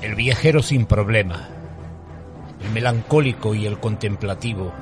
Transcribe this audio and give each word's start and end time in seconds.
El 0.00 0.14
viajero 0.14 0.62
sin 0.62 0.86
problema, 0.86 1.48
el 2.62 2.70
melancólico 2.70 3.52
y 3.56 3.66
el 3.66 3.80
contemplativo 3.80 4.72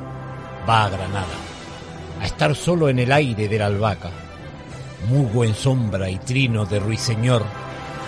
va 0.69 0.85
a 0.85 0.91
Granada, 0.91 1.25
a 2.21 2.27
estar 2.27 2.55
solo 2.55 2.91
en 2.91 2.99
el 2.99 3.11
aire 3.11 3.49
de 3.49 3.59
la 3.59 3.65
albahaca, 3.65 4.11
mugo 5.09 5.43
en 5.43 5.55
sombra 5.55 6.11
y 6.11 6.19
trino 6.19 6.67
de 6.67 6.81
ruiseñor 6.81 7.45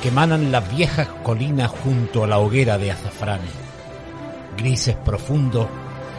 que 0.02 0.08
emanan 0.08 0.52
las 0.52 0.70
viejas 0.70 1.08
colinas 1.22 1.70
junto 1.70 2.24
a 2.24 2.26
la 2.26 2.40
hoguera 2.40 2.76
de 2.76 2.92
azafranes, 2.92 3.54
grises 4.58 4.94
profundos 4.96 5.66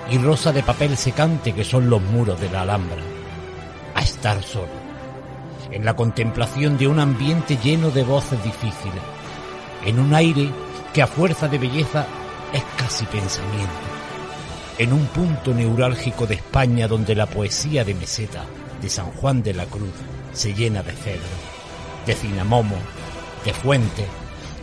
y 0.10 0.18
rosa 0.18 0.52
de 0.52 0.64
papel 0.64 0.98
secante 0.98 1.54
que 1.54 1.64
son 1.64 1.88
los 1.88 2.02
muros 2.02 2.42
de 2.42 2.50
la 2.50 2.64
Alhambra, 2.64 3.04
a 3.94 4.02
estar 4.02 4.42
solo, 4.42 4.74
en 5.70 5.86
la 5.86 5.96
contemplación 5.96 6.80
de 6.80 6.88
un 6.88 7.00
ambiente 7.00 7.60
lleno 7.64 7.92
de 7.92 8.04
voces 8.04 8.44
difíciles, 8.44 9.04
en 9.86 10.00
un 10.00 10.15
aire 10.15 10.50
que 10.93 11.02
a 11.02 11.07
fuerza 11.07 11.48
de 11.48 11.57
belleza 11.57 12.06
es 12.54 12.64
casi 12.78 13.06
pensamiento, 13.06 13.70
en 14.78 14.93
un 14.93 15.06
punto 15.07 15.54
neurálgico 15.54 16.25
de 16.25 16.36
España 16.36 16.88
donde 16.88 17.15
la 17.15 17.28
poesía 17.28 17.84
de 17.84 17.93
Meseta, 17.93 18.43
de 18.82 18.89
San 18.89 19.12
Juan 19.12 19.43
de 19.43 19.54
la 19.54 19.65
Cruz, 19.65 19.93
se 20.34 20.54
llena 20.54 20.82
de 20.82 20.93
cedro, 20.93 21.20
de 22.06 22.15
cinamomo, 22.15 22.75
de 23.46 23.54
fuente, 23.54 24.06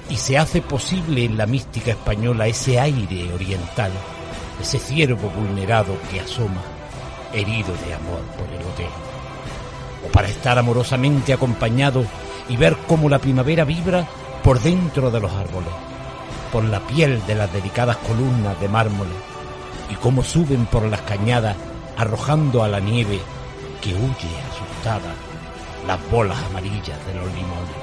y 0.08 0.16
se 0.16 0.38
hace 0.38 0.62
posible 0.62 1.24
en 1.24 1.36
la 1.36 1.46
mística 1.46 1.90
española 1.90 2.46
ese 2.46 2.78
aire 2.80 3.32
oriental, 3.32 3.92
ese 4.60 4.78
ciervo 4.78 5.28
vulnerado 5.30 5.96
que 6.10 6.20
asoma, 6.20 6.62
herido 7.32 7.74
de 7.86 7.94
amor 7.94 8.22
por 8.36 8.48
el 8.48 8.66
hotel. 8.66 8.90
O 10.06 10.12
para 10.12 10.28
estar 10.28 10.58
amorosamente 10.58 11.32
acompañado 11.32 12.04
y 12.48 12.56
ver 12.56 12.76
cómo 12.86 13.08
la 13.08 13.18
primavera 13.18 13.64
vibra 13.64 14.06
por 14.42 14.60
dentro 14.60 15.10
de 15.10 15.20
los 15.20 15.32
árboles, 15.32 15.72
por 16.56 16.64
la 16.64 16.80
piel 16.80 17.20
de 17.26 17.34
las 17.34 17.52
dedicadas 17.52 17.98
columnas 17.98 18.58
de 18.62 18.66
mármol, 18.66 19.08
y 19.90 19.94
cómo 19.96 20.22
suben 20.22 20.64
por 20.64 20.84
las 20.84 21.02
cañadas 21.02 21.54
arrojando 21.98 22.62
a 22.62 22.68
la 22.68 22.80
nieve 22.80 23.20
que 23.82 23.90
huye 23.90 24.40
asustada 24.50 25.12
las 25.86 26.10
bolas 26.10 26.38
amarillas 26.48 26.98
de 27.06 27.12
los 27.12 27.26
limones. 27.26 27.76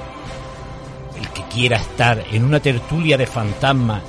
El 1.16 1.28
que 1.28 1.44
quiera 1.44 1.76
estar 1.76 2.24
en 2.32 2.44
una 2.44 2.58
tertulia 2.58 3.16
de 3.16 3.28
fantasmas 3.28 4.02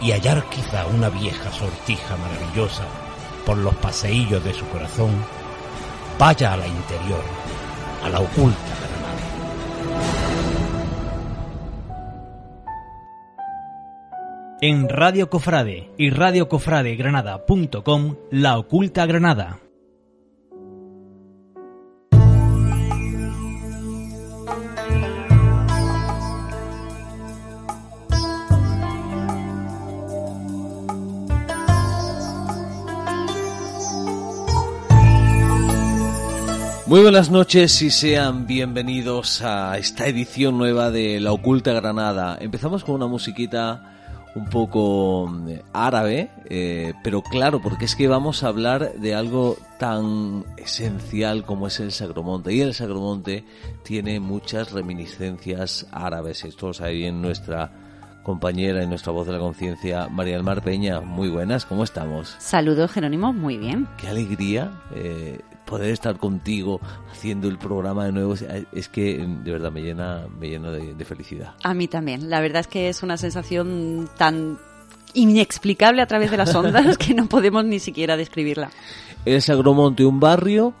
y 0.00 0.12
hallar 0.12 0.48
quizá 0.48 0.86
una 0.86 1.10
vieja 1.10 1.52
sortija 1.52 2.16
maravillosa 2.16 2.84
por 3.44 3.58
los 3.58 3.74
paseillos 3.74 4.42
de 4.42 4.54
su 4.54 4.66
corazón, 4.68 5.10
vaya 6.18 6.54
a 6.54 6.56
la 6.56 6.66
interior, 6.66 7.22
a 8.02 8.08
la 8.08 8.20
oculta 8.20 8.85
En 14.62 14.88
Radio 14.88 15.28
Cofrade 15.28 15.90
y 15.98 16.08
radiocofradegranada.com, 16.08 18.16
La 18.30 18.58
Oculta 18.58 19.04
Granada. 19.04 19.60
Muy 36.86 37.02
buenas 37.02 37.30
noches 37.30 37.82
y 37.82 37.90
sean 37.90 38.46
bienvenidos 38.46 39.42
a 39.42 39.76
esta 39.76 40.06
edición 40.06 40.56
nueva 40.56 40.90
de 40.90 41.20
La 41.20 41.32
Oculta 41.32 41.74
Granada. 41.74 42.38
Empezamos 42.40 42.84
con 42.84 42.94
una 42.94 43.06
musiquita 43.06 43.95
un 44.36 44.44
poco 44.50 45.34
eh, 45.48 45.62
árabe, 45.72 46.30
eh, 46.44 46.92
pero 47.02 47.22
claro, 47.22 47.60
porque 47.62 47.86
es 47.86 47.96
que 47.96 48.06
vamos 48.06 48.42
a 48.42 48.48
hablar 48.48 48.92
de 48.92 49.14
algo 49.14 49.56
tan 49.78 50.44
esencial 50.58 51.42
como 51.44 51.66
es 51.66 51.80
el 51.80 51.90
Sagromonte. 51.90 52.52
Y 52.52 52.60
el 52.60 52.74
Sagromonte 52.74 53.44
tiene 53.82 54.20
muchas 54.20 54.72
reminiscencias 54.72 55.86
árabes. 55.90 56.44
Esto 56.44 56.70
ahí 56.80 57.04
en 57.04 57.22
nuestra 57.22 57.72
compañera 58.22 58.82
y 58.82 58.86
nuestra 58.86 59.12
voz 59.12 59.26
de 59.26 59.32
la 59.32 59.38
conciencia, 59.38 60.08
María 60.08 60.34
del 60.34 60.42
Mar 60.42 60.62
Peña. 60.62 61.00
Muy 61.00 61.30
buenas, 61.30 61.64
¿cómo 61.64 61.82
estamos? 61.84 62.36
Saludos, 62.38 62.90
Jerónimo, 62.90 63.32
muy 63.32 63.56
bien. 63.56 63.88
Qué 63.96 64.08
alegría 64.08 64.82
eh, 64.94 65.40
poder 65.66 65.90
estar 65.90 66.16
contigo 66.16 66.80
haciendo 67.10 67.48
el 67.48 67.58
programa 67.58 68.06
de 68.06 68.12
nuevo 68.12 68.34
es 68.72 68.88
que 68.88 69.18
de 69.18 69.52
verdad 69.52 69.70
me 69.70 69.82
llena, 69.82 70.26
me 70.38 70.48
llena 70.48 70.70
de, 70.70 71.04
felicidad. 71.04 71.54
A 71.62 71.74
mí 71.74 71.88
también. 71.88 72.30
La 72.30 72.40
verdad 72.40 72.60
es 72.60 72.66
que 72.68 72.88
es 72.88 73.02
una 73.02 73.16
sensación 73.16 74.08
tan 74.16 74.58
inexplicable 75.12 76.02
a 76.02 76.06
través 76.06 76.30
de 76.30 76.36
las 76.36 76.54
ondas 76.54 76.96
que 76.98 77.14
no 77.14 77.26
podemos 77.26 77.64
ni 77.64 77.80
siquiera 77.80 78.16
describirla. 78.16 78.70
El 79.24 79.42
Sagromonte, 79.42 80.04
un 80.04 80.20
barrio 80.20 80.72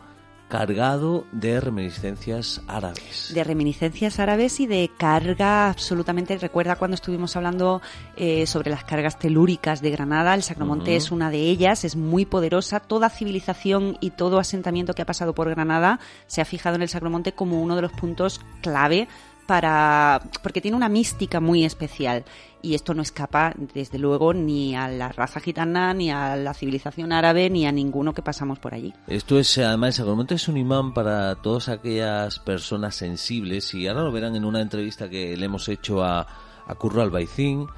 cargado 0.48 1.26
de 1.32 1.60
reminiscencias 1.60 2.62
árabes. 2.68 3.32
De 3.34 3.42
reminiscencias 3.42 4.20
árabes 4.20 4.60
y 4.60 4.66
de 4.66 4.90
carga 4.96 5.68
absolutamente. 5.68 6.38
Recuerda 6.38 6.76
cuando 6.76 6.94
estuvimos 6.94 7.36
hablando 7.36 7.82
eh, 8.16 8.46
sobre 8.46 8.70
las 8.70 8.84
cargas 8.84 9.18
telúricas 9.18 9.82
de 9.82 9.90
Granada, 9.90 10.34
el 10.34 10.42
Sacromonte 10.42 10.96
es 10.96 11.10
una 11.10 11.30
de 11.30 11.40
ellas, 11.40 11.84
es 11.84 11.96
muy 11.96 12.24
poderosa. 12.24 12.80
Toda 12.80 13.10
civilización 13.10 13.98
y 14.00 14.10
todo 14.10 14.38
asentamiento 14.38 14.94
que 14.94 15.02
ha 15.02 15.06
pasado 15.06 15.34
por 15.34 15.50
Granada 15.50 15.98
se 16.26 16.40
ha 16.40 16.44
fijado 16.44 16.76
en 16.76 16.82
el 16.82 16.88
Sacromonte 16.88 17.32
como 17.32 17.60
uno 17.60 17.76
de 17.76 17.82
los 17.82 17.92
puntos 17.92 18.40
clave 18.62 19.08
para 19.46 20.20
porque 20.42 20.60
tiene 20.60 20.76
una 20.76 20.88
mística 20.88 21.40
muy 21.40 21.64
especial 21.64 22.24
y 22.62 22.74
esto 22.74 22.94
no 22.94 23.02
escapa 23.02 23.54
desde 23.74 23.98
luego 23.98 24.34
ni 24.34 24.74
a 24.74 24.88
la 24.88 25.08
raza 25.08 25.40
gitana 25.40 25.94
ni 25.94 26.10
a 26.10 26.36
la 26.36 26.52
civilización 26.52 27.12
árabe 27.12 27.48
ni 27.48 27.66
a 27.66 27.72
ninguno 27.72 28.12
que 28.12 28.22
pasamos 28.22 28.58
por 28.58 28.74
allí. 28.74 28.92
Esto 29.06 29.38
es 29.38 29.56
además 29.58 29.88
el 29.90 30.04
Sacramento 30.04 30.34
es 30.34 30.48
un 30.48 30.56
imán 30.56 30.92
para 30.92 31.36
todas 31.36 31.68
aquellas 31.68 32.38
personas 32.40 32.96
sensibles 32.96 33.72
y 33.74 33.86
ahora 33.86 34.02
lo 34.02 34.12
verán 34.12 34.36
en 34.36 34.44
una 34.44 34.60
entrevista 34.60 35.08
que 35.08 35.36
le 35.36 35.46
hemos 35.46 35.68
hecho 35.68 36.02
a, 36.02 36.26
a 36.66 36.74
Curro 36.74 37.02
Albaicín 37.02 37.68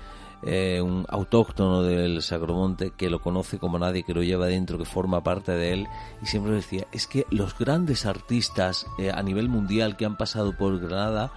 eh, 0.43 0.81
un 0.81 1.05
autóctono 1.09 1.83
del 1.83 2.23
Sacromonte 2.23 2.93
que 2.97 3.11
lo 3.11 3.21
conoce 3.21 3.59
como 3.59 3.77
nadie, 3.77 4.05
que 4.05 4.15
lo 4.15 4.23
lleva 4.23 4.47
dentro, 4.47 4.78
que 4.78 4.84
forma 4.84 5.21
parte 5.21 5.51
de 5.51 5.73
él, 5.73 5.89
y 6.23 6.27
siempre 6.27 6.53
decía, 6.53 6.87
es 6.93 7.09
que 7.09 7.27
los 7.31 7.59
grandes 7.59 8.07
artistas 8.07 8.87
eh, 8.99 9.11
a 9.11 9.21
nivel 9.25 9.49
mundial 9.49 9.97
que 9.97 10.05
han 10.05 10.17
pasado 10.17 10.57
por 10.57 10.78
Granada 10.78 11.33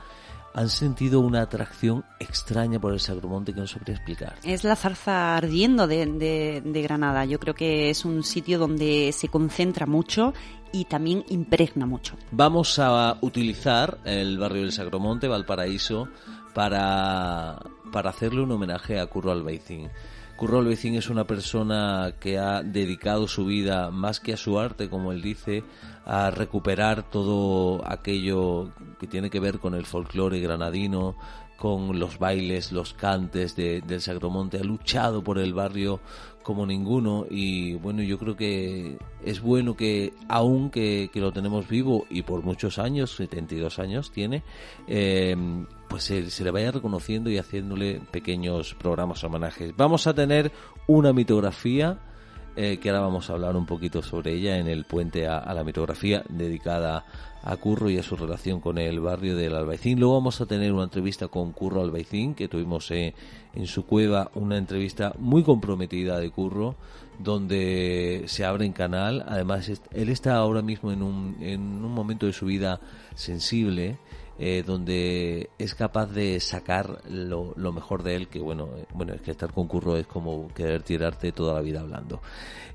han 0.54 0.70
sentido 0.70 1.20
una 1.20 1.42
atracción 1.42 2.04
extraña 2.20 2.80
por 2.80 2.94
el 2.94 3.00
Sagromonte 3.00 3.54
que 3.54 3.62
no 3.62 3.68
sabría 3.68 3.96
explicar. 3.96 4.36
Es 4.44 4.64
la 4.64 4.76
zarza 4.76 5.38
ardiendo 5.38 5.88
de, 5.88 6.62
Granada. 6.84 7.26
Yo 7.26 7.40
creo 7.40 7.54
que 7.54 7.90
es 7.90 8.06
un 8.06 8.24
sitio 8.24 8.60
donde 8.60 9.12
se 9.14 9.28
concentra 9.28 9.86
mucho 9.86 10.34
y 10.72 10.86
también 10.86 11.24
impregna 11.30 11.86
mucho. 11.86 12.16
Vamos 12.32 12.80
a 12.80 13.18
utilizar 13.22 14.00
el 14.06 14.38
barrio 14.38 14.62
del 14.62 14.72
Sagromonte, 14.72 15.28
Valparaíso, 15.28 16.08
para, 16.54 17.60
para 17.92 18.10
hacerle 18.10 18.42
un 18.42 18.52
homenaje 18.52 19.00
a 19.00 19.06
Curro 19.08 19.32
Albaicín. 19.32 19.90
Curro 20.42 20.60
Albaicín 20.60 20.96
es 20.96 21.10
una 21.10 21.26
persona 21.26 22.16
que 22.20 22.40
ha 22.40 22.64
dedicado 22.64 23.28
su 23.28 23.46
vida, 23.46 23.92
más 23.92 24.20
que 24.20 24.34
a 24.34 24.38
su 24.38 24.60
arte, 24.60 24.90
como 24.90 25.12
él 25.12 25.22
dice, 25.22 25.64
a 26.06 26.32
recuperar 26.32 27.04
todo 27.04 27.82
aquello 27.88 28.72
que 29.00 29.08
tiene 29.08 29.30
que 29.30 29.40
ver 29.40 29.60
con 29.60 29.76
el 29.76 29.86
folclore 29.86 30.40
granadino, 30.40 31.16
con 31.58 32.00
los 32.00 32.18
bailes, 32.18 32.72
los 32.72 32.96
cantes 32.96 33.56
de, 33.56 33.82
del 33.82 34.02
Sagromonte, 34.02 34.58
ha 34.58 34.64
luchado 34.64 35.24
por 35.24 35.38
el 35.38 35.54
barrio 35.54 36.00
como 36.42 36.66
ninguno 36.66 37.28
y 37.30 37.76
bueno, 37.76 38.02
yo 38.02 38.18
creo 38.18 38.36
que 38.36 38.98
es 39.24 39.42
bueno 39.42 39.76
que 39.76 40.14
aún 40.28 40.72
que, 40.72 41.10
lo 41.14 41.32
tenemos 41.32 41.68
vivo 41.68 42.06
y 42.10 42.24
por 42.24 42.42
muchos 42.44 42.80
años, 42.80 43.16
72 43.16 43.78
años 43.78 44.12
tiene, 44.12 44.44
eh, 44.88 45.36
pues 45.88 46.06
se, 46.06 46.44
le 46.44 46.52
vaya 46.52 46.72
reconociendo 46.72 47.30
y 47.30 47.38
haciéndole 47.38 48.02
pequeños 48.12 48.74
programas 48.74 49.24
homenajes. 49.24 49.76
Vamos 49.78 50.08
a 50.08 50.16
tener 50.16 50.52
una 50.88 51.14
mitografía 51.14 52.00
eh, 52.56 52.78
que 52.82 52.90
ahora 52.90 53.02
vamos 53.02 53.30
a 53.30 53.34
hablar 53.34 53.56
un 53.56 53.66
poquito 53.66 54.02
sobre 54.02 54.34
ella 54.34 54.58
en 54.58 54.68
el 54.68 54.84
puente 54.84 55.28
a, 55.28 55.54
la 55.54 55.64
mitografía 55.64 56.24
dedicada 56.28 57.06
a 57.44 57.58
Curro 57.58 57.90
y 57.90 57.98
a 57.98 58.04
su 58.04 58.16
relación 58.18 58.60
con 58.60 58.78
el 58.78 59.00
barrio 59.00 59.36
del 59.36 59.56
Albaicín. 59.56 60.00
Luego 60.00 60.16
vamos 60.16 60.42
a 60.42 60.46
tener 60.46 60.74
una 60.74 60.84
entrevista 60.84 61.28
con 61.28 61.54
Curro 61.54 61.82
Albaicín, 61.82 62.36
que 62.36 62.48
tuvimos 62.48 62.92
eh, 62.92 63.14
en 63.56 63.68
su 63.68 63.86
cueva 63.86 64.32
una 64.36 64.58
entrevista 64.58 65.14
muy 65.18 65.44
comprometida 65.44 66.20
de 66.20 66.30
Curro, 66.30 66.76
donde 67.20 68.24
se 68.28 68.44
abre 68.44 68.66
en 68.66 68.74
canal. 68.74 69.24
Además, 69.28 69.72
él 69.92 70.10
está 70.10 70.36
ahora 70.36 70.62
mismo 70.62 70.92
en 70.92 71.04
un, 71.04 71.38
en 71.40 71.62
un 71.62 71.94
momento 71.94 72.26
de 72.26 72.34
su 72.34 72.46
vida 72.46 72.82
sensible 73.16 73.98
eh, 74.44 74.64
donde 74.66 75.52
es 75.60 75.76
capaz 75.76 76.08
de 76.08 76.40
sacar 76.40 77.04
lo, 77.08 77.54
mejor 77.72 78.02
de 78.02 78.16
él, 78.16 78.28
que 78.28 78.40
bueno, 78.40 78.70
eh, 78.76 78.86
bueno, 78.92 79.14
es 79.14 79.22
que 79.22 79.30
estar 79.30 79.54
con 79.54 79.68
Curro 79.68 79.96
es 79.98 80.08
como 80.08 80.48
querer 80.48 80.82
tirarte 80.82 81.32
toda 81.32 81.54
la 81.54 81.62
vida 81.62 81.82
hablando. 81.82 82.24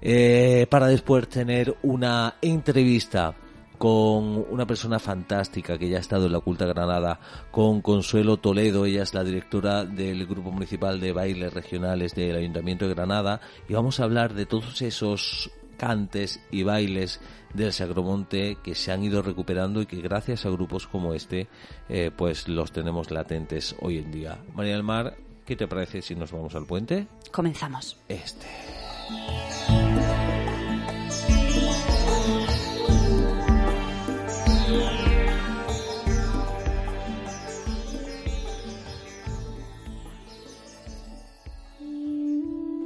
Eh, 0.00 0.68
para 0.70 0.86
después 0.86 1.28
tener 1.28 1.76
una 1.82 2.36
entrevista 2.40 3.34
con 3.78 4.46
una 4.48 4.64
persona 4.64 5.00
fantástica 5.00 5.76
que 5.76 5.88
ya 5.88 5.96
ha 5.96 6.00
estado 6.00 6.26
en 6.26 6.32
la 6.34 6.40
Culta 6.40 6.66
Granada, 6.66 7.18
con 7.50 7.80
Consuelo 7.80 8.36
Toledo, 8.36 8.86
ella 8.86 9.02
es 9.02 9.12
la 9.12 9.24
directora 9.24 9.84
del 9.84 10.24
Grupo 10.24 10.52
Municipal 10.52 11.00
de 11.00 11.10
Bailes 11.10 11.52
Regionales 11.52 12.14
del 12.14 12.36
Ayuntamiento 12.36 12.86
de 12.86 12.94
Granada, 12.94 13.40
y 13.68 13.72
vamos 13.72 13.98
a 13.98 14.04
hablar 14.04 14.34
de 14.34 14.46
todos 14.46 14.82
esos 14.82 15.50
cantes 15.76 16.40
y 16.50 16.62
bailes 16.62 17.20
del 17.54 17.72
Sagromonte 17.72 18.58
que 18.62 18.74
se 18.74 18.92
han 18.92 19.02
ido 19.02 19.22
recuperando 19.22 19.80
y 19.80 19.86
que 19.86 20.00
gracias 20.00 20.46
a 20.46 20.50
grupos 20.50 20.86
como 20.86 21.14
este 21.14 21.48
eh, 21.88 22.10
pues 22.14 22.48
los 22.48 22.72
tenemos 22.72 23.10
latentes 23.10 23.76
hoy 23.80 23.98
en 23.98 24.10
día. 24.10 24.38
María 24.54 24.74
del 24.74 24.82
Mar, 24.82 25.16
¿qué 25.44 25.56
te 25.56 25.68
parece 25.68 26.02
si 26.02 26.14
nos 26.14 26.32
vamos 26.32 26.54
al 26.54 26.66
puente? 26.66 27.06
Comenzamos. 27.30 27.96
Este. 28.08 28.46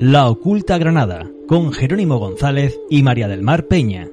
La 0.03 0.31
Oculta 0.31 0.79
Granada, 0.79 1.31
con 1.47 1.75
Jerónimo 1.75 2.17
González 2.17 2.81
y 2.89 3.03
María 3.03 3.29
del 3.29 3.43
Mar 3.43 3.67
Peña. 3.67 4.09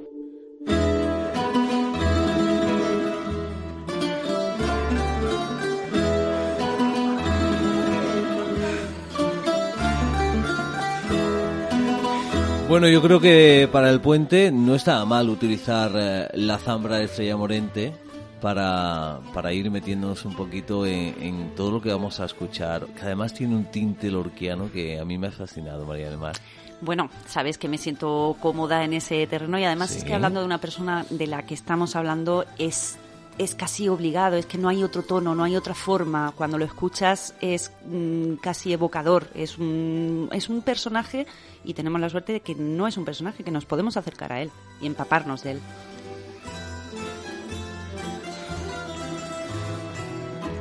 Bueno, 12.68 12.90
yo 12.90 13.02
creo 13.02 13.22
que 13.22 13.70
para 13.72 13.90
el 13.90 14.02
puente 14.02 14.52
no 14.52 14.76
está 14.76 15.06
mal 15.06 15.30
utilizar 15.30 15.92
eh, 15.96 16.28
la 16.34 16.58
zambra 16.58 16.98
de 16.98 17.06
Estrella 17.06 17.38
Morente 17.38 17.94
para, 18.42 19.20
para 19.34 19.54
ir 19.54 19.70
metiéndonos 19.72 20.26
un 20.26 20.36
poquito 20.36 20.86
en, 20.86 21.54
todo 21.56 21.72
lo 21.72 21.82
que 21.82 21.90
vamos 21.90 22.20
a 22.20 22.26
escuchar, 22.26 22.86
que 22.88 23.02
además 23.02 23.34
tiene 23.34 23.56
un 23.56 23.66
tinte 23.66 24.12
lorquiano 24.12 24.72
que 24.72 25.00
a 25.00 25.06
mí 25.06 25.18
me 25.18 25.28
ha 25.28 25.32
fascinado, 25.32 25.86
María 25.86 26.10
del 26.10 26.18
Mar. 26.18 26.36
Bueno, 26.82 27.10
sabes 27.26 27.58
que 27.58 27.68
me 27.68 27.78
siento 27.78 28.36
cómoda 28.40 28.84
en 28.84 28.94
ese 28.94 29.26
terreno 29.26 29.58
y 29.58 29.64
además 29.64 29.96
es 29.96 30.04
que 30.04 30.14
hablando 30.14 30.42
de 30.42 30.46
una 30.46 30.60
persona 30.60 31.06
de 31.10 31.26
la 31.26 31.44
que 31.44 31.56
estamos 31.56 31.96
hablando 31.96 32.46
es 32.60 33.00
es 33.38 33.54
casi 33.54 33.88
obligado, 33.88 34.36
es 34.36 34.46
que 34.46 34.58
no 34.58 34.68
hay 34.68 34.84
otro 34.84 35.04
tono, 35.04 35.36
no 35.36 35.44
hay 35.44 35.56
otra 35.56 35.76
forma. 35.76 36.34
Cuando 36.36 36.58
lo 36.58 36.66
escuchas 36.66 37.36
es 37.42 37.72
mm, 37.86 38.36
casi 38.36 38.74
evocador, 38.74 39.28
es 39.36 39.58
un, 39.58 40.30
es 40.32 40.50
un 40.50 40.62
personaje 40.62 41.28
y 41.64 41.74
tenemos 41.74 42.02
la 42.02 42.10
suerte 42.10 42.34
de 42.34 42.40
que 42.40 42.56
no 42.56 42.88
es 42.88 42.98
un 42.98 43.06
personaje, 43.06 43.44
que 43.44 43.52
nos 43.52 43.66
podemos 43.66 43.98
acercar 43.98 44.34
a 44.34 44.42
él 44.42 44.52
y 44.82 44.88
empaparnos 44.88 45.44
de 45.44 45.52
él. 45.52 45.60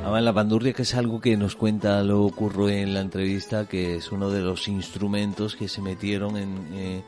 Además, 0.07 0.23
la 0.23 0.31
bandurria, 0.31 0.71
que 0.71 0.83
es 0.83 0.95
algo 0.95 1.19
que 1.19 1.35
nos 1.35 1.57
cuenta 1.57 2.01
lo 2.01 2.23
ocurrió 2.23 2.69
en 2.69 2.93
la 2.93 3.01
entrevista, 3.01 3.67
que 3.67 3.97
es 3.97 4.09
uno 4.09 4.29
de 4.29 4.39
los 4.39 4.69
instrumentos 4.69 5.57
que 5.57 5.67
se 5.67 5.81
metieron 5.81 6.37
en, 6.37 6.67
eh, 6.75 7.01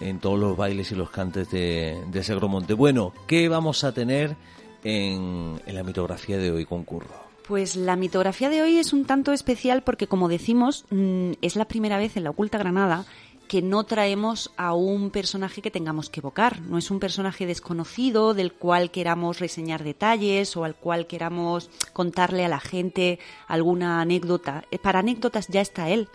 en 0.00 0.18
todos 0.18 0.36
los 0.36 0.56
bailes 0.56 0.90
y 0.90 0.96
los 0.96 1.10
cantes 1.10 1.48
de, 1.52 1.96
de 2.10 2.24
Segromonte. 2.24 2.74
Bueno, 2.74 3.12
¿qué 3.28 3.48
vamos 3.48 3.84
a 3.84 3.92
tener 3.92 4.34
en, 4.82 5.60
la 5.64 5.84
mitografía 5.84 6.38
de 6.38 6.50
hoy 6.50 6.64
con 6.64 6.82
Curro? 6.82 7.30
Pues 7.46 7.76
la 7.76 7.94
mitografía 7.94 8.50
de 8.50 8.62
hoy 8.62 8.78
es 8.78 8.92
un 8.92 9.04
tanto 9.04 9.32
especial 9.32 9.82
porque, 9.84 10.08
como 10.08 10.28
decimos, 10.28 10.86
mm, 10.90 11.34
es 11.42 11.54
la 11.54 11.66
primera 11.66 11.98
vez 11.98 12.16
en 12.16 12.24
la 12.24 12.30
Oculta 12.30 12.58
Granada 12.58 13.04
que 13.50 13.62
no 13.62 13.82
traemos 13.82 14.52
a 14.56 14.74
un 14.74 15.10
personaje 15.10 15.60
que 15.60 15.72
tengamos 15.72 16.08
que 16.08 16.20
evocar. 16.20 16.60
No 16.60 16.78
es 16.78 16.88
un 16.92 17.00
personaje 17.00 17.46
desconocido 17.46 18.32
del 18.32 18.52
cual 18.52 18.92
queramos 18.92 19.40
reseñar 19.40 19.82
detalles 19.82 20.56
o 20.56 20.62
al 20.62 20.76
cual 20.76 21.08
queramos 21.08 21.68
contarle 21.92 22.44
a 22.44 22.48
la 22.48 22.60
gente 22.60 23.18
alguna 23.48 24.00
anécdota. 24.00 24.62
Eh, 24.70 24.78
para 24.78 25.00
anécdotas 25.00 25.48
ya 25.48 25.62
está 25.62 25.90
él. 25.90 26.06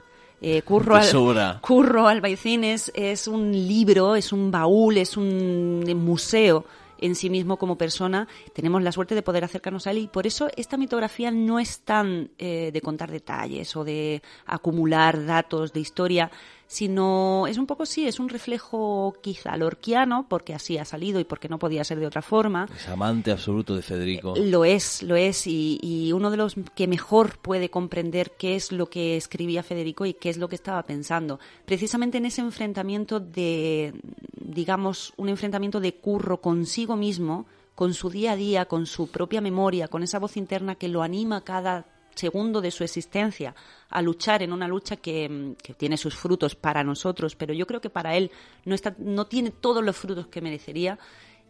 Eh, 0.42 0.62
Curro, 0.62 0.96
al, 0.96 1.60
Curro 1.60 2.08
Albaicín 2.08 2.64
es, 2.64 2.90
es 2.96 3.28
un 3.28 3.52
libro, 3.52 4.16
es 4.16 4.32
un 4.32 4.50
baúl, 4.50 4.96
es 4.98 5.18
un 5.18 5.84
museo 5.94 6.64
en 7.00 7.16
sí 7.16 7.30
mismo 7.30 7.58
como 7.58 7.78
persona, 7.78 8.28
tenemos 8.54 8.82
la 8.82 8.92
suerte 8.92 9.16
de 9.16 9.22
poder 9.22 9.44
acercarnos 9.44 9.88
a 9.88 9.92
él 9.92 10.00
y 10.00 10.08
por 10.08 10.28
eso 10.28 10.48
esta 10.56 10.78
mitografía 10.78 11.32
no 11.32 11.60
es 11.60 11.80
tan 11.80 12.32
eh, 12.38 12.72
de 12.72 12.82
contar 12.82 13.12
detalles 13.12 13.76
o 13.76 13.84
de 13.84 14.22
acumular 14.46 15.26
datos 15.26 15.74
de 15.74 15.80
historia, 15.80 16.32
sino 16.68 17.46
es 17.48 17.58
un 17.58 17.68
poco 17.68 17.86
sí, 17.86 18.08
es 18.08 18.20
un 18.20 18.30
reflejo 18.30 19.14
quizá 19.22 19.56
lorquiano, 19.58 20.26
porque 20.28 20.54
así 20.54 20.78
ha 20.78 20.86
salido 20.86 21.20
y 21.20 21.24
porque 21.24 21.50
no 21.50 21.60
podía 21.60 21.84
ser 21.84 22.00
de 22.00 22.08
otra 22.08 22.22
forma. 22.22 22.68
Es 22.76 22.88
amante 22.88 23.32
absoluto 23.32 23.76
de 23.76 23.82
Federico. 23.82 24.34
Lo 24.36 24.66
es, 24.66 25.04
lo 25.04 25.16
es, 25.16 25.48
y, 25.48 25.80
y, 25.82 26.12
uno 26.12 26.32
de 26.32 26.38
los 26.38 26.56
que 26.76 26.88
mejor 26.88 27.38
puede 27.40 27.70
comprender 27.70 28.32
qué 28.38 28.56
es 28.56 28.72
lo 28.72 28.90
que 28.90 29.18
escribía 29.18 29.64
Federico 29.64 30.06
y 30.06 30.14
qué 30.14 30.30
es 30.30 30.38
lo 30.38 30.50
que 30.50 30.56
estaba 30.56 30.84
pensando. 30.84 31.40
Precisamente 31.66 32.18
en 32.18 32.26
ese 32.26 32.42
enfrentamiento 32.42 33.20
de, 33.20 33.94
digamos, 34.40 35.14
un 35.18 35.30
enfrentamiento 35.30 35.80
de 35.80 35.96
curro 35.96 36.42
consigo 36.42 36.96
mismo, 36.96 37.46
con 37.76 37.94
su 37.94 38.10
día 38.10 38.32
a 38.32 38.36
día, 38.36 38.66
con 38.66 38.86
su 38.86 39.08
propia 39.08 39.42
memoria, 39.42 39.90
con 39.90 40.02
esa 40.02 40.18
voz 40.18 40.38
interna 40.38 40.76
que 40.76 40.88
lo 40.88 41.04
anima 41.04 41.42
cada 41.42 41.86
segundo 42.16 42.62
de 42.62 42.72
su 42.72 42.84
existencia 42.84 43.56
a 43.90 44.02
luchar 44.02 44.42
en 44.42 44.52
una 44.52 44.68
lucha 44.68 44.96
que, 44.96 45.56
tiene 45.78 45.98
sus 45.98 46.16
frutos 46.16 46.56
para 46.56 46.84
nosotros, 46.84 47.36
pero 47.36 47.54
yo 47.54 47.68
creo 47.68 47.82
que 47.82 47.90
para 47.90 48.16
él 48.16 48.32
no, 48.66 48.76
está, 48.76 48.96
no 48.98 49.26
tiene 49.26 49.52
todos 49.52 49.84
los 49.84 49.96
frutos 49.96 50.28
que 50.28 50.42
merecería. 50.42 50.98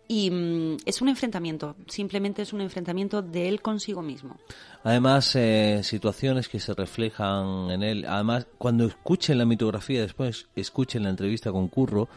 Y 0.08 0.30
mm, 0.30 0.78
es 0.86 1.02
un 1.02 1.10
enfrentamiento, 1.10 1.76
simplemente 1.88 2.44
es 2.44 2.54
un 2.54 2.62
enfrentamiento 2.62 3.24
de 3.24 3.48
él 3.48 3.62
consigo 3.62 4.04
mismo. 4.04 4.38
Además, 4.84 5.36
eh, 5.36 5.82
situaciones 5.84 6.48
que 6.48 6.60
se 6.60 6.76
reflejan 6.76 7.72
en 7.72 7.82
él. 7.82 8.06
Además, 8.08 8.46
cuando 8.60 8.86
escuchen 8.86 9.40
la 9.40 9.46
mitografía, 9.46 10.02
después 10.02 10.48
escuchen 10.56 11.04
la 11.04 11.10
entrevista 11.10 11.52
con 11.52 11.68
Curro, 11.70 12.08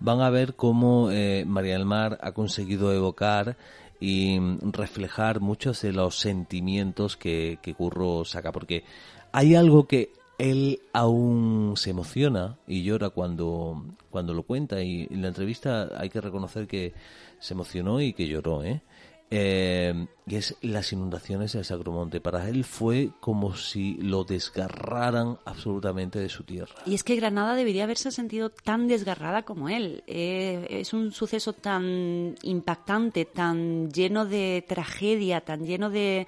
van 0.00 0.20
a 0.20 0.30
ver 0.30 0.54
cómo 0.54 1.10
eh, 1.10 1.44
María 1.46 1.72
del 1.72 1.86
Mar 1.86 2.18
ha 2.20 2.32
conseguido 2.32 2.92
evocar 2.92 3.56
y 4.00 4.38
reflejar 4.60 5.40
muchos 5.40 5.82
de 5.82 5.92
los 5.92 6.18
sentimientos 6.18 7.16
que, 7.16 7.58
que 7.62 7.74
Curro 7.74 8.24
saca, 8.24 8.52
porque 8.52 8.84
hay 9.32 9.54
algo 9.54 9.86
que 9.86 10.12
él 10.38 10.80
aún 10.92 11.74
se 11.76 11.90
emociona 11.90 12.58
y 12.66 12.84
llora 12.84 13.10
cuando, 13.10 13.84
cuando 14.10 14.34
lo 14.34 14.44
cuenta 14.44 14.80
y 14.82 15.08
en 15.10 15.22
la 15.22 15.28
entrevista 15.28 15.90
hay 15.96 16.10
que 16.10 16.20
reconocer 16.20 16.68
que 16.68 16.94
se 17.40 17.54
emocionó 17.54 18.00
y 18.00 18.12
que 18.12 18.28
lloró, 18.28 18.62
¿eh? 18.62 18.82
Eh, 19.30 20.06
y 20.26 20.36
es 20.36 20.56
las 20.62 20.92
inundaciones 20.92 21.52
del 21.52 21.64
Sacromonte. 21.64 22.20
Para 22.20 22.48
él 22.48 22.64
fue 22.64 23.10
como 23.20 23.54
si 23.56 23.94
lo 23.94 24.24
desgarraran 24.24 25.38
absolutamente 25.44 26.18
de 26.18 26.28
su 26.28 26.44
tierra. 26.44 26.74
Y 26.86 26.94
es 26.94 27.04
que 27.04 27.16
Granada 27.16 27.54
debería 27.54 27.84
haberse 27.84 28.10
sentido 28.10 28.50
tan 28.50 28.88
desgarrada 28.88 29.42
como 29.42 29.68
él. 29.68 30.02
Eh, 30.06 30.66
es 30.70 30.92
un 30.92 31.12
suceso 31.12 31.52
tan 31.52 32.36
impactante, 32.42 33.24
tan 33.26 33.90
lleno 33.90 34.24
de 34.24 34.64
tragedia, 34.66 35.42
tan 35.42 35.66
lleno 35.66 35.90
de 35.90 36.26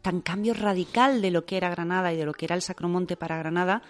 tan 0.00 0.20
cambio 0.20 0.52
radical 0.54 1.22
de 1.22 1.30
lo 1.30 1.44
que 1.44 1.56
era 1.56 1.70
Granada 1.70 2.12
y 2.12 2.16
de 2.16 2.26
lo 2.26 2.32
que 2.32 2.46
era 2.46 2.56
el 2.56 2.62
Sacromonte 2.62 3.16
para 3.16 3.38
Granada 3.38 3.82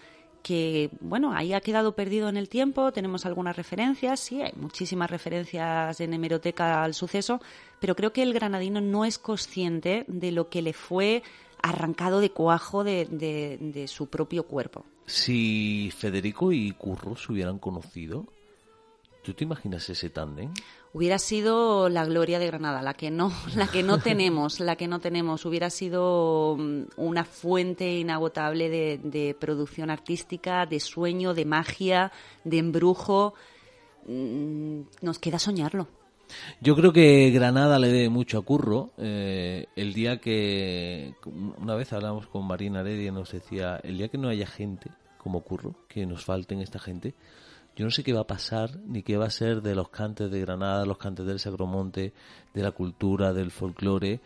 que, 0.43 0.91
bueno, 1.01 1.33
ahí 1.33 1.53
ha 1.53 1.61
quedado 1.61 1.95
perdido 1.95 2.29
en 2.29 2.37
el 2.37 2.49
tiempo, 2.49 2.93
tenemos 2.93 3.27
algunas 3.27 3.57
referencias, 3.57 4.21
sí, 4.21 4.43
hay 4.43 4.53
muchísimas 4.57 5.11
referencias 5.11 6.01
en 6.01 6.15
hemeroteca 6.15 6.83
al 6.83 6.95
suceso, 6.95 7.41
pero 7.81 7.95
creo 7.95 8.13
que 8.13 8.23
el 8.23 8.35
granadino 8.35 8.81
no 8.81 9.05
es 9.05 9.19
consciente 9.19 10.05
de 10.09 10.33
lo 10.33 10.49
que 10.49 10.63
le 10.63 10.73
fue 10.73 11.23
arrancado 11.63 12.21
de 12.21 12.31
cuajo 12.31 12.85
de, 12.85 13.07
de, 13.07 13.89
su 13.89 14.09
propio 14.09 14.43
cuerpo. 14.45 14.85
Si 15.07 15.93
Federico 15.97 16.53
y 16.53 16.73
Curro 16.73 17.17
se 17.17 17.33
hubieran 17.33 17.59
conocido, 17.59 18.27
¿tú 19.23 19.35
te 19.35 19.45
imaginas 19.45 19.89
ese 19.89 20.11
tándem? 20.11 20.53
hubiera 20.93 21.19
sido 21.19 21.89
la 21.89 22.05
gloria 22.05 22.39
de 22.39 22.47
Granada, 22.47 22.83
la 22.83 22.95
que 22.95 23.11
no, 23.11 23.33
la 23.57 23.67
que 23.67 23.83
no 23.83 23.99
tenemos, 24.03 24.61
la 24.61 24.77
que 24.77 24.89
no 24.89 25.01
tenemos, 25.01 25.45
hubiera 25.45 25.71
sido 25.71 26.57
mm, 26.59 26.83
una 26.97 27.25
fuente 27.25 27.99
inagotable 27.99 28.69
de, 28.69 29.37
producción 29.39 29.91
artística, 29.91 30.67
de 30.67 30.81
sueño, 30.81 31.35
de 31.35 31.45
magia, 31.45 32.13
de 32.45 32.59
embrujo. 32.59 33.35
Mm, 34.07 34.83
nos 35.01 35.19
queda 35.19 35.39
soñarlo. 35.39 35.89
Yo 36.61 36.75
creo 36.75 36.95
que 36.95 37.31
Granada 37.31 37.79
le 37.79 37.89
debe 37.89 38.09
mucho 38.09 38.39
a 38.39 38.43
Curro. 38.43 38.93
Eh, 38.97 39.67
el 39.77 39.93
día 39.93 40.19
que 40.19 41.15
una 41.59 41.75
vez 41.75 41.93
hablamos 41.93 42.27
con 42.27 42.47
Marina 42.47 42.81
Heredia 42.81 43.09
y 43.09 43.13
nos 43.13 43.33
decía, 43.33 43.79
el 43.83 43.99
día 43.99 44.09
que 44.09 44.17
no 44.17 44.29
haya 44.29 44.47
gente 44.47 44.91
como 45.19 45.43
Curro, 45.43 45.75
que 45.89 46.07
nos 46.07 46.25
falten 46.25 46.61
esta 46.61 46.79
gente, 46.79 47.15
yo 47.77 47.85
no 47.85 47.91
sé 47.91 48.05
qué 48.05 48.13
va 48.13 48.21
a 48.21 48.27
pasar 48.27 48.79
ni 48.87 49.03
qué 49.03 49.17
va 49.17 49.27
a 49.27 49.31
ser 49.31 49.63
de 49.63 49.75
los 49.75 49.89
cantes 49.89 50.31
de 50.31 50.41
Granada, 50.41 50.85
los 50.85 50.99
cantes 50.99 51.27
del 51.27 51.39
Sagromonte, 51.39 52.13
de 52.55 52.63
la 52.63 52.73
cultura, 52.73 53.33
del 53.33 53.51
folclore. 53.51 54.21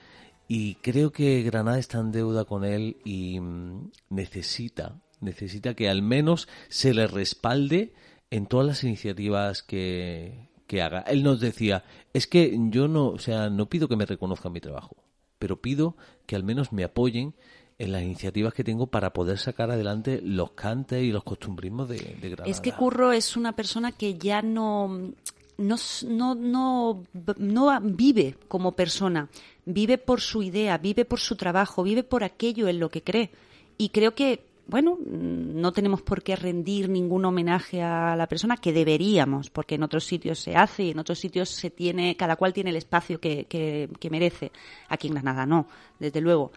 Y 0.48 0.76
creo 0.76 1.12
que 1.12 1.42
Granada 1.42 1.78
está 1.78 1.98
en 1.98 2.12
deuda 2.12 2.44
con 2.44 2.64
él 2.64 2.96
y 3.04 3.40
mm, 3.40 3.90
necesita, 4.10 5.00
necesita 5.20 5.74
que 5.74 5.88
al 5.88 6.02
menos 6.02 6.48
se 6.68 6.94
le 6.94 7.06
respalde 7.06 7.92
en 8.30 8.46
todas 8.46 8.66
las 8.66 8.84
iniciativas 8.84 9.62
que, 9.62 10.48
que 10.66 10.82
haga. 10.82 11.00
Él 11.00 11.22
nos 11.22 11.40
decía, 11.40 11.84
es 12.12 12.26
que 12.26 12.56
yo 12.70 12.88
no, 12.88 13.08
o 13.08 13.18
sea, 13.18 13.50
no 13.50 13.68
pido 13.68 13.88
que 13.88 13.96
me 13.96 14.06
reconozcan 14.06 14.52
mi 14.52 14.60
trabajo, 14.60 14.96
pero 15.38 15.60
pido 15.60 15.96
que 16.26 16.36
al 16.36 16.44
menos 16.44 16.72
me 16.72 16.84
apoyen 16.84 17.34
en 17.78 17.92
las 17.92 18.02
iniciativas 18.02 18.54
que 18.54 18.64
tengo 18.64 18.87
para 18.87 19.12
poder 19.12 19.38
sacar 19.38 19.71
adelante 19.71 20.21
los 20.23 20.52
cantes 20.52 21.02
y 21.02 21.12
los 21.12 21.25
costumbrismos 21.25 21.88
de, 21.88 22.16
de 22.21 22.30
Granada. 22.30 22.50
Es 22.50 22.61
que 22.61 22.73
Curro 22.73 23.12
es 23.12 23.37
una 23.37 23.52
persona 23.52 23.92
que 23.92 24.14
ya 24.14 24.40
no, 24.40 25.12
no, 25.59 25.76
no, 26.09 26.35
no, 26.35 27.02
no 27.38 27.80
vive 27.83 28.37
como 28.49 28.73
persona, 28.73 29.28
vive 29.64 29.99
por 29.99 30.21
su 30.21 30.42
idea, 30.42 30.78
vive 30.78 31.04
por 31.04 31.21
su 31.21 31.37
trabajo, 31.37 31.83
vive 31.83 32.02
por 32.02 32.25
aquello 32.25 32.68
en 32.68 32.80
lo 32.80 32.88
que 32.88 33.02
cree. 33.02 33.30
Y 33.76 33.90
creo 33.90 34.14
que 34.14 34.42
bueno, 34.68 34.99
no 35.06 35.73
tenemos 35.73 36.02
por 36.02 36.25
qué 36.25 36.35
rendir 36.35 36.88
ningún 36.88 37.25
homenaje 37.25 37.83
a 37.83 38.16
la 38.16 38.26
persona 38.26 38.56
que 38.56 38.73
deberíamos, 38.73 39.49
porque 39.49 39.76
en 39.76 39.85
otros 39.85 40.04
sitios 40.04 40.40
se 40.40 40.56
hace 40.56 40.85
y 40.85 40.90
en 40.90 40.99
otros 40.99 41.21
sitios 41.21 41.50
se 41.50 41.71
tiene, 41.71 42.16
cada 42.16 42.35
cual 42.35 42.52
tiene 42.52 42.71
el 42.71 42.76
espacio 42.76 43.21
que, 43.21 43.45
que, 43.45 43.88
que 44.00 44.11
merece. 44.11 44.50
Aquí 44.88 45.06
en 45.06 45.14
Granada 45.14 45.47
no, 45.47 45.68
desde 46.00 46.21
luego. 46.21 46.50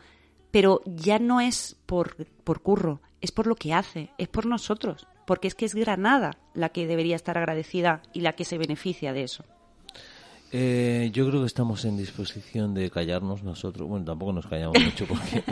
Pero 0.51 0.81
ya 0.85 1.19
no 1.19 1.41
es 1.41 1.75
por, 1.85 2.15
por 2.43 2.61
curro, 2.61 3.01
es 3.21 3.31
por 3.31 3.47
lo 3.47 3.55
que 3.55 3.73
hace, 3.73 4.09
es 4.17 4.27
por 4.27 4.45
nosotros, 4.45 5.07
porque 5.25 5.47
es 5.47 5.55
que 5.55 5.65
es 5.65 5.75
Granada 5.75 6.37
la 6.53 6.69
que 6.69 6.87
debería 6.87 7.15
estar 7.15 7.37
agradecida 7.37 8.01
y 8.13 8.21
la 8.21 8.33
que 8.33 8.45
se 8.45 8.57
beneficia 8.57 9.13
de 9.13 9.23
eso. 9.23 9.43
Eh, 10.51 11.11
yo 11.13 11.27
creo 11.27 11.41
que 11.41 11.45
estamos 11.45 11.85
en 11.85 11.95
disposición 11.95 12.73
de 12.73 12.89
callarnos 12.89 13.43
nosotros. 13.43 13.87
Bueno, 13.87 14.05
tampoco 14.05 14.33
nos 14.33 14.47
callamos 14.47 14.77
mucho 14.83 15.05
porque 15.05 15.43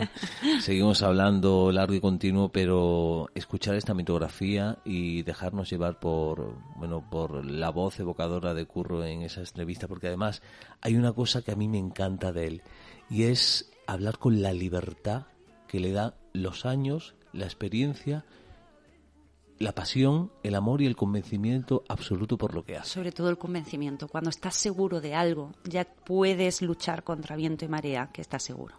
seguimos 0.60 1.02
hablando 1.02 1.70
largo 1.70 1.94
y 1.94 2.00
continuo, 2.00 2.48
pero 2.48 3.28
escuchar 3.34 3.76
esta 3.76 3.94
mitografía 3.94 4.78
y 4.84 5.22
dejarnos 5.22 5.70
llevar 5.70 6.00
por, 6.00 6.56
bueno, 6.76 7.08
por 7.08 7.44
la 7.44 7.70
voz 7.70 8.00
evocadora 8.00 8.54
de 8.54 8.66
Curro 8.66 9.04
en 9.04 9.22
esa 9.22 9.40
entrevista, 9.40 9.86
porque 9.86 10.08
además 10.08 10.42
hay 10.80 10.96
una 10.96 11.12
cosa 11.12 11.42
que 11.42 11.52
a 11.52 11.56
mí 11.56 11.68
me 11.68 11.78
encanta 11.78 12.32
de 12.32 12.46
él 12.48 12.62
y 13.08 13.24
es 13.24 13.70
hablar 13.92 14.18
con 14.18 14.42
la 14.42 14.52
libertad 14.52 15.26
que 15.66 15.80
le 15.80 15.92
da 15.92 16.14
los 16.32 16.66
años, 16.66 17.14
la 17.32 17.44
experiencia 17.44 18.24
la 19.58 19.72
pasión, 19.72 20.30
el 20.42 20.54
amor 20.54 20.82
y 20.82 20.86
el 20.86 20.96
convencimiento 20.96 21.84
absoluto 21.88 22.38
por 22.38 22.54
lo 22.54 22.64
que 22.64 22.76
hace. 22.76 22.90
Sobre 22.90 23.12
todo 23.12 23.28
el 23.28 23.38
convencimiento. 23.38 24.08
Cuando 24.08 24.30
estás 24.30 24.54
seguro 24.54 25.00
de 25.00 25.14
algo, 25.14 25.52
ya 25.64 25.84
puedes 25.84 26.62
luchar 26.62 27.02
contra 27.02 27.36
viento 27.36 27.64
y 27.64 27.68
marea, 27.68 28.10
que 28.12 28.20
estás 28.20 28.42
seguro. 28.42 28.76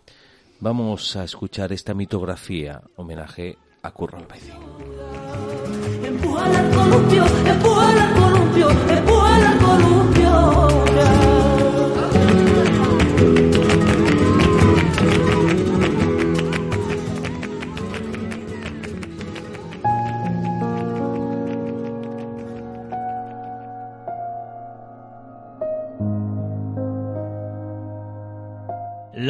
Vamos 0.62 1.16
a 1.16 1.24
escuchar 1.24 1.72
esta 1.72 1.94
mitografía, 1.94 2.82
homenaje 2.96 3.58
a 3.82 3.92
Curro 3.92 4.18
Albaicín. 4.18 4.54
al 4.54 6.72
columpio, 6.72 7.24
al 7.24 7.62
columpio, 7.62 8.70
al 8.70 9.60
columpio. 9.60 10.09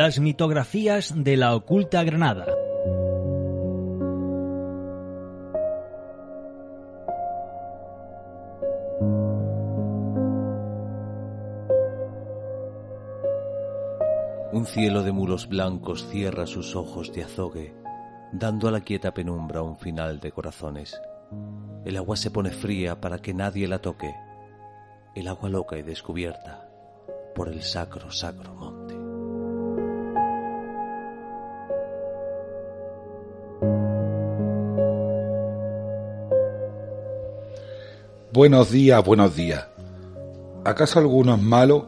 Las 0.10 0.20
mitografías 0.20 1.14
de 1.16 1.38
la 1.38 1.56
oculta 1.56 2.04
Granada. 2.04 2.48
Un 14.52 14.66
cielo 14.66 15.04
de 15.04 15.12
muros 15.12 15.48
blancos 15.48 16.08
cierra 16.08 16.48
sus 16.48 16.76
ojos 16.76 17.14
de 17.14 17.26
azogue, 17.26 17.76
dando 18.34 18.68
a 18.68 18.72
la 18.72 18.82
quieta 18.82 19.14
penumbra 19.14 19.62
un 19.62 19.78
final 19.78 20.20
de 20.20 20.32
corazones. 20.32 21.00
El 21.86 21.98
agua 21.98 22.18
se 22.18 22.32
pone 22.32 22.50
fría 22.50 23.00
para 23.00 23.20
que 23.20 23.36
nadie 23.36 23.68
la 23.68 23.78
toque, 23.78 24.16
el 25.14 25.28
agua 25.28 25.50
loca 25.50 25.78
y 25.78 25.84
descubierta 25.84 26.68
por 27.36 27.48
el 27.48 27.62
sacro, 27.62 28.10
sacro 28.10 28.56
monte. 28.56 28.79
Buenos 38.40 38.72
días, 38.72 39.04
buenos 39.04 39.36
días. 39.36 39.68
¿Acaso 40.64 41.00
alguno 41.00 41.36
es 41.36 41.42
malo? 41.42 41.86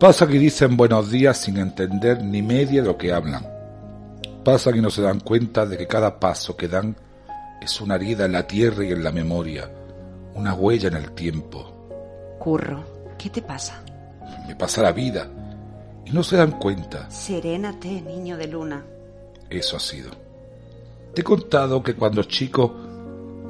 Pasa 0.00 0.26
que 0.26 0.38
dicen 0.38 0.78
buenos 0.78 1.10
días 1.10 1.36
sin 1.36 1.58
entender 1.58 2.24
ni 2.24 2.40
media 2.40 2.80
de 2.80 2.88
lo 2.88 2.96
que 2.96 3.12
hablan. 3.12 3.46
Pasa 4.42 4.72
que 4.72 4.80
no 4.80 4.88
se 4.88 5.02
dan 5.02 5.20
cuenta 5.20 5.66
de 5.66 5.76
que 5.76 5.86
cada 5.86 6.18
paso 6.18 6.56
que 6.56 6.68
dan 6.68 6.96
es 7.60 7.82
una 7.82 7.96
herida 7.96 8.24
en 8.24 8.32
la 8.32 8.46
tierra 8.46 8.82
y 8.82 8.92
en 8.92 9.04
la 9.04 9.12
memoria, 9.12 9.70
una 10.34 10.54
huella 10.54 10.88
en 10.88 10.96
el 10.96 11.12
tiempo. 11.12 11.86
Curro, 12.38 12.82
¿qué 13.18 13.28
te 13.28 13.42
pasa? 13.42 13.84
Me 14.48 14.56
pasa 14.56 14.80
la 14.80 14.92
vida 14.92 15.28
y 16.06 16.12
no 16.12 16.22
se 16.22 16.38
dan 16.38 16.52
cuenta. 16.52 17.10
Serénate, 17.10 18.00
niño 18.00 18.38
de 18.38 18.46
luna. 18.46 18.86
Eso 19.50 19.76
ha 19.76 19.80
sido. 19.80 20.12
Te 21.14 21.20
he 21.20 21.24
contado 21.24 21.82
que 21.82 21.92
cuando 21.92 22.22
chico 22.22 22.74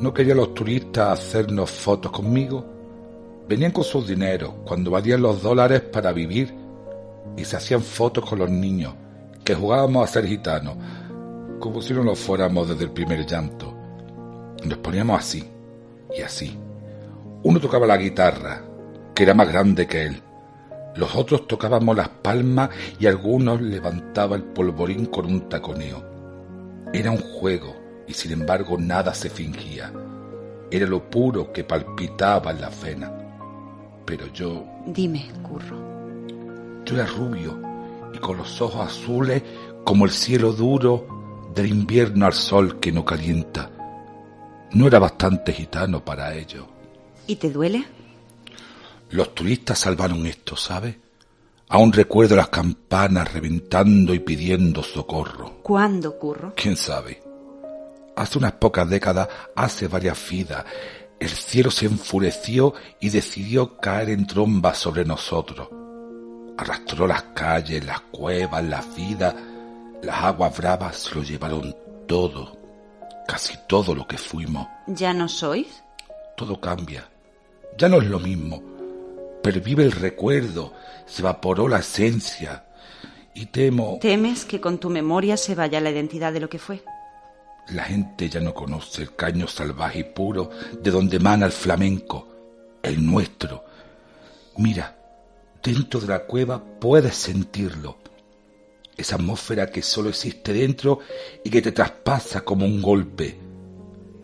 no 0.03 0.13
querían 0.13 0.39
los 0.39 0.53
turistas 0.53 1.21
hacernos 1.21 1.71
fotos 1.71 2.11
conmigo. 2.11 2.67
Venían 3.49 3.71
con 3.71 3.85
sus 3.85 4.09
dineros 4.09 4.53
cuando 4.65 4.91
valían 4.91 5.23
los 5.23 5.41
dólares 5.41 5.81
para 5.81 6.13
vivir 6.13 6.53
y 7.37 7.45
se 7.45 7.57
hacían 7.57 7.83
fotos 7.83 8.29
con 8.29 8.41
los 8.41 8.51
niños, 8.51 8.95
que 9.45 9.55
jugábamos 9.55 10.03
a 10.03 10.13
ser 10.13 10.27
gitanos, 10.27 10.77
como 11.61 11.81
si 11.81 11.95
no 11.95 12.03
lo 12.03 12.17
fuéramos 12.17 12.69
desde 12.69 12.83
el 12.83 12.91
primer 12.91 13.25
llanto. 13.25 13.73
Nos 14.65 14.79
poníamos 14.79 15.21
así 15.21 15.49
y 16.19 16.23
así. 16.23 16.59
Uno 17.45 17.61
tocaba 17.61 17.87
la 17.87 17.97
guitarra, 17.97 18.61
que 19.15 19.23
era 19.23 19.35
más 19.35 19.53
grande 19.53 19.87
que 19.87 20.07
él. 20.07 20.21
Los 20.97 21.15
otros 21.15 21.47
tocábamos 21.47 21.97
las 21.97 22.09
palmas 22.09 22.71
y 22.99 23.07
algunos 23.07 23.63
levantaban 23.63 24.41
el 24.41 24.47
polvorín 24.47 25.07
con 25.07 25.27
un 25.27 25.49
taconeo. 25.49 26.03
Era 26.93 27.13
un 27.13 27.19
juego, 27.19 27.82
y 28.13 28.15
sin 28.15 28.33
embargo 28.33 28.77
nada 28.77 29.15
se 29.15 29.31
fingía. 29.31 29.91
Era 30.71 30.87
lo 30.87 31.09
puro 31.09 31.51
que 31.51 31.65
palpitaba 31.65 32.51
en 32.51 32.61
la 32.61 32.69
vena. 32.69 33.11
Pero 34.05 34.27
yo... 34.35 34.67
Dime, 34.87 35.31
curro. 35.43 35.79
Yo 36.85 36.95
era 36.95 37.07
rubio 37.07 37.59
y 38.13 38.19
con 38.19 38.37
los 38.37 38.61
ojos 38.61 38.87
azules 38.87 39.43
como 39.83 40.05
el 40.05 40.11
cielo 40.11 40.53
duro 40.53 41.51
del 41.55 41.69
invierno 41.69 42.27
al 42.27 42.35
sol 42.35 42.79
que 42.81 42.93
no 42.93 43.03
calienta. 43.03 43.71
No 44.73 44.87
era 44.87 44.99
bastante 44.99 45.55
gitano 45.55 46.05
para 46.05 46.35
ello. 46.35 46.67
¿Y 47.27 47.37
te 47.37 47.51
duele? 47.51 47.83
Los 49.09 49.35
turistas 49.35 49.79
salvaron 49.79 50.27
esto, 50.27 50.55
¿sabes? 50.55 50.97
Aún 51.69 51.95
recuerdo 51.95 52.37
las 52.37 52.51
campanas 52.51 53.33
reventando 53.33 54.13
y 54.13 54.19
pidiendo 54.19 54.83
socorro. 54.83 55.61
¿Cuándo, 55.63 56.19
curro? 56.19 56.53
¿Quién 56.55 56.77
sabe? 56.77 57.22
Hace 58.17 58.39
unas 58.39 58.53
pocas 58.53 58.89
décadas, 58.89 59.29
hace 59.57 59.89
varias 59.89 60.19
vidas, 60.29 60.65
el 61.19 61.31
cielo 61.31 61.71
se 61.71 61.87
enfureció 61.87 62.75
y 63.01 63.09
decidió 63.09 63.77
caer 63.79 64.11
en 64.11 64.27
tromba 64.27 64.75
sobre 64.75 65.05
nosotros. 65.05 65.69
Arrastró 66.59 67.07
las 67.07 67.23
calles, 67.35 67.85
las 67.85 68.01
cuevas, 68.01 68.65
las 68.65 68.95
vidas, 68.95 69.35
las 70.03 70.17
aguas 70.25 70.57
bravas 70.57 70.97
se 70.97 71.15
lo 71.15 71.23
llevaron 71.23 71.75
todo, 72.07 72.59
casi 73.27 73.55
todo 73.69 73.95
lo 73.95 74.07
que 74.07 74.19
fuimos. 74.19 74.67
¿Ya 74.89 75.15
no 75.15 75.29
sois? 75.29 75.83
Todo 76.37 76.61
cambia. 76.61 77.09
Ya 77.79 77.89
no 77.89 77.99
es 78.03 78.09
lo 78.09 78.19
mismo. 78.19 78.61
Pervive 79.43 79.85
el 79.85 79.93
recuerdo, 79.93 80.73
se 81.07 81.23
evaporó 81.23 81.69
la 81.69 81.79
esencia. 81.79 82.65
Y 83.35 83.47
temo. 83.47 83.99
¿Temes 84.01 84.45
que 84.45 84.61
con 84.61 84.79
tu 84.79 84.91
memoria 84.91 85.37
se 85.37 85.55
vaya 85.55 85.81
la 85.81 85.91
identidad 85.91 86.33
de 86.33 86.41
lo 86.41 86.49
que 86.49 86.59
fue? 86.59 86.83
La 87.69 87.85
gente 87.85 88.29
ya 88.29 88.41
no 88.41 88.53
conoce 88.53 89.03
el 89.03 89.15
caño 89.15 89.47
salvaje 89.47 90.01
y 90.01 90.05
puro 90.05 90.51
de 90.81 90.91
donde 90.91 91.17
emana 91.17 91.47
el 91.47 91.53
flamenco, 91.53 92.29
el 92.83 93.05
nuestro. 93.05 93.65
Mira, 94.59 94.97
dentro 95.63 96.01
de 96.01 96.09
la 96.09 96.25
cueva 96.25 96.63
puedes 96.63 97.15
sentirlo. 97.15 97.99
Esa 98.97 99.15
atmósfera 99.17 99.69
que 99.69 99.81
solo 99.81 100.11
existe 100.11 100.53
dentro 100.53 100.99
y 101.45 101.51
que 101.51 101.63
te 101.63 101.73
traspasa 101.73 102.43
como 102.43 102.67
un 102.67 102.83
golpe, 102.83 103.39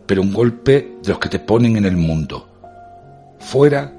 pero 0.05 0.21
un 0.21 0.33
golpe 0.33 0.97
de 1.01 1.09
los 1.09 1.19
que 1.19 1.29
te 1.29 1.39
ponen 1.39 1.77
en 1.77 1.85
el 1.85 1.97
mundo. 1.97 2.47
Fuera 3.39 3.91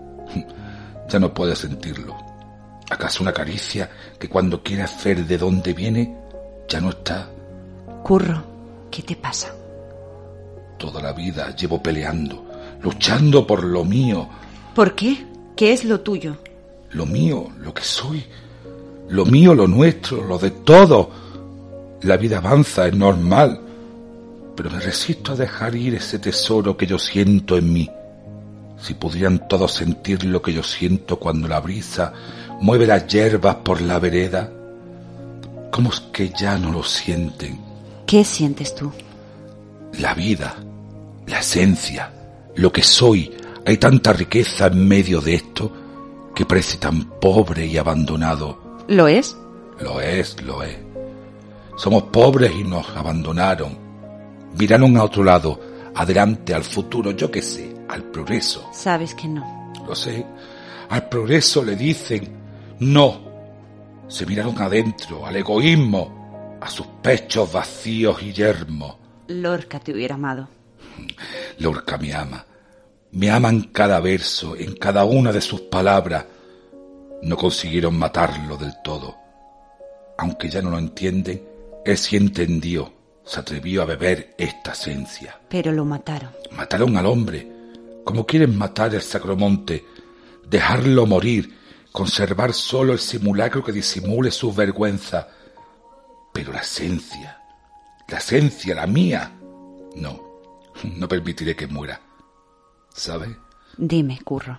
ya 1.08 1.18
no 1.18 1.34
puedes 1.34 1.58
sentirlo. 1.58 2.16
¿Acaso 2.90 3.22
una 3.22 3.32
caricia 3.32 3.90
que 4.18 4.28
cuando 4.28 4.62
quieras 4.62 5.02
ver 5.02 5.24
de 5.24 5.38
dónde 5.38 5.72
viene 5.72 6.16
ya 6.68 6.80
no 6.80 6.90
está? 6.90 7.28
Curro. 8.02 8.49
¿Qué 8.90 9.02
te 9.02 9.14
pasa? 9.16 9.54
Toda 10.78 11.00
la 11.00 11.12
vida 11.12 11.54
llevo 11.54 11.82
peleando, 11.82 12.44
luchando 12.82 13.46
por 13.46 13.62
lo 13.62 13.84
mío. 13.84 14.28
¿Por 14.74 14.94
qué? 14.94 15.26
¿Qué 15.56 15.72
es 15.72 15.84
lo 15.84 16.00
tuyo? 16.00 16.38
Lo 16.92 17.06
mío, 17.06 17.48
lo 17.58 17.72
que 17.72 17.82
soy. 17.82 18.24
Lo 19.10 19.24
mío, 19.26 19.54
lo 19.54 19.68
nuestro, 19.68 20.24
lo 20.24 20.38
de 20.38 20.50
todo. 20.50 21.10
La 22.02 22.16
vida 22.16 22.38
avanza, 22.38 22.88
es 22.88 22.94
normal. 22.94 23.60
Pero 24.56 24.70
me 24.70 24.80
resisto 24.80 25.32
a 25.32 25.36
dejar 25.36 25.74
ir 25.76 25.94
ese 25.94 26.18
tesoro 26.18 26.76
que 26.76 26.86
yo 26.86 26.98
siento 26.98 27.56
en 27.56 27.72
mí. 27.72 27.90
Si 28.80 28.94
pudieran 28.94 29.46
todos 29.48 29.72
sentir 29.72 30.24
lo 30.24 30.40
que 30.40 30.52
yo 30.52 30.62
siento 30.62 31.18
cuando 31.18 31.46
la 31.46 31.60
brisa 31.60 32.12
mueve 32.60 32.86
las 32.86 33.06
hierbas 33.06 33.56
por 33.56 33.80
la 33.82 33.98
vereda, 33.98 34.50
¿cómo 35.70 35.90
es 35.90 36.00
que 36.12 36.30
ya 36.30 36.56
no 36.58 36.72
lo 36.72 36.82
sienten? 36.82 37.69
¿Qué 38.10 38.24
sientes 38.24 38.74
tú? 38.74 38.90
La 40.00 40.14
vida, 40.14 40.56
la 41.28 41.38
esencia, 41.38 42.12
lo 42.56 42.72
que 42.72 42.82
soy. 42.82 43.32
Hay 43.64 43.76
tanta 43.76 44.12
riqueza 44.12 44.66
en 44.66 44.88
medio 44.88 45.20
de 45.20 45.34
esto 45.34 45.72
que 46.34 46.44
parece 46.44 46.78
tan 46.78 47.04
pobre 47.20 47.66
y 47.66 47.78
abandonado. 47.78 48.82
¿Lo 48.88 49.06
es? 49.06 49.36
Lo 49.78 50.00
es, 50.00 50.42
lo 50.42 50.60
es. 50.64 50.76
Somos 51.76 52.02
pobres 52.02 52.50
y 52.52 52.64
nos 52.64 52.88
abandonaron. 52.96 53.78
Miraron 54.58 54.96
a 54.96 55.04
otro 55.04 55.22
lado, 55.22 55.60
adelante, 55.94 56.52
al 56.52 56.64
futuro, 56.64 57.12
yo 57.12 57.30
qué 57.30 57.42
sé, 57.42 57.76
al 57.88 58.02
progreso. 58.02 58.70
Sabes 58.72 59.14
que 59.14 59.28
no. 59.28 59.72
Lo 59.86 59.94
sé. 59.94 60.26
Al 60.88 61.08
progreso 61.08 61.62
le 61.62 61.76
dicen 61.76 62.28
no. 62.80 63.20
Se 64.08 64.26
miraron 64.26 64.60
adentro, 64.60 65.24
al 65.24 65.36
egoísmo, 65.36 66.19
a 66.60 66.68
sus 66.68 66.86
pechos 67.02 67.52
vacíos 67.52 68.22
y 68.22 68.32
yermos. 68.32 68.96
Lorca 69.28 69.80
te 69.80 69.92
hubiera 69.92 70.16
amado. 70.16 70.48
Lorca 71.58 71.96
me 71.98 72.14
ama. 72.14 72.44
Me 73.12 73.30
ama 73.30 73.48
en 73.48 73.62
cada 73.64 74.00
verso, 74.00 74.56
en 74.56 74.74
cada 74.76 75.04
una 75.04 75.32
de 75.32 75.40
sus 75.40 75.62
palabras. 75.62 76.24
No 77.22 77.36
consiguieron 77.36 77.98
matarlo 77.98 78.56
del 78.56 78.74
todo. 78.82 79.16
Aunque 80.18 80.48
ya 80.48 80.62
no 80.62 80.70
lo 80.70 80.78
entienden, 80.78 81.42
él 81.84 81.96
sí 81.96 82.16
entendió, 82.16 82.92
se 83.24 83.40
atrevió 83.40 83.82
a 83.82 83.86
beber 83.86 84.34
esta 84.38 84.72
esencia. 84.72 85.40
Pero 85.48 85.72
lo 85.72 85.84
mataron. 85.84 86.30
Mataron 86.52 86.96
al 86.96 87.06
hombre, 87.06 87.50
como 88.04 88.26
quieren 88.26 88.56
matar 88.56 88.94
el 88.94 89.02
sacromonte, 89.02 89.84
dejarlo 90.48 91.06
morir, 91.06 91.56
conservar 91.90 92.52
solo 92.52 92.92
el 92.92 92.98
simulacro 92.98 93.64
que 93.64 93.72
disimule 93.72 94.30
su 94.30 94.52
vergüenza. 94.52 95.28
Pero 96.32 96.52
la 96.52 96.60
esencia, 96.60 97.42
la 98.08 98.18
esencia, 98.18 98.74
la 98.74 98.86
mía, 98.86 99.32
no, 99.96 100.20
no 100.96 101.08
permitiré 101.08 101.56
que 101.56 101.66
muera. 101.66 102.00
¿Sabe? 102.94 103.36
Dime, 103.76 104.20
Curro. 104.22 104.58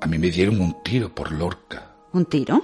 A 0.00 0.06
mí 0.06 0.18
me 0.18 0.30
dieron 0.30 0.60
un 0.60 0.82
tiro 0.82 1.14
por 1.14 1.32
Lorca. 1.32 1.92
¿Un 2.12 2.26
tiro? 2.26 2.62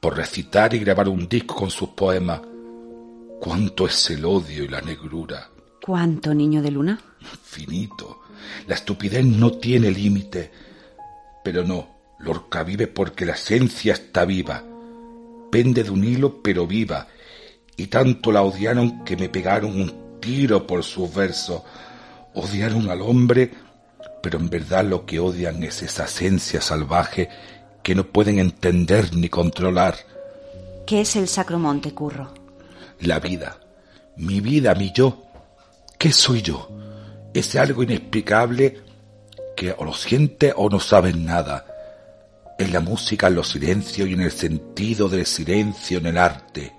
Por 0.00 0.16
recitar 0.16 0.74
y 0.74 0.78
grabar 0.78 1.08
un 1.08 1.28
disco 1.28 1.54
con 1.54 1.70
sus 1.70 1.90
poemas. 1.90 2.40
¿Cuánto 3.40 3.86
es 3.86 4.10
el 4.10 4.24
odio 4.24 4.64
y 4.64 4.68
la 4.68 4.80
negrura? 4.80 5.48
¿Cuánto, 5.84 6.34
niño 6.34 6.60
de 6.62 6.70
luna? 6.70 7.00
Infinito. 7.20 8.20
La 8.66 8.74
estupidez 8.74 9.24
no 9.24 9.52
tiene 9.52 9.90
límite. 9.90 10.50
Pero 11.42 11.64
no, 11.64 11.88
Lorca 12.18 12.62
vive 12.62 12.86
porque 12.86 13.24
la 13.24 13.32
esencia 13.32 13.94
está 13.94 14.24
viva. 14.24 14.62
Pende 15.50 15.84
de 15.84 15.90
un 15.90 16.04
hilo, 16.04 16.42
pero 16.42 16.66
viva. 16.66 17.06
Y 17.76 17.86
tanto 17.86 18.30
la 18.32 18.42
odiaron 18.42 19.04
que 19.04 19.16
me 19.16 19.28
pegaron 19.28 19.80
un 19.80 20.20
tiro 20.20 20.66
por 20.66 20.84
sus 20.84 21.12
versos. 21.14 21.62
Odiaron 22.34 22.88
al 22.90 23.00
hombre, 23.02 23.50
pero 24.22 24.38
en 24.38 24.50
verdad 24.50 24.84
lo 24.84 25.04
que 25.06 25.18
odian 25.18 25.62
es 25.62 25.82
esa 25.82 26.04
esencia 26.04 26.60
salvaje 26.60 27.28
que 27.82 27.94
no 27.94 28.04
pueden 28.04 28.38
entender 28.38 29.14
ni 29.14 29.28
controlar. 29.28 29.96
¿Qué 30.86 31.02
es 31.02 31.16
el 31.16 31.28
Sacromonte, 31.28 31.92
Curro? 31.92 32.32
La 33.00 33.18
vida, 33.18 33.58
mi 34.16 34.40
vida, 34.40 34.74
mi 34.74 34.92
yo. 34.92 35.24
¿Qué 35.98 36.12
soy 36.12 36.42
yo? 36.42 36.68
Es 37.32 37.54
algo 37.56 37.82
inexplicable 37.82 38.80
que 39.56 39.72
o 39.76 39.84
lo 39.84 39.94
siente 39.94 40.52
o 40.56 40.68
no 40.68 40.80
sabes 40.80 41.16
nada. 41.16 41.69
En 42.60 42.74
la 42.74 42.80
música, 42.80 43.28
en 43.28 43.36
los 43.36 43.48
silencios 43.48 44.06
y 44.06 44.12
en 44.12 44.20
el 44.20 44.30
sentido 44.30 45.08
del 45.08 45.24
silencio 45.24 45.96
en 45.96 46.04
el 46.08 46.18
arte. 46.18 46.70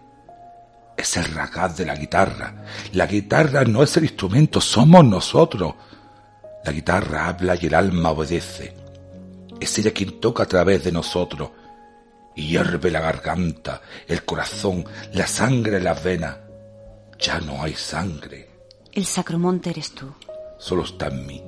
Es 0.96 1.18
el 1.18 1.26
ragaz 1.34 1.76
de 1.76 1.88
la 1.88 1.96
guitarra. 1.96 2.54
La 2.94 3.08
guitarra 3.08 3.64
no 3.64 3.82
es 3.82 3.98
el 3.98 4.04
instrumento, 4.04 4.62
somos 4.62 5.04
nosotros. 5.04 5.74
La 6.64 6.72
guitarra 6.72 7.30
habla 7.30 7.58
y 7.60 7.66
el 7.66 7.74
alma 7.74 8.12
obedece. 8.12 8.76
Es 9.60 9.80
ella 9.80 9.90
quien 9.90 10.20
toca 10.20 10.44
a 10.44 10.46
través 10.46 10.84
de 10.84 10.92
nosotros. 10.92 11.50
Y 12.36 12.50
hierve 12.50 12.92
la 12.92 13.02
garganta, 13.02 13.82
el 14.08 14.24
corazón, 14.24 14.86
la 15.14 15.26
sangre 15.26 15.78
en 15.78 15.86
las 15.86 16.04
venas. 16.04 16.38
Ya 17.18 17.40
no 17.40 17.64
hay 17.64 17.74
sangre. 17.74 18.52
El 18.92 19.08
Sacromonte 19.08 19.72
eres 19.72 19.96
tú. 19.96 20.14
Solo 20.60 20.84
está 20.84 21.08
en 21.08 21.26
mí. 21.26 21.44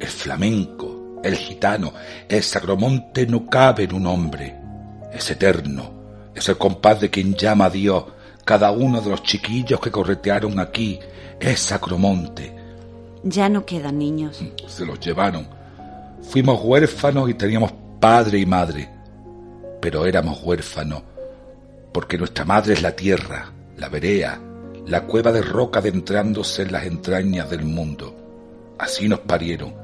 El 0.00 0.08
flamenco, 0.08 1.01
el 1.22 1.36
gitano, 1.36 1.92
el 2.28 2.42
Sacromonte 2.42 3.26
no 3.26 3.46
cabe 3.46 3.84
en 3.84 3.94
un 3.94 4.06
hombre. 4.06 4.56
Es 5.12 5.30
eterno. 5.30 6.02
Es 6.34 6.48
el 6.48 6.56
compás 6.56 7.00
de 7.00 7.10
quien 7.10 7.34
llama 7.34 7.66
a 7.66 7.70
Dios. 7.70 8.04
Cada 8.44 8.70
uno 8.72 9.00
de 9.00 9.10
los 9.10 9.22
chiquillos 9.22 9.80
que 9.80 9.90
corretearon 9.90 10.58
aquí 10.58 10.98
es 11.38 11.60
Sacromonte. 11.60 12.54
Ya 13.22 13.48
no 13.48 13.64
quedan 13.64 13.98
niños. 13.98 14.42
Se 14.66 14.84
los 14.84 14.98
llevaron. 15.00 15.46
Fuimos 16.22 16.60
huérfanos 16.62 17.30
y 17.30 17.34
teníamos 17.34 17.72
padre 18.00 18.38
y 18.38 18.46
madre. 18.46 18.88
Pero 19.80 20.06
éramos 20.06 20.42
huérfanos 20.42 21.02
porque 21.92 22.16
nuestra 22.16 22.44
madre 22.44 22.72
es 22.72 22.82
la 22.82 22.96
tierra, 22.96 23.52
la 23.76 23.88
verea, 23.88 24.40
la 24.86 25.04
cueva 25.04 25.30
de 25.30 25.42
roca 25.42 25.80
adentrándose 25.80 26.62
en 26.62 26.72
las 26.72 26.86
entrañas 26.86 27.50
del 27.50 27.64
mundo. 27.64 28.16
Así 28.78 29.08
nos 29.08 29.20
parieron 29.20 29.74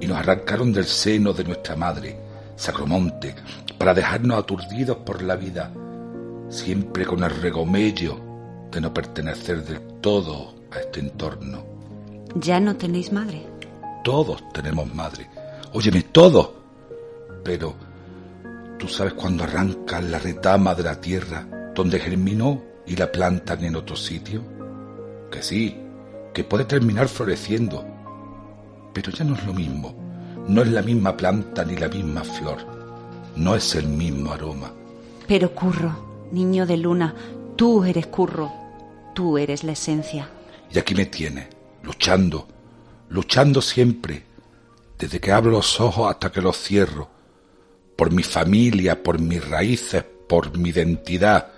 y 0.00 0.06
nos 0.06 0.18
arrancaron 0.18 0.72
del 0.72 0.86
seno 0.86 1.32
de 1.32 1.44
nuestra 1.44 1.76
madre, 1.76 2.16
Sacromonte, 2.56 3.34
para 3.78 3.94
dejarnos 3.94 4.38
aturdidos 4.38 4.98
por 4.98 5.22
la 5.22 5.36
vida, 5.36 5.72
siempre 6.48 7.06
con 7.06 7.22
el 7.22 7.30
regomello 7.30 8.18
de 8.70 8.80
no 8.80 8.92
pertenecer 8.92 9.64
del 9.64 9.80
todo 10.00 10.54
a 10.70 10.78
este 10.78 11.00
entorno. 11.00 11.64
¿Ya 12.34 12.60
no 12.60 12.76
tenéis 12.76 13.12
madre? 13.12 13.46
Todos 14.04 14.42
tenemos 14.52 14.92
madre. 14.94 15.28
Óyeme, 15.72 16.02
todos. 16.02 16.50
Pero, 17.44 17.74
¿tú 18.78 18.88
sabes 18.88 19.14
cuándo 19.14 19.44
arrancan 19.44 20.10
la 20.10 20.18
retama 20.18 20.74
de 20.74 20.82
la 20.82 21.00
tierra 21.00 21.46
donde 21.74 21.98
germinó 21.98 22.62
y 22.86 22.96
la 22.96 23.10
plantan 23.10 23.64
en 23.64 23.76
otro 23.76 23.96
sitio? 23.96 24.42
Que 25.30 25.42
sí, 25.42 25.76
que 26.32 26.44
puede 26.44 26.64
terminar 26.64 27.08
floreciendo. 27.08 27.84
Pero 28.92 29.12
ya 29.12 29.24
no 29.24 29.34
es 29.34 29.44
lo 29.44 29.52
mismo. 29.52 29.94
No 30.48 30.62
es 30.62 30.68
la 30.68 30.82
misma 30.82 31.16
planta 31.16 31.64
ni 31.64 31.76
la 31.76 31.88
misma 31.88 32.24
flor. 32.24 32.58
No 33.36 33.54
es 33.54 33.74
el 33.74 33.86
mismo 33.86 34.32
aroma. 34.32 34.72
Pero 35.26 35.54
Curro, 35.54 36.28
niño 36.32 36.66
de 36.66 36.76
luna, 36.76 37.14
tú 37.56 37.84
eres 37.84 38.06
Curro. 38.08 38.52
Tú 39.14 39.38
eres 39.38 39.64
la 39.64 39.72
esencia. 39.72 40.28
Y 40.72 40.78
aquí 40.78 40.94
me 40.94 41.06
tiene, 41.06 41.48
luchando, 41.82 42.46
luchando 43.08 43.60
siempre, 43.60 44.24
desde 44.98 45.20
que 45.20 45.32
abro 45.32 45.50
los 45.50 45.80
ojos 45.80 46.10
hasta 46.10 46.30
que 46.30 46.40
los 46.40 46.56
cierro, 46.56 47.08
por 47.96 48.12
mi 48.12 48.22
familia, 48.22 49.02
por 49.02 49.18
mis 49.18 49.46
raíces, 49.46 50.04
por 50.28 50.56
mi 50.56 50.70
identidad. 50.70 51.48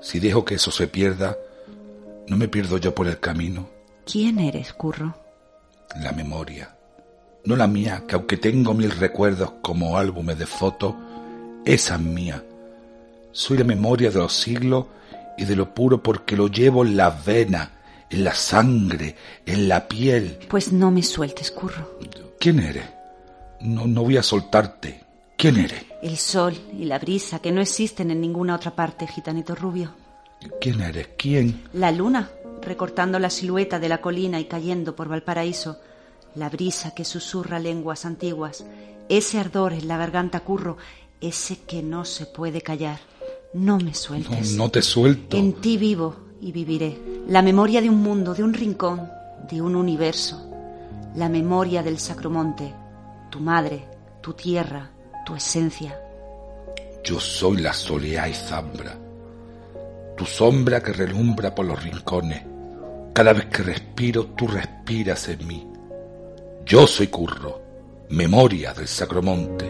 Si 0.00 0.18
dejo 0.18 0.44
que 0.44 0.54
eso 0.54 0.70
se 0.70 0.86
pierda, 0.86 1.36
no 2.28 2.36
me 2.36 2.48
pierdo 2.48 2.78
yo 2.78 2.94
por 2.94 3.06
el 3.06 3.20
camino. 3.20 3.68
¿Quién 4.10 4.38
eres, 4.38 4.72
Curro? 4.72 5.14
La 5.94 6.12
memoria. 6.12 6.74
No 7.44 7.56
la 7.56 7.66
mía, 7.66 8.02
que 8.08 8.16
aunque 8.16 8.36
tengo 8.36 8.74
mil 8.74 8.90
recuerdos 8.90 9.52
como 9.62 9.96
álbumes 9.96 10.38
de 10.38 10.46
fotos, 10.46 10.94
esa 11.64 11.94
es 11.94 12.00
mía. 12.00 12.42
Soy 13.32 13.58
la 13.58 13.64
memoria 13.64 14.10
de 14.10 14.18
los 14.18 14.32
siglos 14.32 14.86
y 15.38 15.44
de 15.44 15.56
lo 15.56 15.74
puro 15.74 16.02
porque 16.02 16.36
lo 16.36 16.48
llevo 16.48 16.84
en 16.84 16.96
las 16.96 17.24
venas, 17.24 17.70
en 18.10 18.24
la 18.24 18.34
sangre, 18.34 19.14
en 19.44 19.68
la 19.68 19.86
piel. 19.86 20.38
Pues 20.48 20.72
no 20.72 20.90
me 20.90 21.02
sueltes, 21.02 21.50
Curro. 21.50 21.98
¿Quién 22.40 22.60
eres? 22.60 22.84
No, 23.60 23.86
no 23.86 24.02
voy 24.02 24.16
a 24.16 24.22
soltarte. 24.22 25.00
¿Quién 25.36 25.58
eres? 25.58 25.84
El 26.02 26.16
sol 26.16 26.54
y 26.78 26.84
la 26.84 26.98
brisa 26.98 27.40
que 27.40 27.52
no 27.52 27.60
existen 27.60 28.10
en 28.10 28.20
ninguna 28.20 28.54
otra 28.54 28.74
parte, 28.74 29.06
gitanito 29.06 29.54
rubio. 29.54 29.94
¿Quién 30.60 30.80
eres? 30.80 31.08
¿Quién? 31.16 31.64
La 31.72 31.90
luna, 31.90 32.30
recortando 32.66 33.18
la 33.18 33.30
silueta 33.30 33.78
de 33.78 33.88
la 33.88 34.00
colina 34.02 34.38
y 34.40 34.44
cayendo 34.44 34.94
por 34.94 35.08
Valparaíso. 35.08 35.78
La 36.34 36.50
brisa 36.50 36.94
que 36.94 37.04
susurra 37.04 37.58
lenguas 37.58 38.04
antiguas. 38.04 38.66
Ese 39.08 39.38
ardor 39.38 39.72
en 39.72 39.88
la 39.88 39.96
garganta 39.96 40.40
curro, 40.40 40.76
ese 41.20 41.60
que 41.60 41.82
no 41.82 42.04
se 42.04 42.26
puede 42.26 42.60
callar. 42.60 42.98
No 43.54 43.78
me 43.78 43.94
sueltes. 43.94 44.52
No, 44.52 44.64
no 44.64 44.70
te 44.70 44.82
suelto. 44.82 45.36
En 45.36 45.54
ti 45.54 45.78
vivo 45.78 46.16
y 46.42 46.52
viviré. 46.52 46.98
La 47.28 47.40
memoria 47.40 47.80
de 47.80 47.88
un 47.88 48.02
mundo, 48.02 48.34
de 48.34 48.42
un 48.42 48.52
rincón, 48.52 49.08
de 49.50 49.62
un 49.62 49.76
universo. 49.76 50.50
La 51.14 51.28
memoria 51.30 51.82
del 51.82 51.98
Sacromonte, 51.98 52.74
tu 53.30 53.40
madre, 53.40 53.88
tu 54.20 54.34
tierra, 54.34 54.90
tu 55.24 55.34
esencia. 55.34 55.98
Yo 57.02 57.18
soy 57.20 57.62
la 57.62 57.72
soleá 57.72 58.28
y 58.28 58.34
zambra, 58.34 58.98
tu 60.16 60.26
sombra 60.26 60.82
que 60.82 60.92
relumbra 60.92 61.54
por 61.54 61.64
los 61.64 61.82
rincones. 61.82 62.55
Cada 63.16 63.32
vez 63.32 63.46
que 63.46 63.62
respiro, 63.62 64.26
tú 64.36 64.46
respiras 64.46 65.26
en 65.28 65.46
mí. 65.46 65.66
Yo 66.66 66.86
soy 66.86 67.06
Curro, 67.06 67.62
memoria 68.10 68.74
del 68.74 68.86
Sacromonte. 68.86 69.64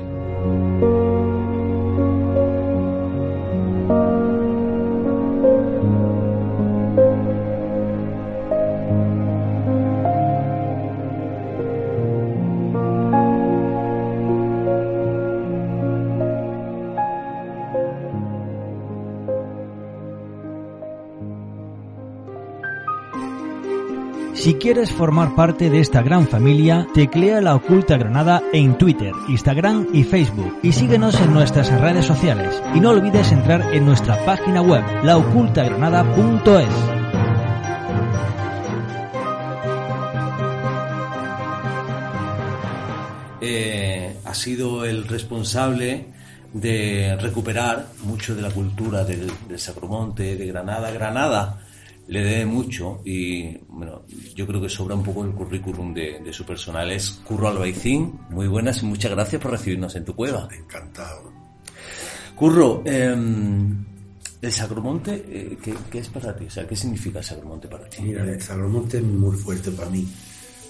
Si 24.46 24.54
quieres 24.54 24.92
formar 24.92 25.34
parte 25.34 25.70
de 25.70 25.80
esta 25.80 26.02
gran 26.02 26.28
familia, 26.28 26.86
teclea 26.94 27.40
La 27.40 27.56
Oculta 27.56 27.96
Granada 27.96 28.44
en 28.52 28.78
Twitter, 28.78 29.10
Instagram 29.26 29.88
y 29.92 30.04
Facebook 30.04 30.60
y 30.62 30.70
síguenos 30.70 31.20
en 31.20 31.34
nuestras 31.34 31.68
redes 31.80 32.06
sociales. 32.06 32.62
Y 32.72 32.78
no 32.78 32.90
olvides 32.90 33.32
entrar 33.32 33.74
en 33.74 33.84
nuestra 33.84 34.24
página 34.24 34.62
web, 34.62 34.84
laocultagranada.es. 35.02 36.68
Eh, 43.40 44.16
ha 44.24 44.34
sido 44.34 44.84
el 44.84 45.08
responsable 45.08 46.06
de 46.52 47.18
recuperar 47.20 47.88
mucho 48.04 48.36
de 48.36 48.42
la 48.42 48.52
cultura 48.52 49.02
del, 49.02 49.28
del 49.48 49.58
Sacromonte, 49.58 50.36
de 50.36 50.46
Granada. 50.46 50.92
Granada 50.92 51.65
le 52.08 52.22
debe 52.22 52.46
mucho 52.46 53.02
y 53.04 53.56
bueno, 53.68 54.04
yo 54.34 54.46
creo 54.46 54.60
que 54.60 54.68
sobra 54.68 54.94
un 54.94 55.02
poco 55.02 55.24
el 55.24 55.32
currículum 55.32 55.92
de, 55.92 56.20
de 56.20 56.32
su 56.32 56.44
personal. 56.44 56.90
Es 56.90 57.10
Curro 57.10 57.48
Albaicín, 57.48 58.20
muy 58.30 58.46
buenas 58.46 58.82
y 58.82 58.86
muchas 58.86 59.10
gracias 59.10 59.42
por 59.42 59.50
recibirnos 59.50 59.94
en 59.96 60.04
tu 60.04 60.14
cueva. 60.14 60.48
Encantado. 60.52 61.32
Curro, 62.36 62.82
eh, 62.84 63.16
el 64.42 64.52
Sacromonte, 64.52 65.24
eh, 65.28 65.58
¿qué, 65.62 65.74
¿qué, 65.90 65.98
es 65.98 66.08
para 66.08 66.36
ti? 66.36 66.44
O 66.44 66.50
sea, 66.50 66.66
¿qué 66.66 66.76
significa 66.76 67.18
el 67.18 67.24
Sacromonte 67.24 67.66
para 67.66 67.88
ti? 67.88 68.02
Mira, 68.02 68.22
el 68.22 68.40
Sacromonte 68.40 68.98
es 68.98 69.02
muy 69.02 69.36
fuerte 69.36 69.70
para 69.70 69.88
mí, 69.88 70.06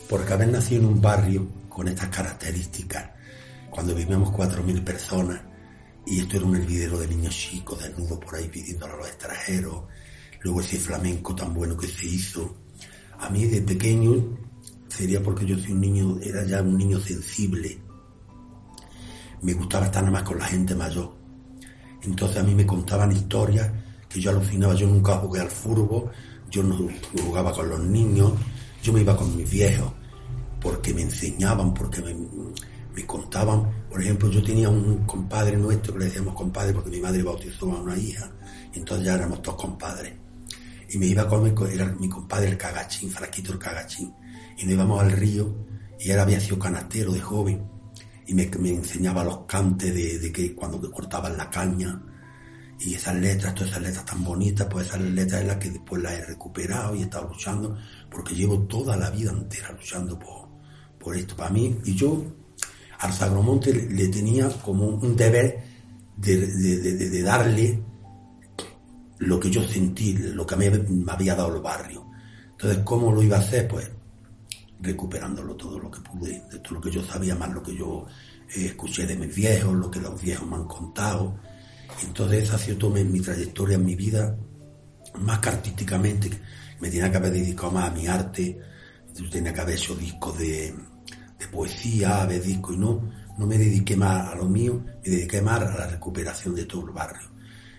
porque 0.09 0.33
haber 0.33 0.49
nacido 0.49 0.83
en 0.83 0.88
un 0.88 1.01
barrio 1.01 1.46
con 1.68 1.88
estas 1.88 2.09
características, 2.09 3.11
cuando 3.68 3.94
vivíamos 3.94 4.31
4.000 4.31 4.85
personas, 4.85 5.42
y 6.07 6.20
esto 6.20 6.37
era 6.37 6.46
un 6.46 6.57
hervidero 6.57 6.99
de 6.99 7.09
niños 7.09 7.35
chicos 7.35 7.83
desnudos 7.83 8.20
por 8.20 8.37
ahí 8.37 8.49
pidiéndolo 8.49 8.94
a 8.94 8.96
los 8.99 9.09
extranjeros, 9.09 9.83
luego 10.46 10.61
ese 10.61 10.78
flamenco 10.78 11.35
tan 11.35 11.52
bueno 11.52 11.76
que 11.76 11.88
se 11.88 12.06
hizo. 12.06 12.54
A 13.18 13.28
mí 13.30 13.46
de 13.46 13.62
pequeño, 13.62 14.38
sería 14.87 15.20
porque 15.20 15.44
yo 15.44 15.59
soy 15.59 15.72
un 15.72 15.80
niño, 15.80 16.18
era 16.22 16.44
ya 16.44 16.62
un 16.62 16.78
niño 16.78 17.00
sensible. 17.00 17.80
Me 19.42 19.54
gustaba 19.54 19.87
estar 19.87 20.04
nada 20.04 20.12
más 20.12 20.22
con 20.22 20.38
la 20.38 20.44
gente 20.44 20.76
mayor. 20.76 21.12
Entonces 22.02 22.37
a 22.37 22.44
mí 22.44 22.54
me 22.54 22.64
contaban 22.64 23.11
historias 23.11 23.72
que 24.09 24.20
yo 24.20 24.30
alucinaba. 24.30 24.74
Yo 24.74 24.87
nunca 24.87 25.16
jugué 25.16 25.40
al 25.40 25.50
fútbol, 25.50 26.12
yo 26.48 26.62
no 26.62 26.78
jugaba 27.24 27.52
con 27.52 27.68
los 27.68 27.80
niños, 27.80 28.32
yo 28.85 28.92
me 28.92 29.00
iba 29.00 29.16
con 29.16 29.37
mis 29.37 29.50
viejos 29.50 29.92
porque 30.61 30.94
me 30.94 31.02
enseñaban, 31.02 31.74
porque 31.74 32.00
me, 32.02 32.14
me 32.94 33.04
contaban. 33.04 33.68
Por 33.90 34.00
ejemplo, 34.00 34.30
yo 34.30 34.40
tenía 34.44 34.68
un 34.68 35.06
compadre 35.06 35.56
nuestro 35.56 35.94
que 35.94 35.98
le 35.98 36.04
decíamos 36.04 36.35
compadre 36.35 36.72
porque 36.72 36.90
mi 36.90 37.00
madre 37.00 37.24
bautizó 37.24 37.72
a 37.72 37.80
una 37.82 37.98
hija, 37.98 38.30
entonces 38.74 39.06
ya 39.06 39.14
éramos 39.14 39.42
todos 39.42 39.61
compadres 39.61 40.26
y 40.88 40.99
me 40.99 41.07
iba 41.07 41.29
con 41.29 41.42
mi, 41.42 42.09
compadre 42.09 42.49
el 42.49 42.57
cagachín, 42.57 43.11
Fraquito 43.11 43.53
el 43.53 43.59
cagachín, 43.59 44.14
y 44.57 44.64
nos 44.64 44.75
íbamos 44.75 45.03
al 45.03 45.12
río, 45.12 45.55
y 45.99 46.11
él 46.11 46.18
había 46.18 46.40
sido 46.40 46.59
canastero 46.59 47.12
de 47.12 47.20
joven, 47.20 47.62
y 48.27 48.35
me, 48.35 48.44
enseñaba 48.44 49.25
los 49.25 49.46
cantes 49.46 49.94
de, 49.94 50.33
que 50.33 50.55
cuando 50.55 50.90
cortaban 50.90 51.37
la 51.37 51.51
caña, 51.51 52.03
y 52.79 52.94
esas 52.94 53.16
letras, 53.16 53.55
todas 53.55 53.70
esas 53.70 53.83
letras 53.83 54.05
tan 54.05 54.22
bonitas, 54.22 54.66
pues 54.70 54.88
esas 54.88 55.01
letras 55.01 55.40
es 55.40 55.46
las 55.46 55.57
que 55.57 55.70
después 55.70 56.03
las 56.03 56.12
he 56.12 56.27
recuperado 56.27 56.94
y 56.94 57.01
he 57.01 57.05
estado 57.05 57.29
luchando, 57.29 57.77
porque 58.11 58.35
llevo 58.35 58.61
toda 58.64 58.96
la 58.96 59.11
vida 59.11 59.31
entera 59.31 59.72
luchando 59.72 60.18
por, 60.18 60.49
por 60.99 61.16
esto. 61.16 61.35
Para 61.35 61.51
mí, 61.51 61.75
y 61.85 61.94
yo 61.94 62.22
al 62.99 63.12
Sagromonte 63.14 63.72
le, 63.72 63.88
le 63.88 64.09
tenía 64.09 64.51
como 64.62 64.88
un 64.88 65.16
deber 65.16 65.62
de, 66.16 66.37
de, 66.37 66.81
de, 66.81 67.11
de 67.11 67.22
darle 67.22 67.83
lo 69.18 69.40
que 69.40 69.50
yo 69.50 69.62
sentí, 69.66 70.14
lo 70.14 70.46
que 70.46 70.57
me, 70.57 70.70
me 70.70 71.12
había 71.12 71.35
dado 71.35 71.57
el 71.57 71.62
barrio. 71.62 72.07
Entonces, 72.52 72.83
¿cómo 72.85 73.12
lo 73.12 73.22
iba 73.22 73.37
a 73.37 73.40
hacer? 73.40 73.68
Pues 73.68 73.90
recuperándolo 74.81 75.55
todo 75.55 75.79
lo 75.79 75.90
que 75.90 76.00
pude, 76.00 76.42
de 76.50 76.59
todo 76.59 76.74
lo 76.74 76.81
que 76.81 76.90
yo 76.90 77.02
sabía, 77.02 77.35
más 77.35 77.52
lo 77.52 77.62
que 77.62 77.74
yo 77.74 78.07
eh, 78.55 78.66
escuché 78.66 79.07
de 79.07 79.16
mis 79.16 79.35
viejos, 79.35 79.74
lo 79.74 79.90
que 79.90 80.00
los 80.00 80.20
viejos 80.20 80.48
me 80.48 80.57
han 80.57 80.64
contado. 80.64 81.38
Entonces, 82.02 82.44
esa 82.44 82.57
ha 82.57 82.59
sido 82.59 82.90
mi, 82.90 83.05
mi 83.05 83.20
trayectoria 83.20 83.76
en 83.76 83.85
mi 83.85 83.94
vida, 83.94 84.37
más 85.18 85.38
que 85.38 85.48
artísticamente, 85.48 86.31
me 86.81 86.90
tenía 86.90 87.11
que 87.11 87.16
haber 87.16 87.33
dedicado 87.33 87.70
más 87.70 87.90
a 87.90 87.94
mi 87.94 88.07
arte, 88.07 88.59
yo 89.14 89.31
tenía 89.31 89.52
que 89.52 89.61
haber 89.61 89.76
hecho 89.76 89.94
discos 89.94 90.38
de, 90.38 90.74
de 91.38 91.48
poesía, 91.50 92.22
haber 92.22 92.42
discos, 92.42 92.74
y 92.74 92.79
no, 92.79 93.00
no 93.38 93.46
me 93.46 93.57
dediqué 93.57 93.96
más 93.96 94.33
a 94.33 94.37
lo 94.37 94.44
mío, 94.44 94.83
me 95.05 95.11
dediqué 95.11 95.40
más 95.40 95.62
a 95.62 95.79
la 95.79 95.87
recuperación 95.87 96.55
de 96.55 96.66
todo 96.66 96.87
el 96.87 96.92
barrio. 96.92 97.29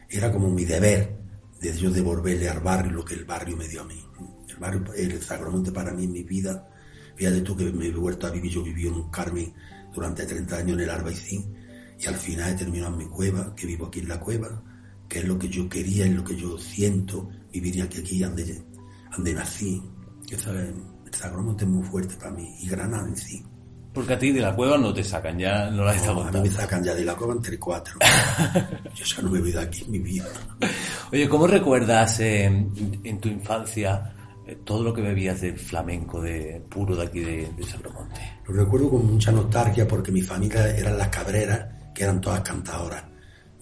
Era 0.09 0.31
como 0.31 0.49
mi 0.49 0.65
deber, 0.65 1.15
de 1.61 1.77
yo 1.77 1.91
devolverle 1.91 2.49
al 2.49 2.59
barrio 2.59 2.91
lo 2.91 3.05
que 3.05 3.15
el 3.15 3.25
barrio 3.25 3.57
me 3.57 3.67
dio 3.67 3.81
a 3.81 3.85
mí. 3.85 4.03
El 4.47 4.57
barrio, 4.57 4.93
el 4.93 5.21
Sacromonte 5.21 5.71
para 5.71 5.93
mí 5.93 6.07
mi 6.07 6.23
vida, 6.23 6.69
fíjate 7.15 7.41
tú 7.41 7.55
que 7.55 7.71
me 7.71 7.87
he 7.87 7.91
vuelto 7.91 8.27
a 8.27 8.31
vivir, 8.31 8.51
yo 8.51 8.63
viví 8.63 8.87
en 8.87 8.93
un 8.93 9.09
Carmen 9.09 9.53
durante 9.93 10.25
30 10.25 10.57
años 10.57 10.77
en 10.77 10.83
el 10.83 10.89
Albaicín 10.89 11.55
y 11.99 12.05
al 12.05 12.15
final 12.15 12.53
he 12.53 12.55
terminado 12.55 12.93
en 12.93 12.99
mi 12.99 13.05
cueva, 13.05 13.55
que 13.55 13.65
vivo 13.65 13.87
aquí 13.87 13.99
en 13.99 14.09
la 14.09 14.19
cueva, 14.19 14.63
que 15.09 15.19
es 15.19 15.25
lo 15.25 15.39
que 15.39 15.49
yo 15.49 15.67
quería, 15.67 16.05
es 16.05 16.13
lo 16.13 16.23
que 16.23 16.35
yo 16.35 16.57
siento, 16.57 17.29
vivir 17.51 17.81
aquí, 17.81 17.99
aquí 17.99 18.19
donde, 18.19 18.63
donde 19.15 19.33
nací. 19.33 19.81
El 20.29 21.13
Sacromonte 21.13 21.63
es 21.63 21.69
muy 21.69 21.83
fuerte 21.83 22.15
para 22.15 22.31
mí 22.31 22.55
y 22.59 22.67
Granada 22.67 23.07
en 23.07 23.15
sí. 23.15 23.43
Porque 23.97 24.13
a 24.13 24.19
ti 24.19 24.31
de 24.31 24.41
la 24.41 24.55
cueva 24.55 24.77
no 24.77 24.93
te 24.93 25.03
sacan, 25.03 25.39
ya 25.39 25.71
no 25.71 25.83
la 25.83 25.95
no, 25.95 26.21
A 26.21 26.31
mí 26.31 26.41
me 26.41 26.51
sacan 26.51 26.83
ya 26.83 26.93
de 26.93 27.03
la 27.03 27.15
cueva 27.15 27.33
entre 27.33 27.57
cuatro. 27.57 27.95
Yo 28.93 29.03
ya 29.03 29.23
no 29.23 29.31
me 29.31 29.39
voy 29.39 29.51
de 29.51 29.59
aquí 29.59 29.85
en 29.85 29.91
mi 29.91 29.97
vida. 29.97 30.23
Oye, 31.11 31.27
¿cómo 31.27 31.47
recuerdas 31.47 32.19
eh, 32.19 32.45
en 32.45 33.19
tu 33.19 33.27
infancia 33.27 34.13
eh, 34.45 34.59
todo 34.63 34.83
lo 34.83 34.93
que 34.93 35.01
bebías 35.01 35.41
del 35.41 35.57
flamenco 35.57 36.21
de 36.21 36.63
puro 36.69 36.95
de 36.95 37.05
aquí 37.07 37.21
de, 37.21 37.51
de 37.57 37.63
Sacromonte? 37.63 38.21
Lo 38.47 38.53
recuerdo 38.53 38.91
con 38.91 39.13
mucha 39.13 39.31
nostalgia 39.31 39.87
porque 39.87 40.11
mi 40.11 40.21
familia 40.21 40.77
eran 40.77 40.95
las 40.95 41.07
cabreras, 41.07 41.65
que 41.95 42.03
eran 42.03 42.21
todas 42.21 42.41
cantadoras. 42.41 43.03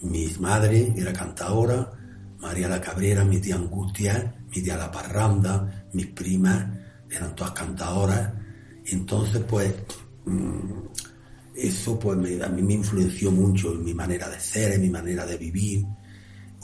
Mi 0.02 0.28
madre 0.42 0.94
era 0.98 1.14
cantadora, 1.14 1.92
María 2.40 2.68
la 2.68 2.82
Cabrera, 2.82 3.24
mi 3.24 3.40
tía 3.40 3.56
Angustia, 3.56 4.36
mi 4.54 4.62
tía 4.62 4.76
La 4.76 4.92
Parranda, 4.92 5.86
mis 5.94 6.08
primas 6.08 6.66
eran 7.10 7.34
todas 7.34 7.54
cantadoras. 7.54 8.34
Entonces, 8.88 9.42
pues, 9.48 9.74
eso 11.56 12.00
pues 12.00 12.18
me, 12.18 12.44
a 12.44 12.50
mí 12.50 12.62
me 12.62 12.74
influenció 12.74 13.32
mucho 13.32 13.74
en 13.74 13.84
mi 13.84 13.94
manera 13.94 14.30
de 14.30 14.40
ser, 14.40 14.74
en 14.74 14.82
mi 14.82 14.90
manera 14.90 15.26
de 15.26 15.38
vivir 15.38 15.86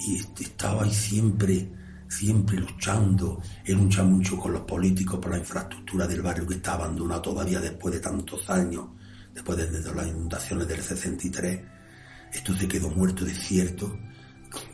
y 0.06 0.16
estaba 0.44 0.84
ahí 0.84 0.94
siempre, 0.94 1.70
siempre 2.08 2.58
luchando. 2.58 3.42
He 3.64 3.74
luchado 3.74 4.08
mucho 4.08 4.38
con 4.38 4.54
los 4.54 4.62
políticos 4.64 5.20
por 5.20 5.32
la 5.32 5.38
infraestructura 5.38 6.08
del 6.08 6.22
barrio 6.22 6.48
que 6.48 6.56
está 6.56 6.74
abandonado 6.74 7.22
todavía 7.22 7.60
después 7.60 7.94
de 7.94 8.00
tantos 8.00 8.50
años, 8.50 8.86
después 9.34 9.58
de, 9.58 9.94
las 9.94 10.08
inundaciones 10.08 10.68
del 10.68 10.82
63. 10.82 11.62
Esto 12.34 12.56
se 12.56 12.68
quedó 12.68 12.90
muerto, 12.90 13.26
desierto, 13.26 13.98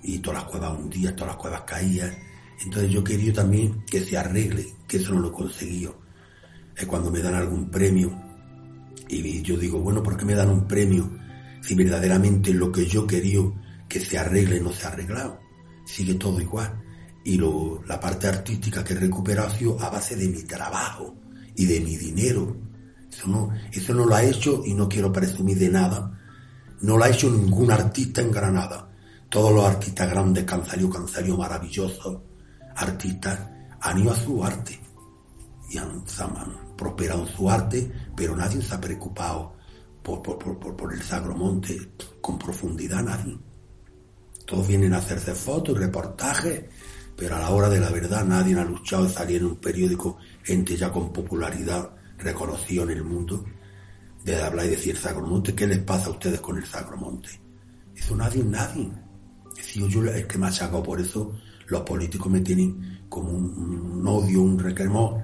y 0.03 0.19
todas 0.19 0.43
las 0.43 0.51
cuevas 0.51 0.79
hundían, 0.79 1.15
todas 1.15 1.33
las 1.33 1.41
cuevas 1.41 1.61
caían. 1.61 2.15
Entonces 2.63 2.91
yo 2.91 3.03
quería 3.03 3.33
también 3.33 3.83
que 3.85 4.03
se 4.03 4.17
arregle, 4.17 4.75
que 4.87 4.97
eso 4.97 5.13
no 5.13 5.21
lo 5.21 5.29
he 5.29 5.33
conseguido. 5.33 5.99
Es 6.75 6.85
cuando 6.85 7.11
me 7.11 7.19
dan 7.19 7.35
algún 7.35 7.69
premio 7.69 8.26
y 9.07 9.41
yo 9.41 9.57
digo, 9.57 9.79
bueno, 9.79 10.03
¿por 10.03 10.17
qué 10.17 10.25
me 10.25 10.35
dan 10.35 10.49
un 10.49 10.67
premio 10.67 11.09
si 11.61 11.75
verdaderamente 11.75 12.53
lo 12.53 12.71
que 12.71 12.85
yo 12.85 13.07
quería 13.07 13.41
que 13.87 13.99
se 13.99 14.17
arregle 14.17 14.59
no 14.59 14.71
se 14.71 14.85
ha 14.85 14.89
arreglado? 14.89 15.39
Sigue 15.85 16.15
todo 16.15 16.41
igual. 16.41 16.83
Y 17.23 17.37
lo, 17.37 17.83
la 17.85 17.99
parte 17.99 18.27
artística 18.27 18.83
que 18.83 18.93
he 18.93 18.99
recuperado 18.99 19.47
ha 19.47 19.51
sido 19.51 19.79
a 19.81 19.89
base 19.89 20.15
de 20.15 20.27
mi 20.27 20.43
trabajo 20.43 21.15
y 21.55 21.65
de 21.65 21.79
mi 21.79 21.97
dinero. 21.97 22.55
Eso 23.11 23.27
no, 23.27 23.49
eso 23.71 23.93
no 23.93 24.05
lo 24.05 24.15
ha 24.15 24.23
hecho 24.23 24.63
y 24.65 24.73
no 24.73 24.87
quiero 24.87 25.11
presumir 25.11 25.57
de 25.57 25.69
nada. 25.69 26.19
No 26.81 26.97
lo 26.97 27.03
ha 27.03 27.09
hecho 27.09 27.29
ningún 27.29 27.71
artista 27.71 28.21
en 28.21 28.31
Granada. 28.31 28.89
Todos 29.29 29.53
los 29.53 29.65
artistas 29.65 30.09
grandes 30.09 30.45
que 30.45 30.53
han 30.53 30.65
salido, 30.65 30.89
artistas, 32.75 33.39
han 33.81 33.99
ido 33.99 34.11
a 34.11 34.15
su 34.15 34.43
arte 34.43 34.79
y 35.69 35.77
han, 35.77 36.03
han 36.19 36.75
prosperado 36.77 37.27
su 37.27 37.49
arte, 37.49 37.91
pero 38.17 38.35
nadie 38.35 38.59
ha 38.71 38.81
preocupado 38.81 39.53
por, 40.01 40.23
por, 40.23 40.39
por, 40.39 40.75
por 40.75 40.91
el 40.91 41.03
Sagromonte 41.03 41.91
con 42.19 42.39
profundidad 42.39 43.03
nadie. 43.03 43.37
Todos 44.43 44.67
vienen 44.67 44.93
a 44.95 44.97
hacerse 44.97 45.35
fotos 45.35 45.75
y 45.75 45.79
reportajes, 45.79 46.65
pero 47.15 47.35
a 47.35 47.39
la 47.39 47.51
hora 47.51 47.69
de 47.69 47.79
la 47.79 47.91
verdad 47.91 48.25
nadie 48.25 48.57
ha 48.57 48.65
luchado 48.65 49.03
de 49.03 49.11
salir 49.11 49.37
en 49.37 49.45
un 49.45 49.55
periódico, 49.57 50.17
gente 50.41 50.75
ya 50.75 50.91
con 50.91 51.13
popularidad 51.13 51.91
reconocido 52.17 52.83
en 52.83 52.89
el 52.89 53.03
mundo, 53.03 53.45
de 54.23 54.41
hablar 54.41 54.65
y 54.65 54.69
decir 54.69 54.97
Sagromonte, 54.97 55.53
¿qué 55.53 55.67
les 55.67 55.79
pasa 55.79 56.07
a 56.07 56.11
ustedes 56.11 56.41
con 56.41 56.57
el 56.57 56.65
Sagromonte? 56.65 57.29
Eso 57.95 58.15
nadie, 58.15 58.43
nadie. 58.43 58.91
Decía 59.55 59.87
yo 59.87 60.03
el 60.03 60.25
que 60.25 60.37
me 60.39 60.47
ha 60.47 60.51
sacado 60.51 60.81
por 60.81 60.99
eso, 60.99 61.33
los 61.67 61.81
políticos 61.81 62.31
me 62.31 62.39
tienen 62.39 63.05
como 63.09 63.29
un, 63.29 64.03
odio, 64.07 64.41
un 64.41 64.57
recremor, 64.57 65.23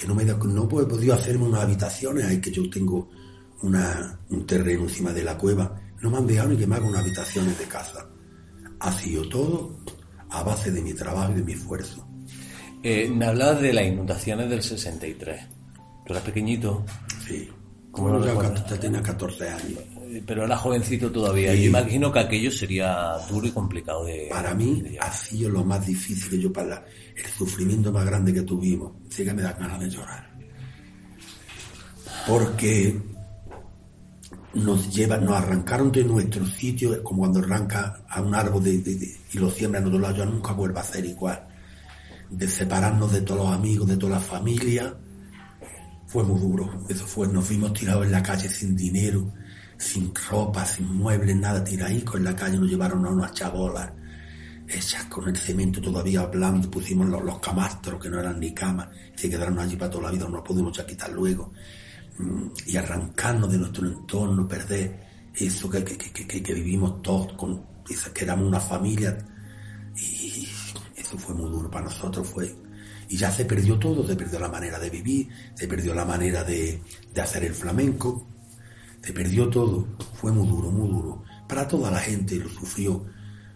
que 0.00 0.06
no 0.08 0.14
me 0.14 0.24
da, 0.24 0.34
no 0.36 0.64
he 0.64 0.86
podido 0.86 1.14
hacerme 1.14 1.44
unas 1.44 1.62
habitaciones, 1.64 2.24
hay 2.24 2.40
que 2.40 2.50
yo 2.50 2.68
tengo 2.70 3.10
una, 3.62 4.18
un 4.30 4.46
terreno 4.46 4.84
encima 4.84 5.12
de 5.12 5.22
la 5.22 5.36
cueva, 5.36 5.78
no 6.00 6.10
me 6.10 6.16
han 6.16 6.26
dejado 6.26 6.48
ni 6.50 6.56
que 6.56 6.66
me 6.66 6.76
haga 6.76 6.86
unas 6.86 7.02
habitaciones 7.02 7.58
de 7.58 7.64
casa. 7.66 8.06
Ha 8.80 8.92
sido 8.92 9.28
todo 9.28 9.78
a 10.30 10.42
base 10.42 10.70
de 10.70 10.80
mi 10.80 10.94
trabajo 10.94 11.32
y 11.32 11.36
de 11.36 11.42
mi 11.42 11.52
esfuerzo. 11.52 12.06
Eh, 12.82 13.10
me 13.14 13.26
hablabas 13.26 13.60
de 13.60 13.74
las 13.74 13.84
inundaciones 13.86 14.48
del 14.48 14.62
63. 14.62 15.40
Tú 16.06 16.12
eras 16.14 16.22
pequeñito. 16.24 16.82
Sí. 17.26 17.48
¿Cómo 17.90 18.08
Bueno, 18.08 18.20
lo 18.20 18.24
ya 18.26 18.30
recuerdas? 18.40 18.62
cat- 18.70 18.80
tenía 18.80 19.02
14 19.02 19.48
años. 19.50 19.80
Pero 20.26 20.44
era 20.44 20.56
jovencito 20.56 21.10
todavía. 21.12 21.54
Yo 21.54 21.64
imagino 21.64 22.10
que 22.12 22.18
aquello 22.18 22.50
sería 22.50 23.12
duro 23.28 23.46
y 23.46 23.50
complicado 23.50 24.04
de. 24.04 24.28
Para 24.30 24.54
mí 24.54 24.80
de 24.80 24.98
ha 24.98 25.12
sido 25.12 25.50
lo 25.50 25.64
más 25.64 25.86
difícil 25.86 26.30
que 26.30 26.38
yo 26.40 26.52
para 26.52 26.84
el 27.16 27.26
sufrimiento 27.36 27.92
más 27.92 28.04
grande 28.04 28.32
que 28.32 28.42
tuvimos. 28.42 28.92
Sí 29.08 29.24
que 29.24 29.32
me 29.32 29.42
da 29.42 29.52
ganas 29.52 29.78
de 29.80 29.90
llorar. 29.90 30.30
Porque 32.26 33.00
nos 34.54 34.92
llevan, 34.94 35.24
nos 35.24 35.36
arrancaron 35.36 35.92
de 35.92 36.04
nuestro 36.04 36.44
sitio, 36.44 37.02
como 37.04 37.20
cuando 37.20 37.38
arranca 37.38 38.02
a 38.08 38.20
un 38.20 38.34
árbol 38.34 38.64
de- 38.64 38.78
de- 38.78 38.96
de- 38.96 39.16
y 39.32 39.38
lo 39.38 39.48
siembra 39.50 39.80
en 39.80 39.86
otro 39.86 39.98
lado, 40.00 40.16
ya 40.16 40.24
nunca 40.24 40.52
vuelva 40.52 40.80
a 40.80 40.84
ser 40.84 41.04
igual. 41.06 41.46
De 42.30 42.48
separarnos 42.48 43.12
de 43.12 43.20
todos 43.22 43.44
los 43.46 43.52
amigos, 43.54 43.88
de 43.88 43.96
toda 43.96 44.14
la 44.16 44.20
familia, 44.20 44.92
fue 46.06 46.24
muy 46.24 46.40
duro. 46.40 46.84
Eso 46.88 47.06
fue, 47.06 47.28
nos 47.28 47.48
vimos 47.48 47.72
tirados 47.72 48.04
en 48.06 48.12
la 48.12 48.22
calle 48.22 48.48
sin 48.48 48.76
dinero, 48.76 49.32
sin 49.80 50.12
ropa, 50.30 50.64
sin 50.66 50.94
muebles, 50.94 51.34
nada, 51.36 51.64
tiraditos 51.64 52.16
en 52.16 52.24
la 52.24 52.36
calle, 52.36 52.58
nos 52.58 52.68
llevaron 52.68 53.04
a 53.06 53.08
unas 53.08 53.32
chabolas 53.32 53.90
hechas 54.68 55.04
con 55.06 55.26
el 55.28 55.36
cemento 55.36 55.80
todavía 55.80 56.26
blando, 56.26 56.70
pusimos 56.70 57.08
los, 57.08 57.38
camastros 57.40 58.00
que 58.00 58.08
no 58.10 58.20
eran 58.20 58.38
ni 58.38 58.52
camas, 58.54 58.88
se 59.16 59.28
quedaron 59.28 59.58
allí 59.58 59.76
para 59.76 59.90
toda 59.90 60.04
la 60.04 60.10
vida, 60.10 60.26
no 60.26 60.36
los 60.36 60.44
pudimos 60.46 60.76
ya 60.76 60.86
quitar 60.86 61.10
luego. 61.10 61.52
Mm, 62.18 62.48
Y 62.66 62.76
arrancarnos 62.76 63.50
de 63.50 63.58
nuestro 63.58 63.88
entorno, 63.88 64.46
perder 64.46 65.30
eso 65.34 65.68
que, 65.70 65.82
que, 65.82 65.96
que, 65.96 66.42
que- 66.42 66.54
vivimos 66.54 67.00
todos, 67.02 67.32
con, 67.32 67.64
que 68.14 68.24
éramos 68.24 68.46
una 68.46 68.60
familia, 68.60 69.16
y 69.96 70.46
eso 70.96 71.18
fue 71.18 71.34
muy 71.34 71.50
duro 71.50 71.70
para 71.70 71.86
nosotros, 71.86 72.28
fue... 72.28 72.54
Y 73.08 73.16
ya 73.16 73.28
se 73.32 73.44
perdió 73.44 73.76
todo, 73.76 74.06
se 74.06 74.14
perdió 74.14 74.38
la 74.38 74.48
manera 74.48 74.78
de 74.78 74.88
vivir, 74.88 75.28
se 75.54 75.66
perdió 75.66 75.92
la 75.94 76.04
manera 76.04 76.44
de, 76.44 76.80
de 77.12 77.20
hacer 77.20 77.42
el 77.42 77.54
flamenco, 77.54 78.28
se 79.02 79.12
perdió 79.12 79.48
todo, 79.48 79.86
fue 80.14 80.32
muy 80.32 80.46
duro, 80.46 80.70
muy 80.70 80.88
duro. 80.88 81.22
Para 81.48 81.66
toda 81.66 81.90
la 81.90 82.00
gente 82.00 82.36
lo 82.36 82.48
sufrió. 82.48 83.04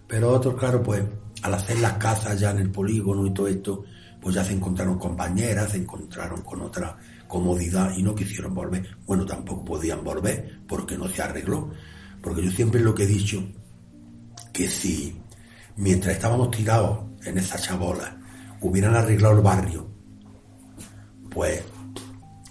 Pero 0.06 0.30
otros, 0.30 0.54
claro, 0.54 0.82
pues 0.82 1.02
al 1.42 1.54
hacer 1.54 1.78
las 1.80 1.94
casas 1.94 2.40
ya 2.40 2.50
en 2.50 2.58
el 2.58 2.70
polígono 2.70 3.26
y 3.26 3.34
todo 3.34 3.48
esto, 3.48 3.84
pues 4.20 4.34
ya 4.34 4.44
se 4.44 4.54
encontraron 4.54 4.98
compañeras, 4.98 5.72
se 5.72 5.78
encontraron 5.78 6.42
con 6.42 6.62
otra 6.62 6.96
comodidad 7.28 7.92
y 7.96 8.02
no 8.02 8.14
quisieron 8.14 8.54
volver. 8.54 8.96
Bueno, 9.06 9.26
tampoco 9.26 9.64
podían 9.64 10.02
volver 10.02 10.60
porque 10.66 10.96
no 10.96 11.08
se 11.08 11.22
arregló. 11.22 11.70
Porque 12.22 12.42
yo 12.42 12.50
siempre 12.50 12.80
lo 12.80 12.94
que 12.94 13.04
he 13.04 13.06
dicho, 13.06 13.44
que 14.52 14.68
si 14.68 15.20
mientras 15.76 16.14
estábamos 16.14 16.50
tirados 16.50 17.04
en 17.24 17.36
esa 17.36 17.58
chabola 17.58 18.18
hubieran 18.62 18.94
arreglado 18.96 19.36
el 19.36 19.42
barrio, 19.42 19.90
pues 21.30 21.62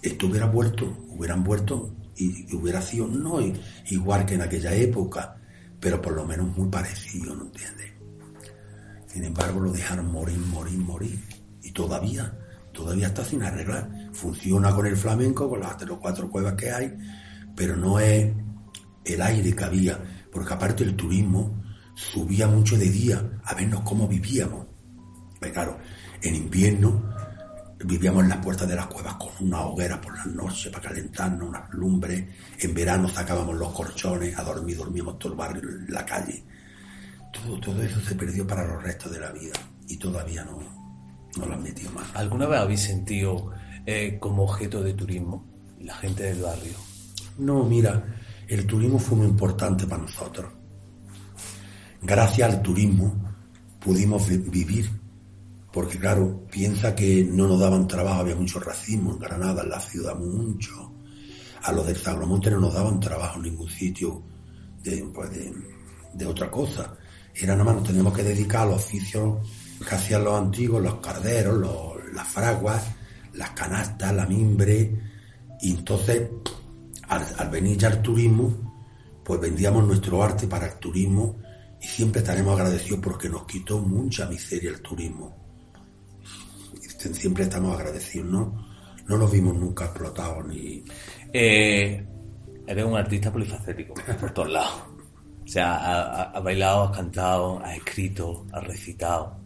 esto 0.01 0.27
hubiera 0.27 0.45
vuelto, 0.45 1.05
hubieran 1.09 1.43
vuelto 1.43 1.95
y, 2.15 2.55
hubiera 2.55 2.81
sido 2.81 3.07
no 3.07 3.39
igual 3.89 4.25
que 4.25 4.35
en 4.35 4.41
aquella 4.41 4.73
época, 4.73 5.35
pero 5.79 6.01
por 6.01 6.13
lo 6.13 6.25
menos 6.25 6.55
muy 6.57 6.69
parecido, 6.69 7.35
¿no 7.35 7.43
entiendes? 7.43 7.91
Sin 9.07 9.23
embargo, 9.25 9.59
lo 9.59 9.71
dejaron 9.71 10.11
morir, 10.11 10.39
morir, 10.39 10.77
morir. 10.79 11.19
Y 11.61 11.71
todavía, 11.71 12.35
todavía 12.71 13.07
está 13.07 13.23
sin 13.23 13.43
arreglar. 13.43 14.09
Funciona 14.11 14.73
con 14.73 14.87
el 14.87 14.97
flamenco, 14.97 15.49
con 15.49 15.59
las 15.59 15.77
tres 15.77 15.91
o 15.91 15.99
cuatro 15.99 16.29
cuevas 16.29 16.55
que 16.55 16.71
hay, 16.71 16.97
pero 17.55 17.75
no 17.75 17.99
es 17.99 18.33
el 19.05 19.21
aire 19.21 19.55
que 19.55 19.63
había, 19.63 19.99
porque 20.31 20.53
aparte 20.53 20.83
el 20.83 20.95
turismo 20.95 21.61
subía 21.93 22.47
mucho 22.47 22.77
de 22.77 22.89
día 22.89 23.39
a 23.43 23.53
vernos 23.53 23.81
cómo 23.81 24.07
vivíamos. 24.07 24.65
Pues 25.39 25.51
claro, 25.51 25.77
en 26.21 26.35
invierno 26.35 27.12
vivíamos 27.85 28.23
en 28.23 28.29
las 28.29 28.37
puertas 28.39 28.67
de 28.67 28.75
las 28.75 28.87
cuevas 28.87 29.15
con 29.15 29.29
una 29.47 29.61
hoguera 29.61 29.99
por 29.99 30.15
las 30.15 30.25
noches 30.27 30.71
para 30.71 30.89
calentarnos, 30.89 31.49
unas 31.49 31.69
lumbres. 31.73 32.25
En 32.59 32.73
verano 32.73 33.07
sacábamos 33.09 33.55
los 33.55 33.73
colchones 33.73 34.37
a 34.37 34.43
dormir, 34.43 34.77
dormíamos 34.77 35.19
todo 35.19 35.33
el 35.33 35.37
barrio 35.37 35.61
en 35.69 35.85
la 35.93 36.05
calle. 36.05 36.43
Todo, 37.31 37.59
todo 37.59 37.81
eso 37.81 37.99
se 38.01 38.15
perdió 38.15 38.45
para 38.45 38.65
los 38.65 38.81
restos 38.83 39.11
de 39.11 39.19
la 39.19 39.31
vida 39.31 39.53
y 39.87 39.97
todavía 39.97 40.43
no, 40.45 40.59
no 41.37 41.45
lo 41.45 41.53
han 41.53 41.63
metido 41.63 41.91
más. 41.91 42.05
¿Alguna 42.13 42.45
vez 42.47 42.59
habéis 42.59 42.81
sentido 42.81 43.51
eh, 43.85 44.17
como 44.19 44.43
objeto 44.43 44.81
de 44.81 44.93
turismo 44.93 45.45
la 45.79 45.95
gente 45.95 46.23
del 46.23 46.41
barrio? 46.41 46.73
No, 47.39 47.63
mira, 47.63 48.05
el 48.47 48.65
turismo 48.67 48.99
fue 48.99 49.17
muy 49.17 49.27
importante 49.27 49.85
para 49.87 50.03
nosotros. 50.03 50.51
Gracias 52.01 52.49
al 52.53 52.61
turismo 52.61 53.15
pudimos 53.79 54.27
vi- 54.27 54.37
vivir, 54.37 54.89
porque 55.73 55.97
claro, 55.97 56.45
piensa 56.51 56.93
que 56.95 57.25
no 57.25 57.47
nos 57.47 57.59
daban 57.59 57.87
trabajo, 57.87 58.21
había 58.21 58.35
mucho 58.35 58.59
racismo 58.59 59.11
en 59.13 59.19
Granada, 59.19 59.63
en 59.63 59.69
la 59.69 59.79
ciudad, 59.79 60.15
mucho. 60.15 60.93
A 61.63 61.71
los 61.71 61.87
del 61.87 61.97
Sagromonte 61.97 62.51
no 62.51 62.59
nos 62.59 62.73
daban 62.75 62.99
trabajo 62.99 63.37
en 63.37 63.43
ningún 63.43 63.69
sitio 63.69 64.21
de, 64.83 65.03
pues, 65.13 65.31
de, 65.31 65.51
de 66.13 66.25
otra 66.27 66.51
cosa. 66.51 66.95
Era 67.33 67.53
nada 67.53 67.63
más, 67.65 67.75
nos 67.75 67.87
teníamos 67.87 68.13
que 68.13 68.21
dedicar 68.23 68.61
a 68.61 68.65
los 68.67 68.75
oficios 68.75 69.39
que 69.87 69.95
hacían 69.95 70.23
los 70.23 70.39
antiguos, 70.39 70.81
los 70.83 70.95
carderos, 70.95 71.57
los- 71.57 72.13
las 72.13 72.27
fraguas, 72.27 72.83
las 73.33 73.49
canastas, 73.51 74.13
la 74.13 74.27
mimbre, 74.27 75.01
y 75.61 75.71
entonces 75.71 76.29
al, 77.07 77.25
al 77.37 77.49
venir 77.49 77.77
ya 77.79 77.87
el 77.87 78.01
turismo, 78.03 79.21
pues 79.25 79.39
vendíamos 79.41 79.87
nuestro 79.87 80.21
arte 80.21 80.45
para 80.45 80.67
el 80.67 80.75
turismo 80.77 81.37
y 81.81 81.87
siempre 81.87 82.21
estaremos 82.21 82.53
agradecidos 82.59 82.99
porque 83.01 83.27
nos 83.29 83.45
quitó 83.47 83.79
mucha 83.79 84.27
miseria 84.27 84.69
el 84.69 84.81
turismo. 84.81 85.42
Siempre 87.13 87.43
estamos 87.43 87.75
agradecidos, 87.77 88.27
¿no? 88.29 88.65
No 89.07 89.17
nos 89.17 89.31
vimos 89.31 89.55
nunca 89.57 89.85
explotados 89.85 90.45
ni... 90.47 90.83
Eh, 91.33 92.05
eres 92.67 92.85
un 92.85 92.95
artista 92.95 93.31
polifacético, 93.31 93.93
por 94.19 94.31
todos 94.31 94.51
lados. 94.51 94.73
O 95.43 95.47
sea, 95.47 95.75
ha- 95.75 96.03
ha- 96.03 96.31
has 96.31 96.43
bailado, 96.43 96.83
has 96.83 96.95
cantado, 96.97 97.59
has 97.59 97.75
escrito, 97.77 98.45
has 98.53 98.63
recitado. 98.65 99.37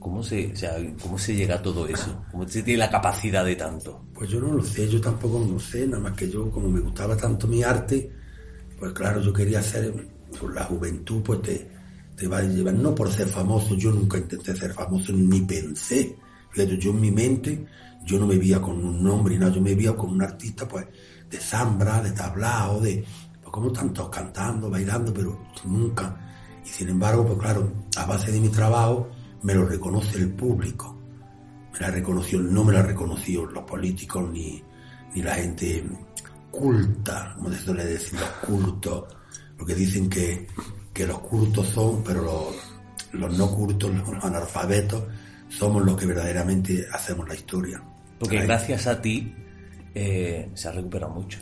¿Cómo 0.00 0.22
se, 0.22 0.52
o 0.52 0.56
sea, 0.56 0.76
¿Cómo 1.00 1.16
se 1.18 1.34
llega 1.34 1.54
a 1.56 1.62
todo 1.62 1.86
eso? 1.88 2.24
¿Cómo 2.30 2.46
se 2.46 2.62
tiene 2.62 2.78
la 2.80 2.90
capacidad 2.90 3.44
de 3.44 3.56
tanto? 3.56 4.04
Pues 4.12 4.28
yo 4.28 4.38
no 4.40 4.52
lo 4.52 4.62
sé, 4.62 4.86
yo 4.88 5.00
tampoco 5.00 5.38
lo 5.50 5.58
sé, 5.58 5.86
nada 5.86 6.02
más 6.02 6.12
que 6.12 6.28
yo, 6.28 6.50
como 6.50 6.68
me 6.68 6.80
gustaba 6.80 7.16
tanto 7.16 7.46
mi 7.46 7.62
arte, 7.62 8.10
pues 8.78 8.92
claro, 8.92 9.22
yo 9.22 9.32
quería 9.32 9.60
hacer, 9.60 9.94
pues 10.38 10.52
la 10.54 10.64
juventud 10.64 11.22
pues 11.22 11.40
te, 11.40 11.70
te 12.16 12.28
va 12.28 12.38
a 12.38 12.42
llevar, 12.42 12.74
no 12.74 12.94
por 12.94 13.10
ser 13.10 13.28
famoso, 13.28 13.74
yo 13.76 13.92
nunca 13.92 14.18
intenté 14.18 14.54
ser 14.54 14.74
famoso 14.74 15.10
ni 15.14 15.40
pensé, 15.40 16.14
yo 16.54 16.90
en 16.90 17.00
mi 17.00 17.10
mente, 17.10 17.66
yo 18.04 18.18
no 18.18 18.26
me 18.26 18.38
veía 18.38 18.60
con 18.60 18.84
un 18.84 19.02
nombre, 19.02 19.38
no, 19.38 19.48
yo 19.50 19.60
me 19.60 19.74
veía 19.74 19.96
con 19.96 20.10
un 20.10 20.22
artista 20.22 20.66
pues 20.68 20.86
de 21.28 21.38
zambra, 21.38 22.00
de 22.00 22.12
tablao, 22.12 22.80
de, 22.80 23.04
pues 23.40 23.52
como 23.52 23.72
tantos 23.72 24.08
cantando, 24.08 24.70
bailando, 24.70 25.12
pero 25.12 25.46
nunca, 25.64 26.16
y 26.64 26.68
sin 26.68 26.88
embargo, 26.88 27.26
pues 27.26 27.38
claro, 27.38 27.70
a 27.96 28.06
base 28.06 28.32
de 28.32 28.40
mi 28.40 28.48
trabajo, 28.48 29.10
me 29.42 29.54
lo 29.54 29.66
reconoce 29.66 30.18
el 30.18 30.32
público. 30.32 30.98
Me 31.72 31.80
la 31.80 31.90
reconoció, 31.90 32.40
no 32.40 32.64
me 32.64 32.72
la 32.72 32.82
reconoció 32.82 33.44
los 33.46 33.64
políticos 33.64 34.30
ni, 34.32 34.62
ni 35.14 35.22
la 35.22 35.34
gente 35.34 35.84
culta, 36.50 37.34
como 37.36 37.50
se 37.50 37.58
suele 37.58 37.84
decir, 37.84 38.18
los 38.18 38.28
cultos, 38.46 39.04
porque 39.58 39.74
dicen 39.74 40.08
que, 40.08 40.46
que 40.92 41.06
los 41.06 41.18
cultos 41.18 41.66
son, 41.68 42.02
pero 42.02 42.22
los, 42.22 43.20
los 43.20 43.36
no 43.36 43.50
cultos, 43.50 43.92
los 43.92 44.24
analfabetos, 44.24 45.02
somos 45.58 45.84
los 45.84 45.96
que 45.96 46.06
verdaderamente 46.06 46.86
hacemos 46.92 47.28
la 47.28 47.34
historia. 47.34 47.82
Porque 48.18 48.38
Ahí. 48.38 48.46
gracias 48.46 48.86
a 48.86 49.00
ti 49.00 49.34
eh, 49.94 50.50
se 50.54 50.68
ha 50.68 50.72
recuperado 50.72 51.12
mucho. 51.12 51.38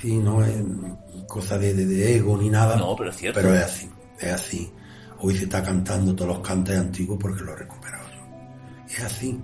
Sí, 0.00 0.16
no 0.18 0.44
es 0.44 0.54
cosa 1.26 1.58
de, 1.58 1.74
de- 1.74 1.86
de 1.86 2.16
ego 2.16 2.36
ni 2.36 2.50
nada. 2.50 2.76
No, 2.76 2.94
pero 2.96 3.10
es 3.10 3.16
cierto. 3.16 3.40
Pero 3.40 3.54
es 3.54 3.62
así, 3.62 3.88
es 4.20 4.32
así. 4.32 4.70
Hoy 5.20 5.36
se 5.36 5.44
está 5.44 5.62
cantando 5.62 6.14
todos 6.14 6.36
los 6.36 6.46
cantes 6.46 6.78
antiguos 6.78 7.18
porque 7.20 7.42
lo 7.42 7.52
he 7.52 7.56
recuperado 7.56 8.04
yo. 8.10 8.86
Es 8.92 9.00
así. 9.02 9.40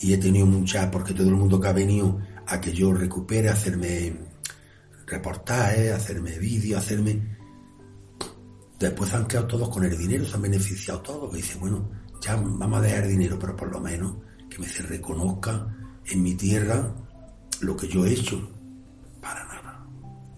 Y 0.00 0.12
he 0.12 0.18
tenido 0.18 0.44
mucha, 0.46 0.90
porque 0.90 1.14
todo 1.14 1.28
el 1.28 1.36
mundo 1.36 1.58
que 1.60 1.68
ha 1.68 1.72
venido 1.72 2.18
a 2.46 2.60
que 2.60 2.72
yo 2.72 2.92
recupere, 2.92 3.48
hacerme 3.48 4.14
reportajes, 5.06 5.92
hacerme 5.92 6.38
vídeos, 6.38 6.80
hacerme... 6.82 7.36
Después 8.78 9.14
han 9.14 9.26
quedado 9.26 9.46
todos 9.46 9.68
con 9.70 9.84
el 9.84 9.96
dinero, 9.96 10.24
se 10.26 10.34
han 10.34 10.42
beneficiado 10.42 11.00
todos, 11.00 11.30
que 11.30 11.36
dicen, 11.38 11.60
bueno, 11.60 11.88
ya 12.24 12.36
vamos 12.36 12.78
a 12.78 12.82
dejar 12.82 13.06
dinero, 13.06 13.38
pero 13.38 13.54
por 13.54 13.70
lo 13.70 13.80
menos 13.80 14.16
que 14.48 14.58
me 14.58 14.66
se 14.66 14.82
reconozca 14.82 15.66
en 16.06 16.22
mi 16.22 16.34
tierra 16.34 16.94
lo 17.60 17.76
que 17.76 17.86
yo 17.86 18.06
he 18.06 18.12
hecho. 18.12 18.50
Para 19.20 19.44
nada, 19.44 19.86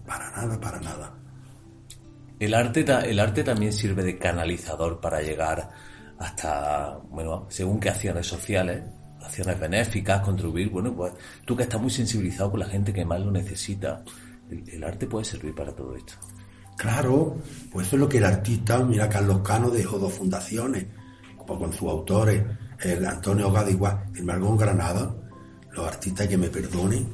para 0.05 0.31
nada, 0.31 0.59
para 0.59 0.79
nada. 0.81 1.17
El 2.39 2.53
arte, 2.53 2.85
el 3.09 3.19
arte 3.19 3.43
también 3.43 3.73
sirve 3.73 4.03
de 4.03 4.17
canalizador 4.17 4.99
para 4.99 5.21
llegar 5.21 5.69
hasta, 6.19 6.99
bueno, 7.09 7.47
según 7.49 7.79
qué 7.79 7.89
acciones 7.89 8.27
sociales, 8.27 8.83
acciones 9.21 9.59
benéficas, 9.59 10.21
contribuir. 10.21 10.69
Bueno, 10.69 10.93
pues 10.93 11.13
tú 11.45 11.55
que 11.55 11.63
estás 11.63 11.81
muy 11.81 11.89
sensibilizado 11.89 12.51
con 12.51 12.59
la 12.59 12.67
gente 12.67 12.91
que 12.93 13.05
más 13.05 13.21
lo 13.21 13.31
necesita, 13.31 14.03
el, 14.49 14.83
arte 14.83 15.07
puede 15.07 15.25
servir 15.25 15.55
para 15.55 15.73
todo 15.73 15.95
esto. 15.95 16.13
Claro, 16.75 17.37
pues 17.71 17.87
eso 17.87 17.95
es 17.95 17.99
lo 18.01 18.09
que 18.09 18.17
el 18.17 18.25
artista, 18.25 18.77
mira, 18.83 19.09
Carlos 19.09 19.39
Cano 19.41 19.69
dejó 19.69 19.97
dos 19.97 20.13
fundaciones, 20.13 20.85
con 21.47 21.71
sus 21.71 21.89
autores, 21.89 22.43
el 22.81 23.05
Antonio 23.05 23.51
Gadigua, 23.51 24.05
el 24.15 24.25
Margón 24.25 24.57
Granada, 24.57 25.15
los 25.71 25.87
artistas 25.87 26.27
que 26.27 26.37
me 26.37 26.49
perdonen, 26.49 27.07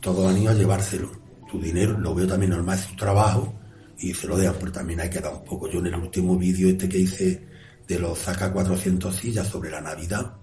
todos 0.00 0.30
han 0.30 0.38
ido 0.38 0.50
a 0.50 0.54
llevárselo. 0.54 1.10
Tu 1.50 1.60
dinero, 1.60 1.98
lo 1.98 2.14
veo 2.14 2.26
también 2.26 2.50
normal, 2.50 2.78
es 2.78 2.84
su 2.86 2.96
trabajo, 2.96 3.54
y 3.98 4.12
se 4.14 4.26
lo 4.26 4.36
dejan, 4.36 4.56
pero 4.58 4.72
también 4.72 5.00
hay 5.00 5.10
que 5.10 5.20
dar 5.20 5.32
un 5.32 5.44
poco. 5.44 5.68
Yo 5.68 5.78
en 5.78 5.86
el 5.86 5.94
último 5.94 6.36
vídeo 6.36 6.68
este 6.68 6.88
que 6.88 6.98
hice 6.98 7.46
de 7.86 7.98
los 7.98 8.18
saca 8.18 8.52
400 8.52 9.14
sillas 9.14 9.46
sobre 9.46 9.70
la 9.70 9.80
Navidad, 9.80 10.36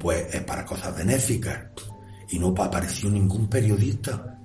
pues 0.00 0.34
es 0.34 0.42
para 0.42 0.64
cosas 0.64 0.96
benéficas. 0.96 1.66
Y 2.30 2.38
no 2.38 2.54
apareció 2.58 3.08
ningún 3.08 3.48
periodista 3.48 4.40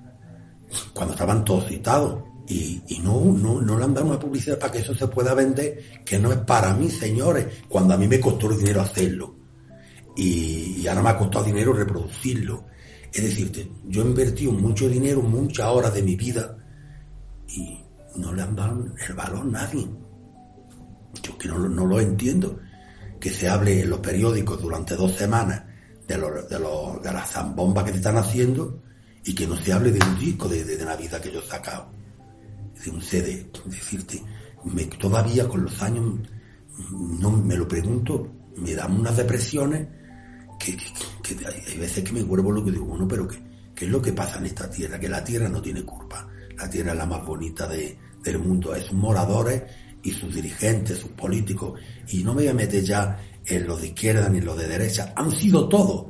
cuando 0.94 1.14
estaban 1.14 1.44
todos 1.44 1.66
citados. 1.66 2.22
Y, 2.52 2.98
no, 3.02 3.24
no, 3.24 3.60
no 3.60 3.78
le 3.78 3.84
han 3.84 3.94
dado 3.94 4.08
una 4.08 4.18
publicidad 4.18 4.58
para 4.58 4.72
que 4.72 4.80
eso 4.80 4.94
se 4.94 5.08
pueda 5.08 5.32
vender, 5.32 6.02
que 6.04 6.18
no 6.18 6.30
es 6.30 6.38
para 6.38 6.74
mí, 6.74 6.90
señores, 6.90 7.46
cuando 7.68 7.94
a 7.94 7.96
mí 7.96 8.06
me 8.06 8.20
costó 8.20 8.50
el 8.50 8.58
dinero 8.58 8.82
hacerlo. 8.82 9.34
Y, 10.16 10.86
ahora 10.86 11.02
me 11.02 11.08
ha 11.10 11.18
costado 11.18 11.44
dinero 11.44 11.72
reproducirlo. 11.72 12.66
Es 13.12 13.22
decir, 13.22 13.70
yo 13.86 14.02
he 14.02 14.06
invertido 14.06 14.52
mucho 14.52 14.88
dinero, 14.88 15.22
muchas 15.22 15.66
horas 15.66 15.94
de 15.94 16.02
mi 16.02 16.16
vida 16.16 16.56
y 17.48 17.78
no 18.16 18.32
le 18.32 18.42
han 18.42 18.56
dado 18.56 18.86
el 19.08 19.14
valor 19.14 19.40
a 19.40 19.50
nadie. 19.50 19.88
Yo 21.22 21.38
que 21.38 21.48
no, 21.48 21.58
lo 21.58 22.00
entiendo. 22.00 22.58
Que 23.20 23.30
se 23.30 23.48
hable 23.48 23.82
en 23.82 23.90
los 23.90 24.00
periódicos 24.00 24.60
durante 24.60 24.96
dos 24.96 25.12
semanas 25.12 25.62
de, 26.08 26.16
de, 26.16 26.58
de 26.58 27.12
las 27.12 27.30
zambombas 27.30 27.84
que 27.84 27.92
se 27.92 27.98
están 27.98 28.16
haciendo 28.16 28.82
y 29.24 29.34
que 29.34 29.46
no 29.46 29.56
se 29.56 29.72
hable 29.72 29.92
de 29.92 30.04
un 30.04 30.18
disco 30.18 30.48
de, 30.48 30.64
de, 30.64 30.84
Navidad 30.84 31.20
que 31.20 31.30
yo 31.30 31.40
he 31.40 31.46
sacado, 31.46 31.90
de 32.84 32.90
un 32.90 33.00
CD. 33.00 33.50
Decirte, 33.66 34.22
me, 34.64 34.84
todavía 34.84 35.48
con 35.48 35.64
los 35.64 35.82
años, 35.82 36.20
no 36.90 37.30
me 37.30 37.56
lo 37.56 37.66
pregunto, 37.66 38.28
me 38.56 38.74
dan 38.74 38.98
unas 38.98 39.16
depresiones 39.16 39.88
que, 40.58 40.76
hay 41.68 41.78
veces 41.78 42.04
que 42.04 42.12
me 42.12 42.22
vuelvo 42.22 42.52
lo 42.52 42.64
que 42.64 42.70
digo, 42.70 42.84
bueno, 42.84 43.08
pero 43.08 43.26
¿qué, 43.26 43.38
¿qué 43.74 43.84
es 43.86 43.90
lo 43.90 44.00
que 44.00 44.12
pasa 44.12 44.38
en 44.38 44.46
esta 44.46 44.70
tierra? 44.70 44.98
Que 44.98 45.08
la 45.08 45.24
tierra 45.24 45.48
no 45.48 45.60
tiene 45.60 45.82
culpa. 45.82 46.28
La 46.56 46.70
tierra 46.70 46.92
es 46.92 46.98
la 46.98 47.06
más 47.06 47.24
bonita 47.24 47.66
de, 47.66 47.98
del 48.22 48.38
mundo, 48.38 48.74
es 48.74 48.84
sus 48.84 48.94
moradores 48.94 49.62
y 50.02 50.10
sus 50.12 50.34
dirigentes, 50.34 50.98
sus 50.98 51.10
políticos, 51.10 51.78
y 52.08 52.22
no 52.22 52.34
me 52.34 52.42
voy 52.42 52.48
a 52.48 52.54
meter 52.54 52.82
ya 52.82 53.18
en 53.44 53.66
los 53.66 53.80
de 53.80 53.88
izquierda 53.88 54.28
ni 54.28 54.38
en 54.38 54.44
los 54.44 54.58
de 54.58 54.68
derecha, 54.68 55.12
han 55.16 55.30
sido 55.30 55.68
todos. 55.68 56.06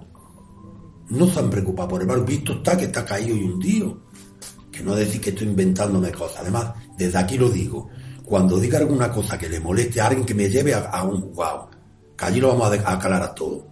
No 1.09 1.27
se 1.27 1.41
han 1.41 1.51
preocupado 1.51 1.89
por 1.89 2.01
el 2.01 2.07
mal, 2.07 2.25
visto 2.25 2.55
está 2.55 2.77
que 2.77 2.87
está 2.87 3.05
caído 3.05 3.37
y 3.37 3.43
hundido. 3.43 4.03
No 4.83 4.95
decir 4.95 5.21
que 5.21 5.31
estoy 5.31 5.49
inventándome 5.49 6.13
cosas. 6.13 6.41
Además, 6.41 6.73
desde 6.97 7.19
aquí 7.19 7.39
lo 7.39 7.49
digo, 7.49 7.89
cuando 8.25 8.59
diga 8.59 8.79
alguna 8.79 9.11
cosa 9.11 9.39
que 9.39 9.49
le 9.49 9.61
moleste 9.61 10.01
a 10.01 10.07
alguien 10.07 10.25
que 10.25 10.35
me 10.35 10.49
lleve 10.49 10.75
a, 10.75 11.03
un 11.05 11.21
juzgado, 11.21 11.71
que 12.17 12.25
allí 12.25 12.41
lo 12.41 12.49
vamos 12.49 12.79
a, 12.85 12.93
aclarar 12.93 13.23
a 13.23 13.35
todos. 13.35 13.65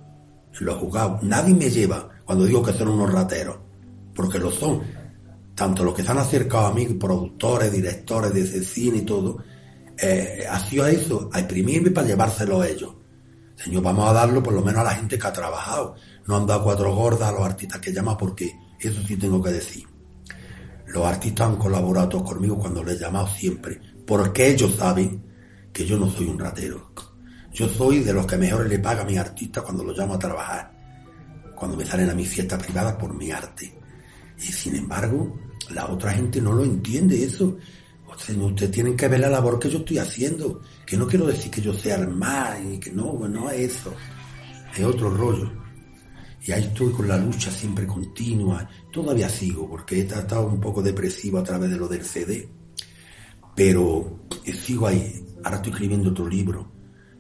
En 0.59 0.67
los 0.67 0.77
juzgados, 0.77 1.23
nadie 1.23 1.55
me 1.55 1.71
lleva 1.71 2.09
cuando 2.25 2.45
digo 2.45 2.63
que 2.63 2.73
son 2.73 2.89
unos 2.89 3.13
rateros, 3.13 3.57
porque 4.15 4.39
lo 4.39 4.51
son. 4.51 4.83
Tanto 5.55 5.85
los 5.85 5.95
que 5.95 6.03
se 6.03 6.11
han 6.11 6.19
acercado 6.19 6.67
a 6.67 6.75
mí, 6.75 6.87
productores, 6.87 7.73
directores 7.73 8.33
de 8.33 8.63
cine 8.63 8.99
y 8.99 9.03
todo, 9.03 9.39
eh, 10.03 10.47
ha 10.49 10.59
sido 10.61 10.87
eso, 10.87 11.29
a 11.33 11.41
exprimirme 11.41 11.91
para 11.91 12.07
llevárselo 12.07 12.61
a 12.61 12.69
ellos. 12.69 12.95
Señor, 13.57 13.83
vamos 13.83 14.09
a 14.09 14.15
darlo 14.15 14.43
por 14.43 14.55
lo 14.55 14.63
menos 14.63 14.81
a 14.81 14.85
la 14.85 14.95
gente 14.95 15.19
que 15.19 15.27
ha 15.27 15.33
trabajado. 15.33 15.95
No 16.27 16.37
han 16.37 16.47
dado 16.47 16.65
cuatro 16.65 16.95
gordas 16.95 17.29
a 17.29 17.33
los 17.33 17.43
artistas 17.43 17.81
que 17.81 17.93
llaman 17.93 18.17
porque 18.17 18.51
eso 18.81 19.03
sí 19.07 19.17
tengo 19.17 19.43
que 19.43 19.51
decir. 19.51 19.87
Los 20.93 21.07
artistas 21.07 21.49
han 21.49 21.57
colaborado 21.57 22.23
conmigo 22.23 22.59
cuando 22.59 22.85
les 22.85 22.97
he 22.97 23.01
llamado 23.01 23.29
siempre, 23.29 23.81
porque 24.07 24.49
ellos 24.49 24.75
saben 24.77 25.23
que 25.73 25.87
yo 25.87 25.99
no 25.99 26.11
soy 26.11 26.27
un 26.27 26.39
ratero. 26.39 26.91
Yo 27.53 27.69
soy 27.69 28.01
de 28.01 28.13
los 28.13 28.27
que 28.27 28.37
mejor 28.37 28.69
le 28.69 28.79
paga 28.79 29.03
a 29.03 29.05
mis 29.05 29.19
artistas 29.19 29.63
cuando 29.63 29.85
los 29.85 29.97
llamo 29.97 30.15
a 30.15 30.19
trabajar, 30.19 30.73
cuando 31.55 31.77
me 31.77 31.85
salen 31.85 32.11
a 32.11 32.15
mis 32.15 32.29
fiestas 32.29 32.63
privadas 32.63 32.95
por 32.97 33.15
mi 33.15 33.31
arte. 33.31 33.77
Y 34.39 34.53
sin 34.53 34.77
embargo, 34.77 35.39
la 35.71 35.87
otra 35.87 36.13
gente 36.13 36.41
no 36.41 36.53
lo 36.53 36.65
entiende 36.65 37.23
eso 37.25 37.57
ustedes 38.27 38.71
tienen 38.71 38.97
que 38.97 39.09
ver 39.09 39.21
la 39.21 39.31
labor 39.31 39.59
que 39.59 39.71
yo 39.71 39.79
estoy 39.79 39.99
haciendo. 39.99 40.61
Que 40.87 40.97
no 40.97 41.07
quiero 41.07 41.27
decir 41.27 41.51
que 41.51 41.61
yo 41.61 41.73
sea 41.73 41.97
el 41.97 42.09
más, 42.09 42.59
y 42.65 42.79
que 42.79 42.91
no, 42.91 43.27
no 43.29 43.51
es 43.51 43.73
eso. 43.73 43.93
Es 44.77 44.85
otro 44.85 45.11
rollo. 45.11 45.51
Y 46.43 46.53
ahí 46.53 46.65
estoy 46.65 46.93
con 46.93 47.07
la 47.07 47.19
lucha 47.19 47.51
siempre 47.51 47.87
continua. 47.87 48.69
Todavía 48.91 49.29
sigo, 49.29 49.69
porque 49.69 50.01
he 50.01 50.05
tratado 50.05 50.47
un 50.47 50.61
poco 50.61 50.83
depresivo 50.83 51.39
a 51.39 51.45
través 51.45 51.71
de 51.71 51.77
lo 51.77 51.87
del 51.87 52.05
CD. 52.05 52.49
Pero 53.55 54.21
eh, 54.45 54.53
sigo 54.53 54.87
ahí. 54.87 55.27
Ahora 55.45 55.57
estoy 55.57 55.73
escribiendo 55.73 56.11
otro 56.11 56.29
libro. 56.29 56.73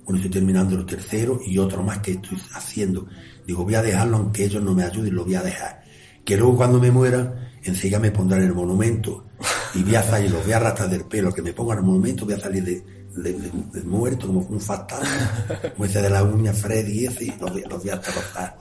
Bueno, 0.05 0.17
estoy 0.17 0.31
terminando 0.31 0.77
el 0.77 0.87
tercero 0.87 1.41
y 1.45 1.59
otro 1.59 1.83
más 1.83 1.99
que 1.99 2.13
estoy 2.13 2.39
haciendo. 2.55 3.07
Digo, 3.47 3.65
voy 3.65 3.75
a 3.75 3.83
dejarlo 3.83 4.17
aunque 4.17 4.45
ellos 4.45 4.63
no 4.63 4.75
me 4.75 4.85
ayuden, 4.85 5.15
lo 5.15 5.25
voy 5.25 5.35
a 5.35 5.43
dejar. 5.43 5.85
Que 6.25 6.37
luego 6.37 6.57
cuando 6.57 6.81
me 6.81 6.91
muera, 6.91 7.53
enseguida 7.63 7.99
me 7.99 8.11
pondrán 8.11 8.43
el 8.43 8.55
monumento 8.55 9.27
y 9.75 9.83
voy 9.83 9.95
a 9.95 10.03
salir, 10.03 10.31
los 10.31 10.43
voy 10.43 10.53
a 10.53 10.57
arrastrar 10.57 10.89
del 10.89 11.05
pelo, 11.05 11.33
que 11.33 11.43
me 11.43 11.53
pongan 11.53 11.79
el 11.79 11.85
monumento, 11.85 12.25
voy 12.25 12.35
a 12.35 12.41
salir 12.41 12.65
de, 12.65 13.00
de, 13.17 13.83
muerto 13.83 14.27
como 14.27 14.41
un 14.41 14.61
fantasma, 14.61 15.47
como 15.75 15.85
ese 15.85 16.03
de 16.03 16.11
la 16.11 16.23
uña 16.23 16.53
Freddy 16.53 17.07
ese, 17.07 17.25
y 17.25 17.35
los, 17.41 17.55
los 17.69 17.83
voy 17.83 17.91
a 17.91 17.95
arrastrar. 17.95 18.59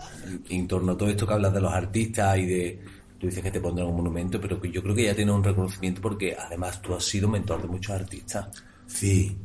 En 0.49 0.67
torno 0.67 0.93
a 0.93 0.97
todo 0.97 1.09
esto 1.09 1.27
que 1.27 1.33
hablas 1.33 1.53
de 1.53 1.61
los 1.61 1.73
artistas 1.73 2.37
y 2.37 2.45
de, 2.45 2.81
tú 3.19 3.27
dices 3.27 3.43
que 3.43 3.51
te 3.51 3.59
pondrán 3.59 3.87
un 3.87 3.97
monumento, 3.97 4.39
pero 4.39 4.61
yo 4.63 4.81
creo 4.81 4.95
que 4.95 5.05
ya 5.05 5.15
tienes 5.15 5.33
un 5.33 5.43
reconocimiento 5.43 6.01
porque 6.01 6.35
además 6.35 6.81
tú 6.81 6.93
has 6.95 7.03
sido 7.03 7.27
mentor 7.27 7.61
de 7.61 7.67
muchos 7.67 7.95
artistas. 7.95 8.47
Sí, 8.87 9.37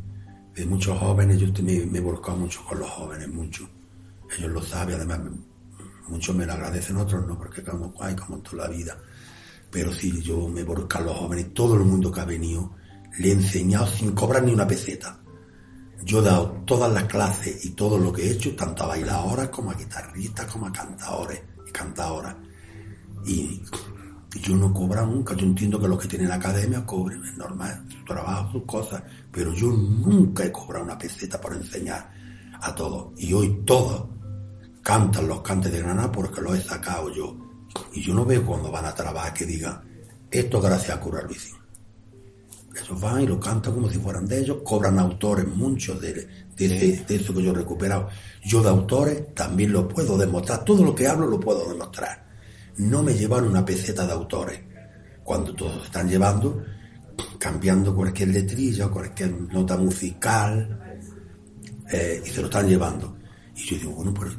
de 0.54 0.66
muchos 0.66 0.98
jóvenes, 0.98 1.38
yo 1.38 1.48
me, 1.62 1.86
me 1.86 1.98
he 1.98 2.00
volcado 2.00 2.38
mucho 2.38 2.64
con 2.64 2.78
los 2.78 2.88
jóvenes, 2.90 3.28
mucho. 3.28 3.68
Ellos 4.38 4.50
lo 4.50 4.62
saben, 4.62 4.96
además 4.96 5.20
muchos 6.08 6.34
me 6.34 6.46
lo 6.46 6.52
agradecen, 6.52 6.96
otros 6.96 7.26
no, 7.26 7.38
porque 7.38 7.62
como, 7.62 7.94
hay 8.00 8.14
como 8.14 8.36
en 8.36 8.42
toda 8.42 8.64
la 8.64 8.70
vida 8.70 8.96
pero 9.74 9.92
sí, 9.92 10.22
yo 10.22 10.46
me 10.46 10.62
borca 10.62 11.00
a 11.00 11.02
los 11.02 11.16
jóvenes, 11.16 11.52
todo 11.52 11.74
el 11.74 11.80
mundo 11.80 12.12
que 12.12 12.20
ha 12.20 12.24
venido, 12.24 12.76
le 13.18 13.28
he 13.28 13.32
enseñado 13.32 13.86
sin 13.86 14.12
cobrar 14.12 14.42
ni 14.42 14.52
una 14.52 14.66
peseta. 14.66 15.18
Yo 16.02 16.20
he 16.20 16.24
dado 16.24 16.62
todas 16.66 16.92
las 16.92 17.04
clases 17.04 17.64
y 17.64 17.70
todo 17.70 17.98
lo 17.98 18.12
que 18.12 18.22
he 18.22 18.32
hecho, 18.32 18.54
tanto 18.54 18.84
a 18.84 18.88
bailadoras 18.88 19.48
como 19.48 19.70
a 19.70 19.74
guitarristas, 19.74 20.46
como 20.46 20.66
a 20.66 20.72
cantadores 20.72 21.42
y 21.66 21.70
cantadoras. 21.70 22.36
Y, 23.26 23.62
yo 24.42 24.56
no 24.56 24.72
cobro 24.72 25.06
nunca, 25.06 25.34
yo 25.34 25.46
entiendo 25.46 25.80
que 25.80 25.86
los 25.86 25.96
que 25.96 26.08
tienen 26.08 26.28
la 26.28 26.34
academia 26.34 26.84
cobren, 26.84 27.24
es 27.24 27.36
normal, 27.36 27.86
su 27.88 28.04
trabajo, 28.04 28.50
sus 28.50 28.64
cosas, 28.64 29.00
pero 29.30 29.52
yo 29.52 29.68
nunca 29.68 30.44
he 30.44 30.50
cobrado 30.50 30.84
una 30.84 30.98
peseta 30.98 31.40
por 31.40 31.54
enseñar 31.54 32.10
a 32.60 32.74
todos. 32.74 33.12
Y 33.16 33.32
hoy 33.32 33.62
todos 33.64 34.08
cantan 34.82 35.28
los 35.28 35.40
cantes 35.40 35.70
de 35.70 35.78
Granada 35.78 36.10
porque 36.10 36.40
los 36.40 36.58
he 36.58 36.62
sacado 36.62 37.14
yo 37.14 37.44
y 37.92 38.02
yo 38.02 38.14
no 38.14 38.24
veo 38.24 38.44
cuando 38.44 38.70
van 38.70 38.86
a 38.86 38.94
trabajar 38.94 39.32
que 39.32 39.46
digan, 39.46 39.82
esto 40.30 40.60
gracias 40.60 40.96
a 40.96 41.00
Curral 41.00 41.26
Vicín. 41.26 41.63
Ellos 42.74 43.00
van 43.00 43.22
y 43.22 43.26
lo 43.26 43.38
cantan 43.38 43.74
como 43.74 43.88
si 43.88 43.98
fueran 43.98 44.26
de 44.26 44.40
ellos, 44.40 44.58
cobran 44.64 44.98
autores 44.98 45.46
muchos 45.46 46.00
de, 46.00 46.26
de, 46.56 47.04
eso 47.08 47.32
que 47.32 47.42
yo 47.42 47.52
he 47.52 47.54
recuperado. 47.54 48.08
Yo 48.42 48.62
de 48.62 48.68
autores 48.68 49.34
también 49.34 49.72
lo 49.72 49.86
puedo 49.86 50.18
demostrar, 50.18 50.64
todo 50.64 50.84
lo 50.84 50.94
que 50.94 51.06
hablo 51.06 51.26
lo 51.26 51.38
puedo 51.38 51.68
demostrar. 51.68 52.24
No 52.78 53.02
me 53.02 53.14
llevan 53.14 53.44
una 53.44 53.64
peseta 53.64 54.06
de 54.06 54.12
autores, 54.12 54.60
cuando 55.22 55.54
todos 55.54 55.84
están 55.84 56.08
llevando, 56.08 56.64
cambiando 57.38 57.94
cualquier 57.94 58.30
letrilla, 58.30 58.88
cualquier 58.88 59.30
nota 59.52 59.76
musical, 59.76 60.98
eh, 61.92 62.22
y 62.24 62.28
se 62.28 62.40
lo 62.40 62.46
están 62.46 62.68
llevando. 62.68 63.16
Y 63.54 63.60
yo 63.60 63.76
digo, 63.76 63.92
bueno, 63.92 64.12
pues 64.12 64.32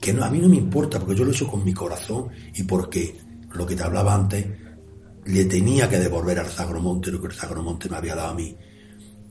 que 0.00 0.12
no, 0.12 0.24
a 0.24 0.30
mí 0.30 0.38
no 0.38 0.48
me 0.48 0.56
importa, 0.56 0.98
porque 0.98 1.16
yo 1.16 1.24
lo 1.24 1.30
he 1.32 1.34
hecho 1.34 1.48
con 1.48 1.64
mi 1.64 1.74
corazón 1.74 2.28
y 2.54 2.62
porque, 2.62 3.18
lo 3.52 3.66
que 3.66 3.74
te 3.74 3.82
hablaba 3.82 4.14
antes, 4.14 4.46
le 5.26 5.44
tenía 5.44 5.88
que 5.88 5.98
devolver 5.98 6.38
al 6.38 6.50
Sagromonte 6.50 7.10
lo 7.10 7.20
que 7.20 7.28
el 7.28 7.34
Sagromonte 7.34 7.88
me 7.88 7.96
había 7.96 8.14
dado 8.14 8.30
a 8.30 8.34
mí. 8.34 8.56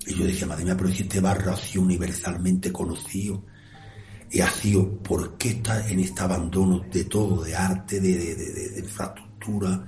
Y 0.08 0.14
yo 0.14 0.26
decía, 0.26 0.46
madre 0.46 0.66
mía, 0.66 0.78
pero 0.78 0.90
si 0.92 1.04
este 1.04 1.20
barrio 1.20 1.52
ha 1.52 1.58
sido 1.58 1.84
universalmente 1.84 2.72
conocido, 2.72 3.44
y 4.32 4.42
ha 4.42 4.50
sido, 4.50 5.02
¿por 5.02 5.38
qué 5.38 5.50
está 5.50 5.88
en 5.88 6.00
este 6.00 6.22
abandono 6.22 6.84
de 6.92 7.06
todo, 7.06 7.44
de 7.44 7.56
arte, 7.56 8.00
de, 8.02 8.18
de, 8.18 8.36
de, 8.36 8.80
infraestructura? 8.80 9.86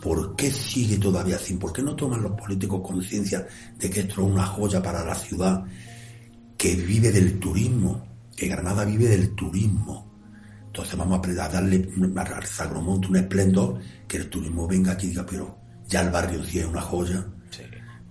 ¿Por 0.00 0.36
qué 0.36 0.50
sigue 0.50 0.96
todavía 0.96 1.36
así? 1.36 1.54
¿Por 1.54 1.72
qué 1.72 1.82
no 1.82 1.94
toman 1.94 2.22
los 2.22 2.32
políticos 2.32 2.80
conciencia 2.82 3.46
de 3.78 3.90
que 3.90 4.00
esto 4.00 4.22
es 4.22 4.32
una 4.32 4.46
joya 4.46 4.82
para 4.82 5.04
la 5.04 5.14
ciudad 5.14 5.64
que 6.56 6.76
vive 6.76 7.10
del 7.10 7.38
turismo? 7.38 8.06
Que 8.36 8.48
Granada 8.48 8.84
vive 8.84 9.08
del 9.08 9.34
turismo. 9.34 10.03
Entonces 10.74 10.98
vamos 10.98 11.20
a 11.24 11.48
darle 11.48 11.88
al 12.16 12.46
Sagromonte 12.46 13.06
un 13.06 13.16
esplendor, 13.16 13.78
que 14.08 14.16
el 14.16 14.28
turismo 14.28 14.66
venga 14.66 14.90
aquí 14.90 15.06
y 15.06 15.10
diga, 15.10 15.24
pero 15.24 15.56
ya 15.86 16.00
el 16.00 16.10
barrio 16.10 16.42
sí 16.42 16.58
es 16.58 16.66
una 16.66 16.80
joya. 16.80 17.24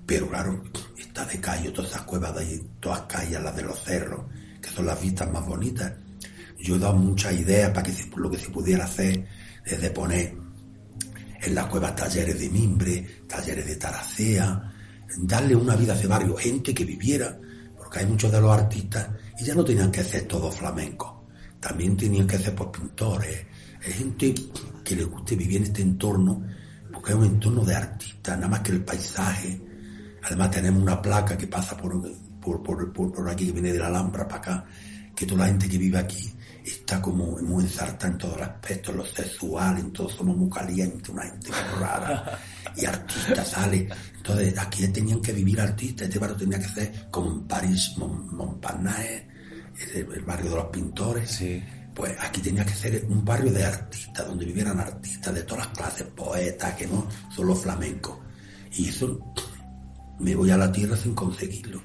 Pero 0.06 0.30
claro, 0.30 0.64
está 0.98 1.26
de 1.26 1.42
calle, 1.42 1.72
todas 1.72 1.92
esas 1.92 2.04
cuevas 2.04 2.34
de 2.36 2.40
ahí, 2.40 2.70
todas 2.80 3.02
calles, 3.02 3.42
las 3.42 3.54
de 3.54 3.64
los 3.64 3.84
cerros, 3.84 4.22
que 4.62 4.70
son 4.70 4.86
las 4.86 5.02
vistas 5.02 5.30
más 5.30 5.46
bonitas. 5.46 5.92
Yo 6.58 6.78
he 6.78 6.80
dado 6.80 6.94
muchas 6.96 7.34
ideas 7.34 7.70
para 7.72 7.84
que 7.84 7.94
lo 8.16 8.32
que 8.32 8.38
se 8.38 8.50
pudiera 8.50 8.86
hacer, 8.86 9.28
desde 9.66 9.90
poner 9.90 10.34
en 11.42 11.56
las 11.56 11.66
cuevas 11.66 11.94
talleres 11.98 12.40
de 12.40 12.50
mimbre, 12.50 13.24
talleres 13.28 13.66
de 13.66 13.76
taracea, 13.76 14.74
darle 15.18 15.54
una 15.54 15.76
vida 15.76 15.92
a 15.92 15.98
ese 15.98 16.08
barrio, 16.08 16.38
gente 16.38 16.74
que 16.74 16.86
viviera, 16.86 17.38
porque 17.78 18.00
hay 18.00 18.06
muchos 18.06 18.32
de 18.32 18.40
los 18.40 18.58
artistas 18.58 19.10
y 19.38 19.44
ya 19.44 19.54
no 19.54 19.66
tenían 19.66 19.92
que 19.92 20.02
ser 20.02 20.24
todos 20.24 20.56
flamencos, 20.56 21.13
también 21.64 21.96
tenían 21.96 22.28
que 22.28 22.38
ser 22.38 22.54
pues, 22.54 22.70
pintores, 22.72 23.46
hay 23.86 23.94
gente 23.94 24.36
que 24.84 24.96
le 24.98 25.06
guste 25.06 25.36
vivir 25.36 25.58
en 25.58 25.64
este 25.64 25.82
entorno, 25.82 26.44
porque 26.92 27.12
es 27.12 27.18
un 27.18 27.26
entorno 27.26 27.64
de 27.64 27.74
artistas, 27.74 28.36
nada 28.36 28.50
más 28.50 28.60
que 28.60 28.74
el 28.74 28.84
paisaje. 28.84 29.62
Además 30.24 30.52
tenemos 30.52 30.82
una 30.82 31.02
placa 31.02 31.38
que 31.38 31.48
pasa 31.48 31.78
por, 31.78 32.02
por, 32.42 32.62
por, 32.62 32.94
por 32.94 33.30
aquí, 33.30 33.48
que 33.48 33.54
viene 33.54 33.72
de 33.72 33.80
la 33.80 33.88
Alhambra 33.88 34.28
para 34.28 34.42
acá, 34.42 34.66
que 35.16 35.26
toda 35.26 35.42
la 35.42 35.48
gente 35.48 35.70
que 35.70 35.78
vive 35.78 35.98
aquí 35.98 36.34
está 36.66 37.02
como 37.02 37.38
muy 37.42 37.64
ensartada 37.64 38.12
en 38.12 38.18
todos 38.18 38.38
los 38.38 38.48
aspectos, 38.48 38.96
lo 38.96 39.06
sexual, 39.06 39.78
en 39.78 39.92
todo 39.92 40.10
somos 40.10 40.36
muy 40.36 40.50
calientes, 40.50 41.10
una 41.10 41.24
gente 41.24 41.50
rara, 41.80 42.40
y 42.76 42.86
artistas 42.86 43.48
sale. 43.48 43.88
Entonces 44.18 44.58
aquí 44.58 44.86
tenían 44.90 45.22
que 45.22 45.32
vivir 45.32 45.62
artistas, 45.62 46.08
este 46.08 46.20
barrio 46.20 46.36
tenía 46.36 46.60
que 46.60 46.68
ser 46.68 47.08
como 47.10 47.32
en 47.32 47.48
París, 47.48 47.94
Montparnasse, 47.98 49.33
el, 49.96 50.24
barrio 50.24 50.50
de 50.52 50.56
los 50.56 50.66
pintores. 50.66 51.44
Pues 51.94 52.16
aquí 52.20 52.42
tenía 52.42 52.66
que 52.66 52.74
ser 52.74 53.06
un 53.08 53.24
barrio 53.24 53.52
de 53.52 53.64
artistas, 53.64 54.26
donde 54.26 54.46
vivieran 54.46 54.80
artistas 54.80 55.34
de 55.34 55.44
todas 55.44 55.68
las 55.68 55.78
clases, 55.78 56.08
poetas, 56.08 56.74
que 56.76 56.88
no 56.88 57.08
solo 57.30 57.56
flamencos. 57.56 58.18
Y 58.72 58.90
eso 58.90 59.34
me 60.20 60.36
voy 60.36 60.50
a 60.50 60.58
la 60.58 60.72
tierra 60.72 60.98
sin 60.98 61.14
conseguirlo. 61.14 61.82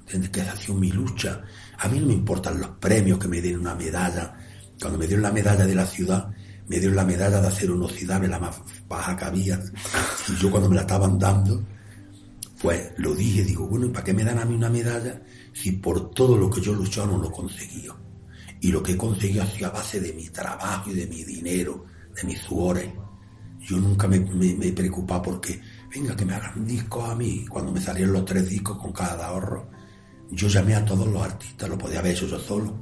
¿Entiendes? 0.00 0.30
Que 0.30 0.40
ha 0.40 0.56
sido 0.56 0.74
mi 0.74 0.90
lucha 0.90 1.40
a 1.80 1.88
mí 1.88 1.98
no 1.98 2.06
me 2.06 2.12
importan 2.12 2.60
los 2.60 2.70
premios 2.72 3.18
que 3.18 3.26
me 3.26 3.40
den 3.40 3.58
una 3.58 3.74
medalla. 3.74 4.34
Cuando 4.78 4.98
me 4.98 5.06
dieron 5.06 5.22
la 5.22 5.32
medalla 5.32 5.64
de 5.64 5.74
la 5.74 5.86
ciudad, 5.86 6.28
me 6.68 6.78
dieron 6.78 6.94
la 6.94 7.04
medalla 7.04 7.40
de 7.40 7.48
acero 7.48 7.74
inoxidable, 7.74 8.28
la 8.28 8.38
más 8.38 8.60
baja 8.86 9.16
que 9.16 9.24
había. 9.24 9.58
Y 10.28 10.36
yo 10.36 10.50
cuando 10.50 10.68
me 10.68 10.76
la 10.76 10.82
estaban 10.82 11.18
dando, 11.18 11.64
pues 12.60 12.92
lo 12.98 13.14
dije, 13.14 13.44
digo, 13.44 13.66
bueno, 13.66 13.86
¿y 13.86 13.88
para 13.88 14.04
qué 14.04 14.12
me 14.12 14.24
dan 14.24 14.38
a 14.38 14.44
mí 14.44 14.54
una 14.54 14.68
medalla 14.68 15.22
si 15.52 15.72
por 15.72 16.10
todo 16.10 16.36
lo 16.36 16.50
que 16.50 16.60
yo 16.60 16.74
no 16.74 17.18
lo 17.18 17.28
he 17.28 17.32
conseguido? 17.32 17.96
Y 18.60 18.70
lo 18.70 18.82
que 18.82 18.92
he 18.92 18.96
conseguido 18.96 19.42
ha 19.42 19.46
sido 19.46 19.68
a 19.68 19.72
base 19.72 20.00
de 20.00 20.12
mi 20.12 20.28
trabajo 20.28 20.90
y 20.90 20.94
de 20.94 21.06
mi 21.06 21.24
dinero, 21.24 21.86
de 22.14 22.24
mis 22.24 22.38
suores. 22.38 22.90
Yo 23.60 23.78
nunca 23.78 24.06
me, 24.06 24.20
me, 24.20 24.66
he 24.66 24.72
preocupado 24.72 25.22
porque, 25.22 25.60
venga, 25.94 26.14
que 26.16 26.24
me 26.24 26.34
hagan 26.34 26.64
discos 26.64 27.08
a 27.08 27.14
mí. 27.14 27.46
Cuando 27.48 27.72
me 27.72 27.80
salieron 27.80 28.12
los 28.12 28.24
tres 28.24 28.48
discos 28.48 28.78
con 28.78 28.92
cada 28.92 29.26
ahorro, 29.26 29.70
yo 30.30 30.48
llamé 30.48 30.74
a 30.74 30.84
todos 30.84 31.06
los 31.08 31.22
artistas, 31.22 31.68
lo 31.68 31.78
podía 31.78 32.00
haber 32.00 32.12
hecho 32.12 32.26
yo 32.26 32.38
solo. 32.38 32.74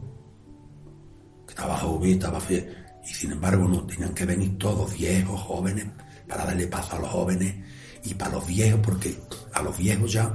Que 1.46 1.52
estaba 1.52 1.78
joven, 1.78 2.10
estaba 2.10 2.40
fe. 2.40 2.74
Y 3.08 3.14
sin 3.14 3.32
embargo, 3.32 3.66
no, 3.66 3.86
tenían 3.86 4.14
que 4.14 4.26
venir 4.26 4.58
todos 4.58 4.92
viejos, 4.92 5.40
jóvenes, 5.40 5.86
para 6.26 6.44
darle 6.44 6.66
paso 6.66 6.96
a 6.96 6.98
los 7.00 7.08
jóvenes 7.08 7.54
y 8.04 8.14
para 8.14 8.32
los 8.32 8.46
viejos, 8.46 8.80
porque 8.82 9.16
a 9.54 9.62
los 9.62 9.76
viejos 9.78 10.12
ya 10.12 10.32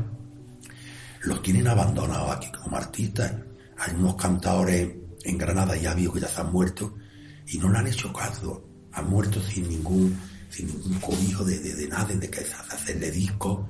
los 1.24 1.42
tienen 1.42 1.68
abandonados 1.68 2.38
aquí 2.38 2.52
como 2.52 2.78
artistas. 2.78 3.34
Hay 3.78 3.96
unos 3.96 4.16
cantadores 4.16 4.90
en 5.24 5.38
Granada 5.38 5.76
ya 5.76 5.94
vio 5.94 6.12
que 6.12 6.20
ya 6.20 6.28
se 6.28 6.42
han 6.42 6.52
muerto 6.52 6.96
y 7.48 7.58
no 7.58 7.70
le 7.70 7.78
han 7.80 7.88
hecho 7.88 8.12
caso. 8.14 8.64
Han 8.92 9.10
muerto 9.10 9.42
sin 9.42 9.68
ningún, 9.68 10.18
sin 10.50 10.68
ningún 10.68 11.00
cobijo 11.00 11.44
de, 11.44 11.60
de, 11.60 11.76
de 11.76 11.88
nada, 11.88 12.14
de 12.14 12.30
que 12.30 12.46
hacerle 12.70 13.12
disco. 13.12 13.70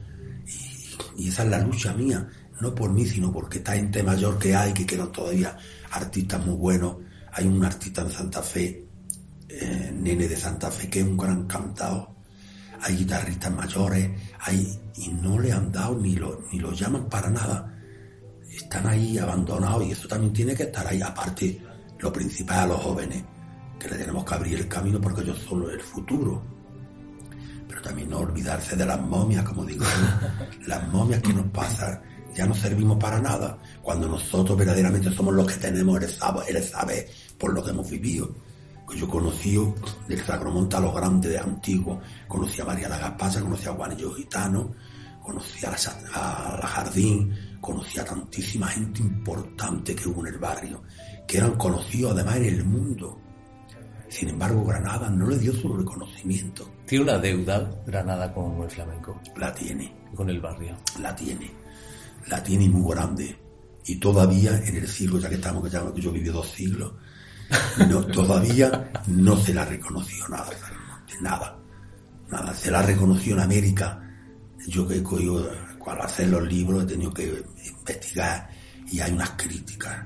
Y, 1.18 1.24
y 1.24 1.28
esa 1.30 1.43
es 1.43 1.49
la 1.49 1.60
lucha 1.60 1.93
mía 1.93 2.28
no 2.64 2.74
por 2.74 2.91
mí, 2.91 3.06
sino 3.06 3.32
porque 3.32 3.58
esta 3.60 3.74
gente 3.74 4.01
mayor 4.04 4.39
que 4.39 4.56
hay, 4.56 4.74
que 4.74 4.86
quedan 4.86 5.12
todavía 5.12 5.58
artistas 5.91 6.45
muy 6.45 6.56
buenos. 6.56 6.97
Hay 7.34 7.45
un 7.45 7.64
artista 7.64 8.01
en 8.01 8.12
Santa 8.12 8.41
Fe, 8.41 8.86
eh, 9.49 9.91
Nene 9.93 10.28
de 10.28 10.38
Santa 10.38 10.72
Fe, 10.72 10.89
que 10.89 11.01
es 11.01 11.06
un 11.06 11.18
gran 11.18 11.45
cantado. 11.45 12.16
Hay 12.82 12.95
guitarristas 12.95 13.51
mayores, 13.51 14.10
hay, 14.39 14.80
y 14.96 15.10
no 15.10 15.39
le 15.39 15.52
han 15.52 15.72
dado 15.72 15.96
ni 15.96 16.16
lo, 16.16 16.41
ni 16.52 16.60
lo 16.60 16.72
llaman 16.72 17.10
para 17.10 17.30
nada. 17.30 17.74
Están 18.50 18.88
ahí 18.88 19.18
abandonados 19.18 19.86
y 19.86 19.91
eso 19.91 20.08
también 20.08 20.34
tiene 20.34 20.56
que 20.56 20.64
estar 20.64 20.86
ahí. 20.86 21.02
Aparte, 21.02 21.62
lo 22.00 22.14
principal 22.14 22.60
a 22.60 22.68
los 22.68 22.82
jóvenes, 22.82 23.24
que 23.80 23.89
le 23.89 23.98
tenemos 23.98 24.24
que 24.24 24.34
abrir 24.36 24.60
el 24.60 24.68
camino 24.68 25.02
porque 25.02 25.22
ellos 25.22 25.39
son 25.39 25.70
el 25.70 25.82
futuro 25.82 26.54
pero 27.74 27.82
también 27.82 28.08
no 28.08 28.20
olvidarse 28.20 28.76
de 28.76 28.86
las 28.86 29.02
momias, 29.02 29.44
como 29.44 29.66
digo, 29.66 29.84
las 30.68 30.88
momias 30.89 31.24
que 31.24 31.34
nos 31.34 31.48
pasan 31.48 32.00
ya 32.36 32.46
no 32.46 32.54
servimos 32.54 32.98
para 32.98 33.20
nada, 33.20 33.58
cuando 33.82 34.08
nosotros 34.08 34.58
verdaderamente 34.58 35.12
somos 35.12 35.34
los 35.34 35.48
que 35.48 35.56
tenemos 35.60 36.02
el 36.02 36.10
saber, 36.10 36.44
el 36.56 36.64
saber 36.64 37.10
por 37.38 37.54
lo 37.54 37.64
que 37.64 37.72
hemos 37.72 37.89
vivido. 37.89 38.36
Yo 38.95 39.07
conocí 39.07 39.57
del 40.07 40.23
Sacromonte 40.23 40.75
a 40.75 40.79
los 40.79 40.93
grandes 40.93 41.31
de 41.31 41.39
antiguo, 41.39 41.99
conocí 42.27 42.61
a 42.61 42.65
María 42.65 42.89
la 42.89 42.99
Gaspacha, 42.99 43.41
conocí 43.41 43.67
a 43.67 43.73
Juanillo 43.73 44.13
Gitano, 44.13 44.71
conocí 45.21 45.65
a 45.65 45.71
la, 45.71 46.67
Jardín, 46.67 47.34
conocí 47.59 47.99
a 47.99 48.05
tantísima 48.05 48.67
gente 48.67 49.01
importante 49.01 49.95
que 49.95 50.07
hubo 50.07 50.25
en 50.25 50.34
el 50.34 50.39
barrio, 50.39 50.84
que 51.27 51.38
eran 51.38 51.55
conocidos 51.55 52.11
además 52.11 52.38
en 52.38 52.45
el 52.45 52.65
mundo. 52.65 53.19
Sin 54.09 54.29
embargo, 54.29 54.63
Granada 54.63 55.09
no 55.09 55.27
le 55.27 55.39
dio 55.39 55.53
su 55.53 55.73
reconocimiento. 55.75 56.69
¿Tiene 56.86 57.05
una 57.05 57.17
deuda 57.17 57.81
Granada 57.88 58.31
con 58.31 58.61
el 58.61 58.69
flamenco? 58.69 59.19
La 59.38 59.51
tiene. 59.53 59.91
¿Con 60.15 60.29
el 60.29 60.39
barrio? 60.39 60.77
La 60.99 61.15
tiene 61.15 61.63
la 62.27 62.43
tiene 62.43 62.69
muy 62.69 62.93
grande. 62.93 63.38
Y 63.86 63.97
todavía 63.97 64.57
en 64.65 64.75
el 64.77 64.88
siglo, 64.88 65.19
ya 65.19 65.29
que 65.29 65.36
estamos, 65.36 65.63
que, 65.63 65.69
ya, 65.69 65.84
yo 65.95 66.11
viví 66.11 66.29
dos 66.29 66.47
siglos, 66.47 66.93
no, 67.89 68.06
todavía 68.08 68.91
no 69.08 69.38
se 69.38 69.54
la 69.54 69.66
reconoció 69.66 70.28
nada, 70.28 70.50
nada, 71.22 71.58
nada. 72.30 72.54
Se 72.54 72.72
la 72.72 72.82
reconoció 72.82 73.34
en 73.34 73.41
América. 73.41 74.00
Yo 74.68 74.88
que 74.88 75.04
yo, 75.04 75.50
al 75.86 76.02
hacer 76.02 76.30
los 76.30 76.44
libros 76.44 76.84
he 76.84 76.88
tenido 76.88 77.14
que 77.14 77.44
investigar 77.66 78.50
y 78.89 79.00
hay 79.00 79.12
unas 79.12 79.32
críticas. 79.32 80.06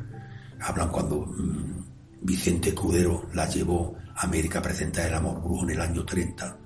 Hablan 0.60 0.90
cuando 0.90 1.22
mm, 1.22 1.86
Vicente 2.22 2.74
Cudero 2.74 3.30
la 3.34 3.48
llevó 3.48 3.96
a 4.16 4.24
América 4.24 4.60
a 4.60 4.64
presentar 4.64 5.08
el 5.08 5.14
amor 5.14 5.42
brujo 5.42 5.64
en 5.64 5.72
el 5.72 5.82
año 5.82 6.04
30 6.04 6.58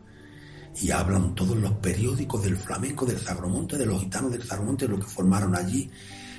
y 0.81 0.91
hablan 0.91 1.35
todos 1.35 1.57
los 1.57 1.73
periódicos 1.73 2.43
del 2.43 2.55
flamenco, 2.55 3.05
del 3.05 3.19
Sagromonte, 3.19 3.77
de 3.77 3.85
los 3.85 3.99
gitanos 3.99 4.31
del 4.31 4.43
Sagromonte, 4.43 4.85
de 4.85 4.93
lo 4.93 4.99
que 4.99 5.07
formaron 5.07 5.53
allí 5.55 5.91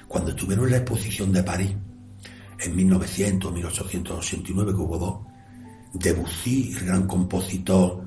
cuando 0.09 0.31
estuvieron 0.31 0.65
en 0.65 0.71
la 0.73 0.77
exposición 0.79 1.33
de 1.33 1.43
París 1.43 1.77
en 2.63 2.77
1900, 2.77 3.53
1889, 3.53 4.73
que 4.73 4.79
hubo 4.79 4.99
dos. 4.99 5.19
Debussy, 5.93 6.75
el 6.77 6.87
gran 6.87 7.07
compositor 7.07 8.03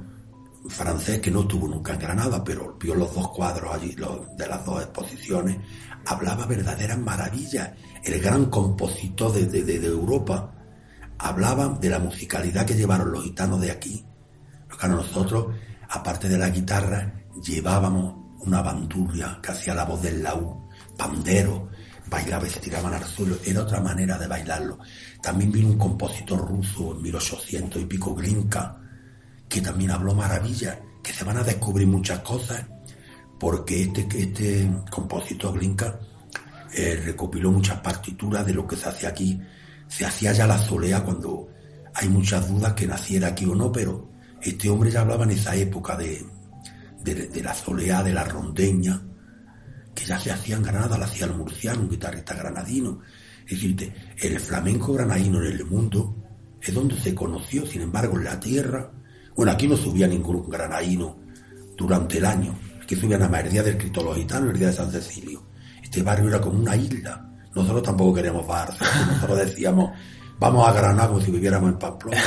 francés 0.67 1.19
que 1.19 1.29
no 1.29 1.41
estuvo 1.41 1.67
nunca 1.67 1.93
en 1.93 1.99
Granada, 1.99 2.43
pero 2.43 2.75
vio 2.79 2.95
los 2.95 3.13
dos 3.13 3.29
cuadros 3.29 3.75
allí 3.75 3.95
de 3.95 4.47
las 4.47 4.65
dos 4.65 4.81
exposiciones, 4.81 5.57
hablaba 6.05 6.45
verdaderas 6.47 6.97
maravillas. 6.97 7.71
El 8.03 8.19
gran 8.19 8.45
compositor 8.45 9.33
de, 9.33 9.45
de, 9.45 9.63
de 9.63 9.87
Europa 9.87 10.51
hablaba 11.19 11.69
de 11.69 11.89
la 11.89 11.99
musicalidad 11.99 12.65
que 12.65 12.73
llevaron 12.73 13.11
los 13.11 13.23
gitanos 13.23 13.61
de 13.61 13.71
aquí. 13.71 14.05
Nosotros 14.87 15.47
aparte 15.89 16.27
de 16.29 16.37
la 16.37 16.49
guitarra, 16.49 17.13
llevábamos 17.41 18.15
una 18.39 18.61
bandurria 18.61 19.39
que 19.41 19.51
hacía 19.51 19.73
la 19.73 19.85
voz 19.85 20.01
del 20.01 20.21
laúd, 20.23 20.69
pandero, 20.97 21.69
bailaba 22.15 22.47
y 22.47 22.49
se 22.49 22.59
tiraban 22.59 22.93
al 22.93 23.03
suelo, 23.03 23.37
era 23.43 23.61
otra 23.61 23.81
manera 23.81 24.17
de 24.17 24.27
bailarlo. 24.27 24.79
También 25.21 25.51
vino 25.51 25.67
un 25.69 25.77
compositor 25.77 26.39
ruso 26.47 26.95
en 26.95 27.01
1800 27.01 27.81
y 27.81 27.85
pico, 27.85 28.15
Glinka, 28.15 28.77
que 29.49 29.61
también 29.61 29.91
habló 29.91 30.13
maravilla, 30.13 30.79
que 31.03 31.11
se 31.11 31.25
van 31.25 31.37
a 31.37 31.43
descubrir 31.43 31.87
muchas 31.87 32.19
cosas, 32.19 32.65
porque 33.37 33.83
este, 33.83 34.07
este 34.17 34.71
compositor 34.89 35.57
Glinka 35.57 35.99
eh, 36.73 37.01
recopiló 37.03 37.51
muchas 37.51 37.79
partituras 37.81 38.45
de 38.45 38.53
lo 38.53 38.65
que 38.65 38.77
se 38.77 38.87
hacía 38.87 39.09
aquí. 39.09 39.39
Se 39.87 40.05
hacía 40.05 40.31
ya 40.31 40.47
la 40.47 40.57
solea 40.57 41.03
cuando 41.03 41.49
hay 41.93 42.07
muchas 42.07 42.47
dudas 42.47 42.73
que 42.73 42.87
naciera 42.87 43.29
aquí 43.29 43.45
o 43.45 43.55
no, 43.55 43.71
pero 43.71 44.09
este 44.41 44.69
hombre 44.69 44.89
ya 44.89 45.01
hablaba 45.01 45.25
en 45.25 45.31
esa 45.31 45.53
época 45.55 45.97
de, 45.97 46.25
de, 47.03 47.43
la 47.43 47.53
soleá, 47.53 48.01
de 48.03 48.13
la 48.13 48.23
rondeña, 48.23 49.01
que 49.95 50.05
ya 50.05 50.19
se 50.19 50.31
hacía 50.31 50.57
en 50.57 50.63
Granada, 50.63 50.97
la 50.97 51.05
hacía 51.05 51.25
el 51.25 51.33
murciano, 51.33 51.81
un 51.81 51.89
guitarrista 51.89 52.35
granadino. 52.35 52.99
Es 53.47 53.51
decir, 53.51 53.93
el 54.17 54.39
flamenco 54.39 54.93
granadino 54.93 55.41
en 55.41 55.53
el 55.53 55.65
mundo 55.65 56.15
es 56.61 56.73
donde 56.73 56.99
se 56.99 57.15
conoció, 57.15 57.65
sin 57.65 57.81
embargo, 57.81 58.17
en 58.17 58.25
la 58.25 58.39
tierra, 58.39 58.91
Bueno, 59.35 59.51
aquí 59.51 59.67
no 59.67 59.77
subía 59.77 60.07
ningún 60.07 60.49
granadino 60.49 61.17
durante 61.77 62.17
el 62.17 62.25
año. 62.25 62.57
Aquí 62.81 62.95
subían 62.95 63.23
a 63.23 63.29
más 63.29 63.43
el 63.43 63.51
día 63.51 63.63
del 63.63 63.77
Cristo 63.77 64.03
los 64.03 64.17
el 64.17 64.27
día 64.57 64.67
de 64.67 64.73
San 64.73 64.91
Cecilio. 64.91 65.43
Este 65.81 66.03
barrio 66.03 66.29
era 66.29 66.41
como 66.41 66.59
una 66.59 66.75
isla. 66.75 67.29
Nosotros 67.53 67.83
tampoco 67.83 68.15
queríamos 68.15 68.45
Barça. 68.45 68.79
Nosotros 69.07 69.39
decíamos, 69.39 69.91
vamos 70.39 70.67
a 70.67 70.73
Granada 70.73 71.07
como 71.07 71.21
si 71.21 71.31
viviéramos 71.31 71.71
en 71.71 71.79
Pamplona. 71.79 72.21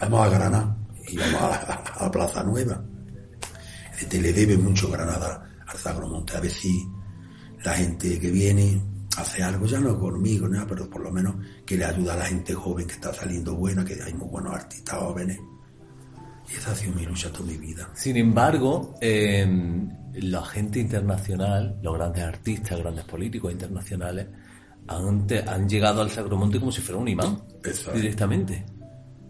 Vamos 0.00 0.26
a 0.26 0.28
Granada. 0.28 0.76
Y 1.08 1.16
vamos 1.16 1.42
a 1.42 1.84
la, 2.00 2.10
Plaza 2.10 2.42
Nueva. 2.42 2.82
Este 4.00 4.20
le 4.20 4.32
debe 4.32 4.56
mucho 4.56 4.90
Granada 4.90 5.47
al 5.68 5.78
Sagromonte. 5.78 6.36
A 6.36 6.40
ver 6.40 6.50
si 6.50 6.86
la 7.64 7.74
gente 7.74 8.18
que 8.18 8.30
viene 8.30 8.80
hace 9.16 9.42
algo, 9.42 9.66
ya 9.66 9.80
no 9.80 9.98
conmigo, 9.98 10.48
¿no? 10.48 10.66
pero 10.66 10.88
por 10.88 11.02
lo 11.02 11.10
menos 11.10 11.34
que 11.66 11.76
le 11.76 11.84
ayuda 11.84 12.14
a 12.14 12.18
la 12.18 12.24
gente 12.26 12.54
joven 12.54 12.86
que 12.86 12.94
está 12.94 13.12
saliendo 13.12 13.54
buena, 13.54 13.84
que 13.84 14.00
hay 14.02 14.14
muy 14.14 14.28
buenos 14.28 14.54
artistas 14.54 14.98
jóvenes. 14.98 15.38
Y 16.50 16.56
esa 16.56 16.72
ha 16.72 16.74
sido 16.74 16.94
mi 16.94 17.04
lucha 17.04 17.30
toda 17.30 17.46
mi 17.46 17.56
vida. 17.58 17.90
Sin 17.94 18.16
embargo, 18.16 18.94
em, 19.00 19.90
la 20.14 20.42
gente 20.44 20.78
internacional, 20.78 21.78
los 21.82 21.94
grandes 21.94 22.24
artistas, 22.24 22.78
grandes 22.78 23.04
políticos 23.04 23.52
internacionales, 23.52 24.26
han, 24.86 25.26
han 25.46 25.68
llegado 25.68 26.00
al 26.00 26.10
Sagromonte 26.10 26.58
como 26.58 26.72
si 26.72 26.80
fuera 26.80 27.00
un 27.00 27.08
imán. 27.08 27.42
Eso 27.62 27.92
directamente. 27.92 28.64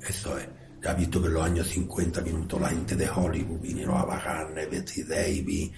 Eso 0.01 0.39
es. 0.39 0.47
Ya 0.83 0.93
has 0.93 0.97
visto 0.97 1.21
que 1.21 1.29
en 1.29 1.35
los 1.35 1.45
años 1.45 1.69
50 1.69 2.21
minutos 2.23 2.61
la 2.61 2.69
gente 2.69 2.95
de 2.95 3.09
Hollywood 3.09 3.61
vinieron 3.61 3.99
a 3.99 4.05
bajar, 4.05 4.55
Betty 4.55 5.03
Davis, 5.03 5.71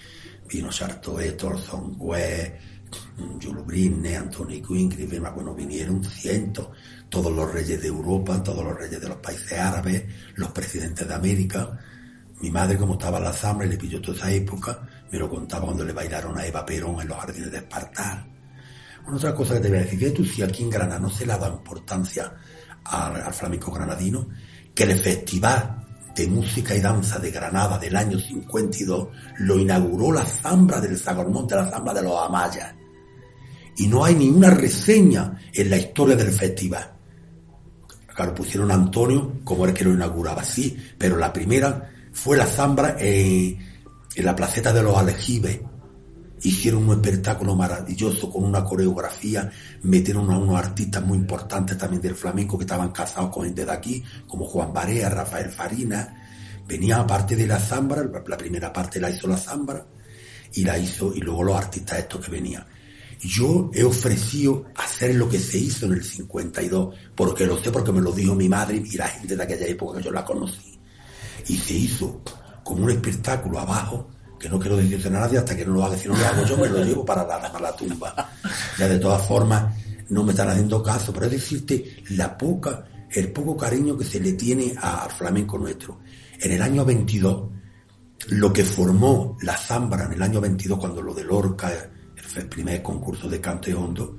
vino 0.49 0.71
Chartoé, 0.71 1.33
Thorson 1.33 1.95
West, 1.99 2.53
Jules 3.41 3.65
Brinne, 3.67 4.17
Anthony 4.17 4.63
Quinn, 4.67 4.95
bueno, 5.35 5.55
vinieron 5.55 6.05
cientos, 6.05 6.69
todos 7.09 7.33
los 7.33 7.53
reyes 7.53 7.81
de 7.81 7.89
Europa, 7.89 8.43
todos 8.43 8.65
los 8.65 8.77
reyes 8.77 9.01
de 9.01 9.09
los 9.09 9.19
países 9.19 9.59
árabes, 9.59 10.05
los 10.35 10.51
presidentes 10.51 11.07
de 11.07 11.15
América. 11.15 11.79
Mi 12.41 12.51
madre, 12.51 12.77
como 12.77 12.95
estaba 12.95 13.19
en 13.19 13.25
la 13.25 13.33
zambra 13.33 13.67
y 13.67 13.71
le 13.71 13.77
pilló 13.77 14.01
toda 14.01 14.19
esa 14.19 14.33
época, 14.33 14.87
me 15.11 15.19
lo 15.19 15.29
contaba 15.29 15.67
cuando 15.67 15.85
le 15.85 15.93
bailaron 15.93 16.37
a 16.39 16.47
Eva 16.47 16.65
Perón 16.65 17.01
en 17.01 17.09
los 17.09 17.19
jardines 17.19 17.51
de 17.51 17.59
Espartal. 17.59 18.27
Una 19.07 19.17
otra 19.17 19.35
cosa 19.35 19.55
que 19.55 19.61
te 19.61 19.69
voy 19.69 19.79
a 19.79 19.83
decir, 19.83 19.99
fíjate 19.99 20.17
tú 20.17 20.25
si 20.25 20.43
aquí 20.43 20.63
en 20.63 20.71
Granada 20.71 21.01
no 21.01 21.11
se 21.11 21.27
le 21.27 21.33
ha 21.33 21.39
dado 21.39 21.57
importancia 21.57 22.33
al, 22.85 23.33
flamenco 23.33 23.71
granadino, 23.73 24.29
que 24.75 24.85
el 24.85 24.99
festival 24.99 25.85
de 26.15 26.27
música 26.27 26.75
y 26.75 26.81
danza 26.81 27.19
de 27.19 27.31
Granada 27.31 27.79
del 27.79 27.97
año 27.97 28.19
52 28.19 29.09
lo 29.39 29.59
inauguró 29.59 30.13
la 30.13 30.25
zambra 30.25 30.81
del 30.81 30.99
Sagormonte, 30.99 31.55
la 31.55 31.71
zambra 31.71 31.95
de 31.95 32.03
los 32.03 32.19
Amayas 32.21 32.75
y 33.81 33.87
no 33.87 34.05
hay 34.05 34.15
ninguna 34.15 34.51
reseña 34.51 35.41
en 35.55 35.71
la 35.71 35.79
historia 35.79 36.15
del 36.15 36.33
festival. 36.33 36.93
Claro, 38.15 38.35
pusieron 38.35 38.71
Antonio 38.71 39.41
como 39.43 39.65
el 39.65 39.73
que 39.73 39.85
lo 39.85 39.95
inauguraba, 39.95 40.45
sí, 40.45 40.77
pero 40.99 41.17
la 41.17 41.33
primera 41.33 41.91
fue 42.13 42.37
la 42.37 42.45
zambra 42.45 42.97
en, 42.99 43.59
la 44.17 44.37
placeta 44.37 44.73
de 44.75 44.83
los 44.83 44.97
Aljibes. 44.97 45.61
Hicieron 46.43 46.89
un 46.89 46.95
espectáculo 46.95 47.55
maravilloso 47.55 48.31
con 48.31 48.45
una 48.45 48.65
coreografía, 48.65 49.51
metieron 49.83 50.31
a 50.31 50.39
unos 50.39 50.57
artistas 50.57 51.05
muy 51.05 51.19
importantes 51.19 51.77
también 51.77 52.01
del 52.01 52.15
flamenco 52.15 52.57
que 52.57 52.65
estaban 52.65 52.93
casados 52.93 53.31
con 53.31 53.45
gente 53.45 53.65
de 53.65 53.73
aquí, 53.73 54.03
como 54.27 54.47
Juan 54.47 54.73
Barea, 54.73 55.11
Rafael 55.11 55.51
Farina. 55.51 56.17
Venía 56.67 56.99
aparte 56.99 57.37
de 57.37 57.47
la 57.47 57.59
zambra, 57.59 58.03
la 58.27 58.37
primera 58.37 58.73
parte 58.73 59.01
la 59.01 59.11
hizo 59.11 59.27
la 59.27 59.37
zambra 59.37 59.85
y 60.55 60.65
la 60.65 60.79
hizo, 60.79 61.13
y 61.15 61.21
luego 61.21 61.45
los 61.45 61.57
artistas 61.57 61.99
estos 61.99 62.25
que 62.25 62.31
venían. 62.31 62.65
Yo 63.21 63.71
he 63.75 63.85
ofrecido 63.85 64.65
hacer 64.77 65.15
lo 65.15 65.29
que 65.29 65.39
se 65.39 65.59
hizo 65.59 65.85
en 65.87 65.93
el 65.93 66.05
52, 66.05 66.95
porque 67.15 67.45
lo 67.45 67.63
sé 67.63 67.71
porque 67.71 67.93
me 67.93 68.01
lo 68.01 68.13
dijo 68.13 68.35
mi 68.35 68.49
madre 68.49 68.83
y 68.83 68.97
la 68.97 69.09
gente 69.09 69.37
de 69.37 69.43
aquella 69.43 69.67
época 69.67 69.99
que 69.99 70.05
yo 70.05 70.11
la 70.11 70.25
conocí. 70.25 70.79
Y 71.49 71.57
se 71.57 71.75
hizo 71.75 72.23
como 72.65 72.85
un 72.85 72.91
espectáculo 72.91 73.59
abajo, 73.59 74.09
que 74.41 74.49
no 74.49 74.59
quiero 74.59 74.79
decirte 74.79 75.09
a 75.09 75.11
nadie 75.11 75.39
hasta 75.39 75.55
que 75.55 75.67
no 75.67 75.75
lo 75.75 75.85
haga, 75.85 75.97
si 75.99 76.09
no 76.09 76.17
lo 76.17 76.27
hago 76.27 76.45
yo 76.47 76.57
me 76.57 76.69
lo 76.69 76.83
llevo 76.83 77.05
para 77.05 77.27
la, 77.27 77.41
para 77.53 77.61
la 77.61 77.77
tumba. 77.77 78.31
Ya 78.79 78.89
de 78.89 78.99
todas 78.99 79.25
formas, 79.27 79.75
no 80.09 80.25
me 80.25 80.33
están 80.33 80.49
haciendo 80.49 80.83
caso, 80.83 81.13
pero 81.13 81.27
es 81.27 81.33
decirte 81.33 82.03
la 82.11 82.37
poca, 82.39 82.85
el 83.11 83.31
poco 83.33 83.55
cariño 83.57 83.99
que 83.99 84.05
se 84.05 84.19
le 84.19 84.33
tiene 84.33 84.75
al 84.81 85.11
flamenco 85.11 85.59
nuestro. 85.59 86.01
En 86.41 86.53
el 86.53 86.63
año 86.63 86.87
22, 86.87 87.51
lo 88.29 88.53
que 88.53 88.65
formó 88.65 89.37
la 89.43 89.59
Zambra 89.59 90.07
en 90.07 90.13
el 90.15 90.23
año 90.23 90.41
22, 90.41 90.79
cuando 90.79 91.03
lo 91.03 91.13
de 91.13 91.25
Lorca 91.25 91.71
el 92.37 92.47
primer 92.47 92.83
concurso 92.83 93.29
de 93.29 93.41
cante 93.41 93.75
hondo, 93.75 94.17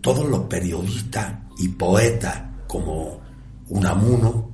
todos 0.00 0.28
los 0.28 0.40
periodistas 0.40 1.38
y 1.58 1.68
poetas 1.68 2.42
como 2.66 3.20
Unamuno 3.68 4.50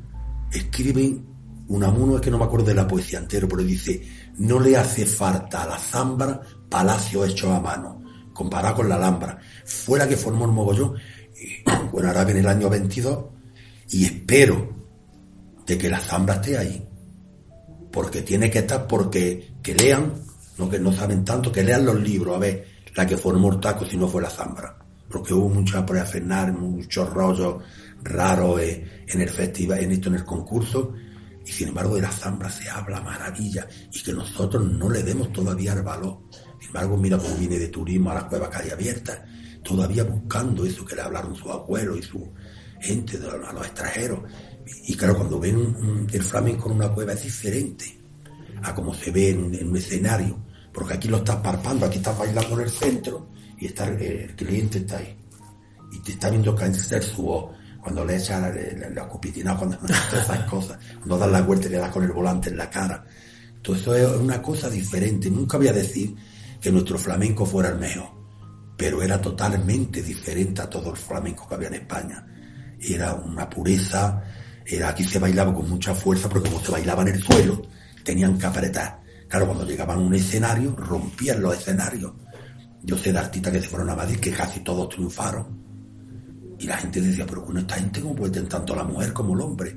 escriben, 0.53 1.27
Unamuno 1.69 2.17
es 2.17 2.21
que 2.21 2.31
no 2.31 2.39
me 2.39 2.45
acuerdo 2.45 2.67
de 2.67 2.75
la 2.75 2.87
poesía 2.87 3.19
entero, 3.19 3.49
pero 3.49 3.63
dice, 3.63 4.03
no 4.39 4.61
le 4.61 4.77
hace 4.77 5.07
falta 5.07 5.63
a 5.63 5.67
la 5.67 5.79
zambra 5.79 6.41
palacio 6.69 7.25
hecho 7.25 7.53
a 7.53 7.61
mano, 7.61 8.03
comparado 8.33 8.77
con 8.77 8.89
la 8.89 8.97
Alhambra. 8.97 9.39
Fue 9.65 9.99
la 9.99 10.09
que 10.09 10.17
formó 10.17 10.47
el 10.47 10.53
mogollón, 10.53 10.95
bueno, 11.93 12.09
ahora 12.09 12.25
viene 12.25 12.41
el 12.41 12.49
año 12.49 12.71
22, 12.71 13.25
y 13.91 14.05
espero 14.05 14.71
de 15.67 15.79
que 15.79 15.91
la 15.91 16.01
zambra 16.01 16.37
esté 16.37 16.57
ahí, 16.57 16.89
porque 17.91 18.23
tiene 18.23 18.51
que 18.51 18.61
estar, 18.61 18.87
porque 18.87 19.53
que 19.63 19.75
lean, 19.75 20.15
no 20.59 20.69
que 20.69 20.79
no 20.79 20.93
saben 20.93 21.25
tanto, 21.25 21.53
que 21.53 21.63
lean 21.63 21.85
los 21.85 22.01
libros, 22.01 22.37
a 22.37 22.39
ver, 22.39 22.67
la 22.95 23.07
que 23.07 23.17
formó 23.17 23.53
el 23.53 23.61
taco 23.61 23.85
si 23.85 23.97
no 23.97 24.09
fue 24.09 24.23
la 24.23 24.31
zambra. 24.31 24.77
Porque 25.09 25.35
hubo 25.35 25.49
mucha 25.49 25.85
frenar, 25.85 26.53
muchos 26.53 27.11
rollos 27.11 27.63
raros 28.03 28.61
eh, 28.61 29.05
en 29.07 29.21
el 29.21 29.29
festival, 29.29 29.81
en 29.81 29.93
esto, 29.93 30.09
en 30.09 30.17
el 30.17 30.25
concurso. 30.25 30.95
Y 31.45 31.51
sin 31.51 31.69
embargo 31.69 31.97
de 31.97 32.03
la 32.03 32.11
zambra 32.11 32.51
se 32.51 32.69
habla 32.69 33.01
maravilla 33.01 33.67
y 33.93 34.03
que 34.03 34.13
nosotros 34.13 34.65
no 34.65 34.89
le 34.89 35.03
demos 35.03 35.33
todavía 35.33 35.73
el 35.73 35.83
valor. 35.83 36.21
Sin 36.59 36.69
embargo, 36.69 36.97
mira 36.97 37.19
cómo 37.19 37.35
viene 37.37 37.59
de 37.59 37.69
turismo 37.69 38.11
a 38.11 38.15
la 38.15 38.29
cueva 38.29 38.49
calle 38.49 38.73
abierta, 38.73 39.25
todavía 39.63 40.05
buscando 40.05 40.65
eso 40.65 40.85
que 40.85 40.95
le 40.95 41.03
hablaron 41.03 41.35
sus 41.35 41.51
abuelos 41.51 41.99
y 41.99 42.03
su 42.03 42.33
gente, 42.81 43.19
a 43.19 43.53
los 43.53 43.67
extranjeros. 43.67 44.21
Y, 44.87 44.95
claro, 44.95 45.17
cuando 45.17 45.41
ven 45.41 46.07
el 46.13 46.23
flamenco 46.23 46.71
en 46.71 46.77
una 46.77 46.89
cueva 46.91 47.13
es 47.13 47.25
diferente 47.25 47.99
a 48.63 48.75
como 48.75 48.95
se 48.95 49.11
ve 49.11 49.31
en 49.31 49.69
un 49.69 49.77
escenario 49.77 50.43
porque 50.73 50.95
aquí 50.95 51.09
lo 51.09 51.19
estás 51.19 51.37
parpando, 51.37 51.87
aquí 51.87 51.99
estás 51.99 52.19
bailando 52.19 52.55
en 52.55 52.61
el 52.63 52.71
centro 52.71 53.29
y 53.59 53.67
está, 53.67 53.87
el 53.89 54.35
cliente 54.35 54.79
está 54.79 54.99
ahí. 54.99 55.17
Y 55.93 55.99
te 56.01 56.13
está 56.13 56.31
viendo 56.31 56.55
caer 56.55 56.75
su 56.75 57.23
voz 57.23 57.55
cuando 57.83 58.05
le 58.05 58.17
echa 58.17 58.39
la, 58.39 58.91
la, 58.91 59.09
cupitina, 59.09 59.57
cuando 59.57 59.77
todas 59.79 60.13
esas 60.13 60.45
cosas, 60.45 60.79
cuando 60.99 61.19
das 61.19 61.31
la 61.31 61.43
vuelta 61.43 61.67
y 61.67 61.71
le 61.71 61.79
das 61.79 61.91
con 61.91 62.05
el 62.05 62.13
volante 62.13 62.49
en 62.49 62.57
la 62.57 62.71
cara. 62.71 63.05
Todo 63.61 63.77
eso 63.77 63.95
es 63.95 64.07
una 64.21 64.41
cosa 64.41 64.71
diferente. 64.71 65.29
Nunca 65.31 65.59
voy 65.59 65.69
a 65.69 65.73
decir 65.73 66.15
que 66.61 66.71
nuestro 66.71 66.97
flamenco 66.97 67.45
fuera 67.45 67.71
el 67.71 67.79
mejor, 67.79 68.09
pero 68.77 69.03
era 69.03 69.21
totalmente 69.21 70.01
diferente 70.01 70.63
a 70.63 70.71
todo 70.71 70.91
el 70.91 70.97
flamenco 70.97 71.49
que 71.49 71.55
había 71.57 71.69
en 71.69 71.75
España. 71.75 72.25
Era 72.81 73.15
una 73.15 73.51
pureza, 73.51 74.23
aquí 74.85 75.05
se 75.05 75.19
bailaba 75.19 75.53
con 75.53 75.69
mucha 75.69 75.93
fuerza, 75.95 76.29
porque 76.29 76.49
como 76.49 76.65
se 76.65 76.71
bailaba 76.71 77.03
en 77.03 77.09
el 77.09 77.23
suelo, 77.23 77.63
tenían 78.05 78.39
que 78.39 78.47
apretar. 78.47 79.01
Claro, 79.29 79.47
cuando 79.47 79.67
llegaban 79.67 79.99
a 79.99 80.03
un 80.03 80.15
escenario, 80.15 80.77
rompían 80.77 81.43
los 81.43 81.57
escenarios. 81.57 82.13
Yo 82.83 82.97
sé 82.97 83.13
de 83.13 83.19
artistas 83.19 83.53
que 83.53 83.61
se 83.61 83.69
fueron 83.69 83.91
a 83.91 83.97
Madrid 83.97 84.21
que 84.21 84.31
casi 84.31 84.61
todos 84.61 84.89
triunfaron. 84.89 85.72
Y 86.63 86.67
la 86.69 86.77
gente 86.77 87.01
decía, 87.01 87.27
pero 87.27 87.45
con 87.45 87.59
esta 87.59 87.75
gente 87.75 88.01
cómo 88.01 88.15
puede 88.15 88.35
tener 88.35 88.49
tanto 88.49 88.77
la 88.77 88.85
mujer 88.85 89.13
como 89.13 89.35
el 89.35 89.41
hombre. 89.41 89.77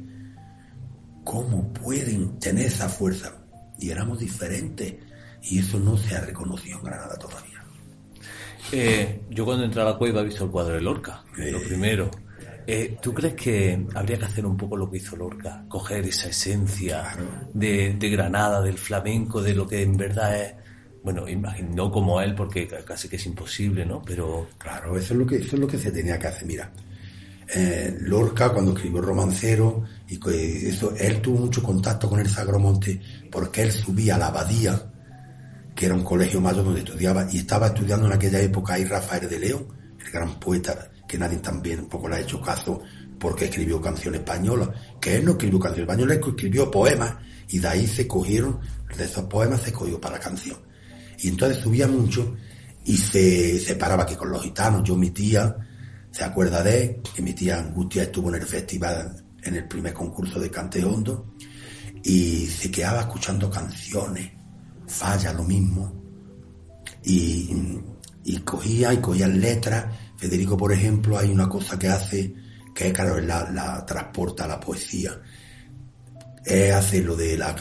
¿Cómo 1.23 1.73
pueden 1.73 2.37
tener 2.37 2.67
esa 2.67 2.87
fuerza? 2.87 3.33
Y 3.79 3.89
éramos 3.89 4.19
diferentes. 4.19 4.93
Y 5.41 5.57
eso 5.57 5.79
no 5.79 5.97
se 5.97 6.15
ha 6.15 6.21
reconocido 6.21 6.77
en 6.77 6.83
Granada 6.83 7.17
todavía. 7.17 7.63
Eh, 8.71 9.23
yo 9.31 9.45
cuando 9.45 9.65
entré 9.65 9.81
a 9.81 9.85
la 9.85 9.97
cueva 9.97 10.21
he 10.21 10.25
visto 10.25 10.43
el 10.43 10.51
cuadro 10.51 10.75
de 10.75 10.81
Lorca, 10.81 11.23
lo 11.35 11.59
primero. 11.63 12.11
Eh, 12.67 12.97
¿Tú 13.01 13.15
crees 13.15 13.33
que 13.33 13.83
habría 13.95 14.19
que 14.19 14.25
hacer 14.25 14.45
un 14.45 14.55
poco 14.55 14.77
lo 14.77 14.87
que 14.89 14.97
hizo 14.97 15.15
Lorca? 15.15 15.65
Coger 15.67 16.05
esa 16.05 16.29
esencia 16.29 17.17
de, 17.51 17.97
Granada, 17.99 18.61
del 18.61 18.77
flamenco, 18.77 19.41
de 19.41 19.55
lo 19.55 19.67
que 19.67 19.81
en 19.81 19.97
verdad 19.97 20.39
es. 20.39 20.53
Bueno, 21.05 21.23
no 21.75 21.91
como 21.91 22.19
él, 22.19 22.33
porque 22.33 22.67
casi 22.83 23.07
que 23.07 23.17
es 23.17 23.25
imposible, 23.27 23.85
¿no? 23.85 24.01
Pero. 24.01 24.47
Claro, 24.57 24.97
eso 24.97 25.13
es 25.13 25.19
lo 25.19 25.27
que, 25.27 25.35
eso 25.35 25.55
es 25.55 25.59
lo 25.59 25.67
que 25.67 25.77
se 25.77 25.91
tenía 25.91 26.17
que 26.17 26.25
hacer. 26.25 26.47
Mira, 26.47 26.71
eh, 27.53 27.95
Lorca, 28.01 28.49
cuando 28.49 28.73
escribió 28.73 29.03
Romancero, 29.03 29.83
y 30.09 30.19
eso, 30.67 30.95
él 30.97 31.21
tuvo 31.21 31.41
mucho 31.41 31.61
contacto 31.61 32.09
con 32.09 32.19
el 32.19 32.27
Sagromonte, 32.27 32.99
porque 33.31 33.61
él 33.61 33.71
subía 33.71 34.15
a 34.15 34.17
la 34.17 34.27
Abadía, 34.27 34.81
que 35.75 35.85
era 35.85 35.93
un 35.93 36.03
colegio 36.03 36.41
mayor 36.41 36.65
donde 36.65 36.79
estudiaba, 36.79 37.27
y 37.31 37.37
estaba 37.37 37.67
estudiando 37.67 38.07
en 38.07 38.13
aquella 38.13 38.41
época 38.41 38.73
ahí 38.73 38.85
Rafael 38.85 39.29
de 39.29 39.39
León, 39.39 39.67
el 40.03 40.11
gran 40.11 40.39
poeta 40.39 40.89
que 41.07 41.19
nadie 41.19 41.37
también 41.37 41.81
un 41.81 41.87
poco 41.87 42.09
le 42.09 42.15
ha 42.15 42.19
hecho 42.19 42.41
caso 42.41 42.81
porque 43.19 43.45
escribió 43.45 43.79
canciones 43.79 44.21
españolas, 44.21 44.69
que 44.99 45.17
él 45.17 45.25
no 45.25 45.33
escribió 45.33 45.59
canciones 45.59 45.87
españolas, 45.87 46.17
escribió 46.17 46.71
poemas 46.71 47.13
y 47.49 47.59
de 47.59 47.67
ahí 47.67 47.85
se 47.85 48.07
cogieron, 48.07 48.59
de 48.97 49.05
esos 49.05 49.25
poemas 49.25 49.61
se 49.61 49.71
cogió 49.71 50.01
para 50.01 50.15
la 50.15 50.19
canción. 50.19 50.57
Y 51.25 51.29
entonces 51.29 51.57
subía 51.57 51.87
mucho 51.87 52.35
y 52.85 52.95
se 52.95 53.59
separaba 53.59 54.03
aquí 54.03 54.15
con 54.15 54.29
los 54.29 54.43
gitanos. 54.43 54.83
Yo, 54.83 54.95
mi 54.95 55.09
tía, 55.09 55.55
se 56.11 56.23
acuerda 56.23 56.61
de 56.61 57.01
que 57.15 57.23
mi 57.23 57.33
tía 57.33 57.57
Angustia 57.57 58.03
estuvo 58.03 58.29
en 58.29 58.35
el 58.35 58.45
festival, 58.45 59.25
en 59.41 59.55
el 59.55 59.67
primer 59.67 59.91
concurso 59.91 60.39
de 60.39 60.51
cante 60.51 60.85
hondo 60.85 61.33
y 62.03 62.45
se 62.45 62.69
quedaba 62.69 63.01
escuchando 63.01 63.49
canciones, 63.49 64.33
falla 64.85 65.33
lo 65.33 65.43
mismo, 65.45 65.99
y, 67.03 67.49
y 68.23 68.37
cogía 68.41 68.93
y 68.93 68.97
cogía 68.97 69.27
letras. 69.27 69.83
Federico, 70.17 70.55
por 70.55 70.73
ejemplo, 70.73 71.17
hay 71.17 71.31
una 71.31 71.49
cosa 71.49 71.79
que 71.79 71.87
hace, 71.87 72.35
que 72.75 72.93
claro, 72.93 73.19
la, 73.19 73.83
transporta 73.83 74.43
a 74.43 74.49
la 74.49 74.59
poesía. 74.59 75.19
Es 76.45 76.71
hace 76.71 77.01
lo 77.01 77.15
de 77.15 77.35
la 77.35 77.55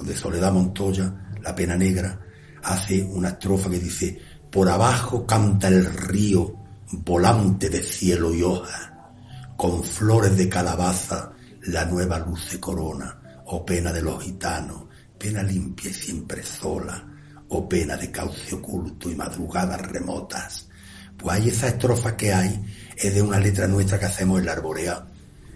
de 0.00 0.16
Soledad 0.16 0.52
Montoya, 0.52 1.25
La 1.46 1.54
pena 1.54 1.76
negra, 1.76 2.18
hace 2.64 3.04
una 3.04 3.28
estrofa 3.28 3.70
que 3.70 3.78
dice, 3.78 4.20
por 4.50 4.68
abajo 4.68 5.24
canta 5.24 5.68
el 5.68 5.84
río, 5.84 6.52
volante 6.90 7.70
de 7.70 7.84
cielo 7.84 8.34
y 8.34 8.42
hoja, 8.42 9.12
con 9.56 9.84
flores 9.84 10.36
de 10.36 10.48
calabaza 10.48 11.30
la 11.62 11.84
nueva 11.84 12.18
luz 12.18 12.46
se 12.46 12.58
corona, 12.58 13.42
o 13.44 13.64
pena 13.64 13.92
de 13.92 14.02
los 14.02 14.24
gitanos, 14.24 14.86
pena 15.16 15.40
limpia 15.44 15.88
y 15.88 15.94
siempre 15.94 16.42
sola, 16.42 17.06
o 17.48 17.68
pena 17.68 17.96
de 17.96 18.10
cauce 18.10 18.56
oculto 18.56 19.08
y 19.08 19.14
madrugadas 19.14 19.80
remotas. 19.82 20.66
Pues 21.16 21.36
hay 21.36 21.50
esa 21.50 21.68
estrofa 21.68 22.16
que 22.16 22.34
hay, 22.34 22.60
es 22.96 23.14
de 23.14 23.22
una 23.22 23.38
letra 23.38 23.68
nuestra 23.68 24.00
que 24.00 24.06
hacemos 24.06 24.40
en 24.40 24.46
la 24.46 24.52
arborea, 24.52 25.06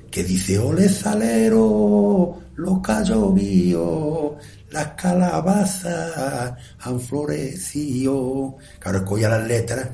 que 0.08 0.22
dice, 0.22 0.56
ole 0.56 0.88
salero, 0.88 2.40
lo 2.54 2.80
callo 2.80 3.30
mío, 3.30 4.36
las 4.70 4.88
calabazas 4.94 6.54
han 6.80 7.00
florecido. 7.00 8.56
Claro, 8.78 8.98
escogía 8.98 9.28
las 9.28 9.46
letras 9.46 9.88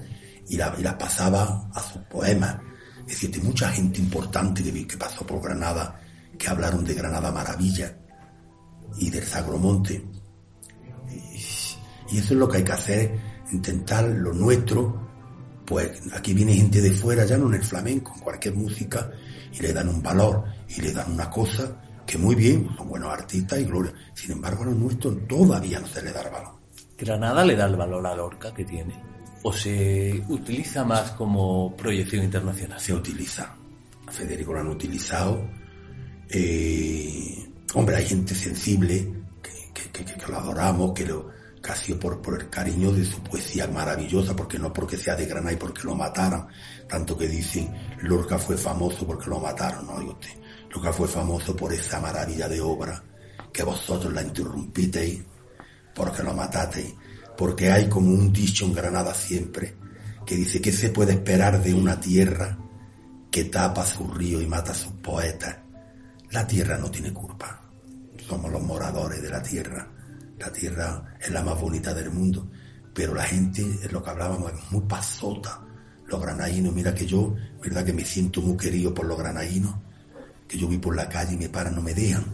y, 0.49 0.57
la, 0.57 0.75
y 0.79 0.83
las 0.83 0.95
pasaba 0.95 1.69
a 1.73 1.83
sus 1.83 2.03
poemas. 2.03 2.57
Es 3.01 3.21
decir, 3.21 3.43
mucha 3.43 3.71
gente 3.71 4.01
importante 4.01 4.63
que, 4.63 4.87
que 4.87 4.97
pasó 4.97 5.27
por 5.27 5.43
Granada, 5.43 6.01
que 6.39 6.49
hablaron 6.49 6.85
de 6.85 6.95
Granada 6.95 7.31
Maravilla 7.31 7.97
y 8.99 9.11
del 9.11 9.25
Sagromonte. 9.25 10.05
Y, 11.11 12.15
y 12.15 12.19
eso 12.19 12.35
es 12.35 12.39
lo 12.39 12.49
que 12.49 12.59
hay 12.59 12.65
que 12.65 12.73
hacer, 12.73 13.19
intentar 13.53 14.05
lo 14.05 14.33
nuestro. 14.33 15.07
Pues 15.65 16.01
aquí 16.13 16.33
viene 16.33 16.55
gente 16.55 16.81
de 16.81 16.93
fuera, 16.93 17.25
ya 17.25 17.37
no 17.39 17.49
en 17.49 17.55
el 17.55 17.65
flamenco, 17.65 18.13
en 18.15 18.21
cualquier 18.21 18.55
música, 18.55 19.11
y 19.53 19.61
le 19.61 19.73
dan 19.73 19.89
un 19.89 20.03
valor 20.03 20.45
y 20.69 20.81
le 20.81 20.93
dan 20.93 21.13
una 21.13 21.29
cosa 21.31 21.81
que 22.07 22.19
muy 22.19 22.35
bien, 22.35 22.69
son 22.77 22.89
buenos 22.89 23.13
artistas 23.13 23.59
y 23.59 23.65
gloria. 23.65 23.93
Sin 24.15 24.33
embargo, 24.33 24.63
a 24.63 24.67
los 24.67 24.77
nuestros 24.77 25.27
todavía 25.27 25.81
no 25.81 25.87
se 25.87 26.03
le 26.03 26.13
da 26.13 26.23
el 26.23 26.31
valor. 26.31 26.55
¿Granada 26.97 27.45
le 27.45 27.57
da 27.57 27.67
el 27.67 27.77
valor 27.77 28.07
a 28.07 28.15
Lorca 28.15 28.55
que 28.55 28.65
tiene? 28.65 28.95
¿O 29.43 29.53
se 29.53 30.23
utiliza 30.29 30.85
más 30.85 31.13
como 31.13 31.77
proyección 31.77 32.25
internacional? 32.25 32.81
Se 32.81 32.95
utiliza. 32.95 33.55
A 34.07 34.13
Federico 34.13 34.53
lo 34.53 34.61
han 34.61 34.69
utilizado. 34.69 35.49
Eh, 36.29 37.49
hombre, 37.75 37.97
hay 37.97 38.07
gente 38.07 38.35
sensible 38.35 39.13
que, 39.43 39.73
que, 39.75 40.05
que, 40.05 40.15
que 40.15 40.27
lo 40.33 40.39
adoramos, 40.39 40.93
que 40.93 41.05
lo 41.05 41.31
que 41.63 41.73
ha 41.73 41.77
sido 41.77 41.99
por, 41.99 42.23
por 42.23 42.41
el 42.41 42.49
cariño 42.49 42.93
de 42.93 43.05
su 43.05 43.21
poesía 43.23 43.67
maravillosa, 43.67 44.35
porque 44.37 44.59
no 44.59 44.73
porque 44.73 44.97
sea 44.97 45.17
de 45.17 45.27
Granada 45.27 45.53
y 45.53 45.57
porque 45.57 45.83
lo 45.83 45.95
mataran, 45.95 46.47
tanto 46.89 47.19
que 47.19 47.27
dicen 47.27 47.75
Lorca 48.03 48.39
fue 48.39 48.57
famoso 48.57 49.07
porque 49.07 49.29
lo 49.29 49.41
mataron, 49.41 49.87
no 49.87 49.95
oiga 49.95 50.13
usted. 50.13 50.46
Lorca 50.77 50.93
fue 50.93 51.09
famoso 51.09 51.57
por 51.57 51.73
esa 51.73 52.01
maravilla 52.01 52.49
de 52.49 52.61
obra 52.61 53.03
que 53.51 53.63
vosotros 53.63 54.13
la 54.13 54.21
interrumpisteis 54.21 55.23
porque 55.95 56.23
lo 56.23 56.35
matasteis, 56.35 56.95
porque 57.35 57.73
hay 57.73 57.89
como 57.89 58.11
un 58.11 58.31
dicho 58.31 58.67
en 58.67 58.75
Granada 58.75 59.15
siempre 59.15 59.75
que 60.27 60.37
dice 60.37 60.61
que 60.61 60.73
se 60.73 60.91
puede 60.91 61.15
esperar 61.15 61.63
de 61.63 61.73
una 61.73 61.99
tierra 61.99 62.59
que 63.31 63.45
tapa 63.45 63.87
su 63.87 64.07
río 64.09 64.43
y 64.43 64.47
mata 64.47 64.73
a 64.73 64.75
sus 64.75 64.93
poetas. 64.93 65.57
La 66.31 66.47
tierra 66.47 66.77
no 66.77 66.91
tiene 66.91 67.11
culpa, 67.11 67.63
somos 68.29 68.53
los 68.53 68.63
moradores 68.63 69.23
de 69.23 69.31
la 69.31 69.43
tierra, 69.43 69.89
la 70.39 70.53
tierra 70.53 71.17
es 71.19 71.31
la 71.31 71.43
más 71.43 71.59
bonita 71.59 71.95
del 71.95 72.11
mundo, 72.11 72.51
pero 72.93 73.15
la 73.15 73.25
gente, 73.25 73.63
es 73.83 73.91
lo 73.91 74.03
que 74.03 74.11
hablábamos, 74.11 74.53
es 74.53 74.73
muy 74.73 74.83
pasota, 74.83 75.63
los 76.07 76.21
granadinos, 76.21 76.75
mira 76.75 76.95
que 76.95 77.07
yo, 77.07 77.35
verdad 77.63 77.83
que 77.83 77.95
me 77.95 78.05
siento 78.05 78.43
muy 78.43 78.59
querido 78.59 78.93
por 78.93 79.07
los 79.07 79.19
granadinos, 79.19 79.75
que 80.49 80.59
yo 80.59 80.67
voy 80.67 80.79
por 80.79 80.95
la 80.95 81.09
calle 81.09 81.35
y 81.35 81.39
me 81.39 81.49
paran, 81.49 81.75
no 81.75 81.83
me 81.83 81.95
dejan, 81.95 82.25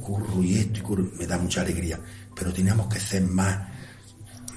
curro 0.00 0.42
y 0.42 0.58
esto 0.58 0.80
y 0.80 0.82
curro, 0.82 1.04
me 1.18 1.26
da 1.26 1.38
mucha 1.38 1.60
alegría, 1.60 2.00
pero 2.34 2.52
teníamos 2.52 2.92
que 2.92 3.00
ser 3.00 3.22
más, 3.22 3.68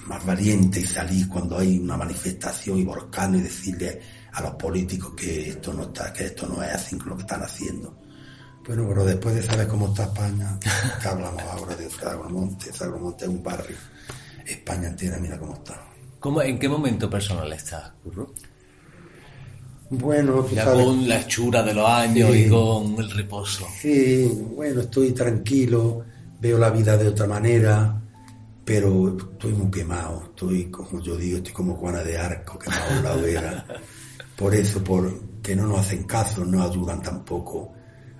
más 0.08 0.26
valientes 0.26 0.84
y 0.84 0.86
salir 0.86 1.28
cuando 1.28 1.58
hay 1.58 1.80
una 1.80 1.98
manifestación 1.98 2.80
y 2.80 2.84
volcán 2.84 3.36
y 3.36 3.42
decirle 3.42 4.02
a 4.32 4.42
los 4.42 4.56
políticos 4.56 5.14
que 5.16 5.50
esto 5.50 5.74
no 5.74 5.84
está, 5.84 6.12
que 6.12 6.26
esto 6.26 6.48
no 6.48 6.64
es 6.64 6.74
así 6.74 6.98
lo 7.06 7.16
que 7.16 7.22
están 7.22 7.44
haciendo. 7.44 7.96
Bueno, 8.66 8.86
pero 8.88 9.06
después 9.06 9.36
de 9.36 9.44
saber 9.44 9.68
cómo 9.68 9.90
está 9.90 10.04
España, 10.04 10.58
que 11.02 11.08
hablamos 11.08 11.44
ahora 11.44 11.76
de 11.76 11.90
Sagromonte, 11.90 12.72
Sagromonte 12.72 13.26
es 13.26 13.30
un 13.30 13.44
barrio, 13.44 13.76
España 14.46 14.88
entera 14.88 15.18
mira 15.20 15.38
cómo 15.38 15.54
está. 15.54 15.84
¿Cómo, 16.20 16.42
¿En 16.42 16.58
qué 16.58 16.70
momento 16.70 17.10
personal 17.10 17.52
estás, 17.52 17.92
Curro? 18.02 18.34
Bueno, 19.90 20.44
tú 20.44 20.56
Ya 20.56 20.66
sabes- 20.66 20.86
con 20.86 21.08
la 21.08 21.20
hechura 21.22 21.62
de 21.64 21.74
los 21.74 21.88
años 21.88 22.32
Sí. 22.32 22.44
y 22.46 22.50
con 22.50 22.96
el 23.00 23.12
reposo. 23.12 23.68
Sí, 23.80 24.32
bueno, 24.56 24.82
estoy 24.82 25.12
tranquilo, 25.12 26.04
veo 26.40 26.58
la 26.58 26.70
vida 26.72 26.98
de 26.98 27.08
otra 27.10 27.28
manera, 27.28 28.02
pero 28.66 29.16
estoy 29.18 29.54
muy 29.54 29.70
quemado, 29.70 30.24
estoy 30.30 30.66
como 30.72 31.00
yo 31.02 31.16
digo, 31.18 31.38
estoy 31.38 31.54
como 31.54 31.76
Juana 31.76 32.02
de 32.04 32.18
Arco, 32.18 32.58
quemado 32.58 32.92
en 32.98 33.04
la 33.04 33.14
hoguera. 33.14 33.66
Por 34.36 34.56
eso, 34.56 34.84
por 34.84 35.14
que 35.44 35.56
no 35.56 35.68
nos 35.68 35.82
hacen 35.82 36.04
caso, 36.06 36.44
no 36.44 36.64
ayudan 36.64 37.02
tampoco 37.04 37.72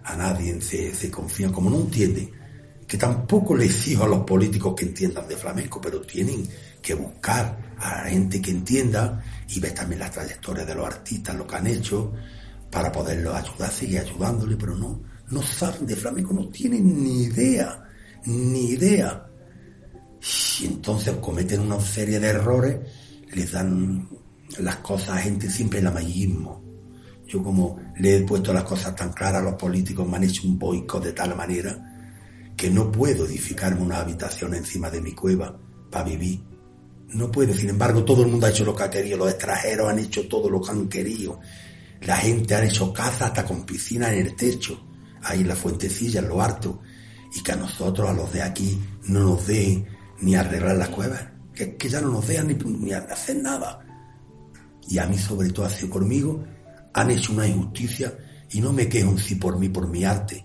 a 0.04 0.16
nadie, 0.16 0.62
se, 0.62 0.94
se 0.94 1.10
confían, 1.10 1.52
como 1.52 1.72
no 1.72 1.78
entienden, 1.78 2.30
que 2.86 2.98
tampoco 2.98 3.56
les 3.56 3.72
exijo 3.72 4.04
a 4.04 4.08
los 4.08 4.20
políticos 4.20 4.76
que 4.78 4.86
entiendan 4.86 5.28
de 5.28 5.36
flamenco, 5.36 5.82
pero 5.82 6.02
tienen 6.02 6.48
que 6.82 6.94
buscar 6.94 7.73
a 7.84 8.10
gente 8.10 8.42
que 8.42 8.52
entienda 8.52 9.24
y 9.50 9.60
ver 9.60 9.74
también 9.74 10.00
las 10.00 10.12
trayectorias 10.12 10.66
de 10.66 10.76
los 10.76 10.86
artistas, 10.86 11.36
lo 11.36 11.46
que 11.46 11.56
han 11.56 11.68
hecho, 11.68 12.14
para 12.72 12.92
poderlos 12.92 13.36
ayudar, 13.36 13.72
seguir 13.72 14.00
ayudándole, 14.00 14.56
pero 14.56 14.76
no, 14.76 15.02
no 15.30 15.42
saben 15.42 15.86
de 15.86 15.96
flamenco, 15.96 16.34
no 16.34 16.48
tienen 16.48 17.04
ni 17.04 17.24
idea, 17.24 17.84
ni 18.26 18.72
idea. 18.72 19.26
Y 20.60 20.66
entonces 20.66 21.16
cometen 21.18 21.62
una 21.62 21.80
serie 21.82 22.20
de 22.20 22.28
errores, 22.30 22.80
les 23.34 23.52
dan 23.52 24.08
las 24.60 24.78
cosas 24.78 25.10
a 25.10 25.18
gente 25.18 25.50
siempre 25.50 25.80
el 25.80 25.88
amallismo. 25.88 26.64
Yo 27.28 27.44
como 27.44 27.80
le 27.98 28.18
he 28.18 28.22
puesto 28.22 28.54
las 28.54 28.64
cosas 28.64 28.96
tan 28.96 29.12
claras 29.12 29.42
a 29.42 29.46
los 29.46 29.56
políticos, 29.56 30.08
me 30.08 30.18
han 30.18 30.24
hecho 30.24 30.48
un 30.48 30.58
boicot 30.58 31.04
de 31.04 31.14
tal 31.14 31.36
manera 31.36 31.94
que 32.56 32.70
no 32.70 32.92
puedo 32.92 33.26
edificarme 33.26 33.82
una 33.82 34.00
habitación 34.00 34.54
encima 34.54 34.90
de 34.90 35.02
mi 35.02 35.14
cueva 35.14 35.58
para 35.90 36.06
vivir. 36.06 36.53
No 37.14 37.32
puedo, 37.32 37.54
sin 37.54 37.70
embargo, 37.70 38.04
todo 38.04 38.24
el 38.24 38.30
mundo 38.30 38.48
ha 38.48 38.50
hecho 38.50 38.66
lo 38.66 38.76
que 38.76 38.84
ha 38.84 38.90
querido, 38.90 39.18
los 39.18 39.30
extranjeros 39.30 39.90
han 39.90 40.00
hecho 40.00 40.28
todo 40.28 40.50
lo 40.50 40.60
que 40.60 40.72
han 40.72 40.90
querido. 40.90 41.40
La 42.02 42.18
gente 42.18 42.56
ha 42.56 42.66
hecho 42.66 42.92
casa 42.92 43.28
hasta 43.28 43.46
con 43.46 43.66
piscina 43.66 44.12
en 44.12 44.26
el 44.26 44.36
techo, 44.36 44.84
ahí 45.22 45.42
en 45.42 45.48
la 45.48 45.56
fuentecilla, 45.56 46.22
en 46.22 46.30
lo 46.30 46.42
harto, 46.42 46.82
y 47.32 47.44
que 47.44 47.52
a 47.52 47.56
nosotros, 47.56 48.10
a 48.10 48.14
los 48.14 48.34
de 48.34 48.42
aquí, 48.42 48.82
no 49.04 49.20
nos 49.20 49.46
den 49.46 49.86
ni 50.22 50.36
arreglar 50.36 50.76
las 50.76 50.90
cuevas, 50.90 51.24
que, 51.54 51.76
que 51.76 51.88
ya 51.88 52.02
no 52.02 52.10
nos 52.10 52.28
dejan 52.28 52.48
ni, 52.48 52.94
hacer 52.94 53.38
nada. 53.38 53.80
Y 54.90 54.98
a 54.98 55.06
mí, 55.06 55.18
sobre 55.18 55.52
todo, 55.52 55.68
ha 55.68 55.70
sido 55.70 55.92
conmigo, 55.92 56.44
han 56.94 57.12
hecho 57.12 57.32
una 57.32 57.48
injusticia 57.48 58.18
y 58.50 58.60
no 58.60 58.74
me 58.74 58.90
quejo 58.90 59.18
sí 59.20 59.36
por 59.36 59.60
mí, 59.60 59.70
por 59.70 59.88
mi 59.88 60.04
arte, 60.04 60.44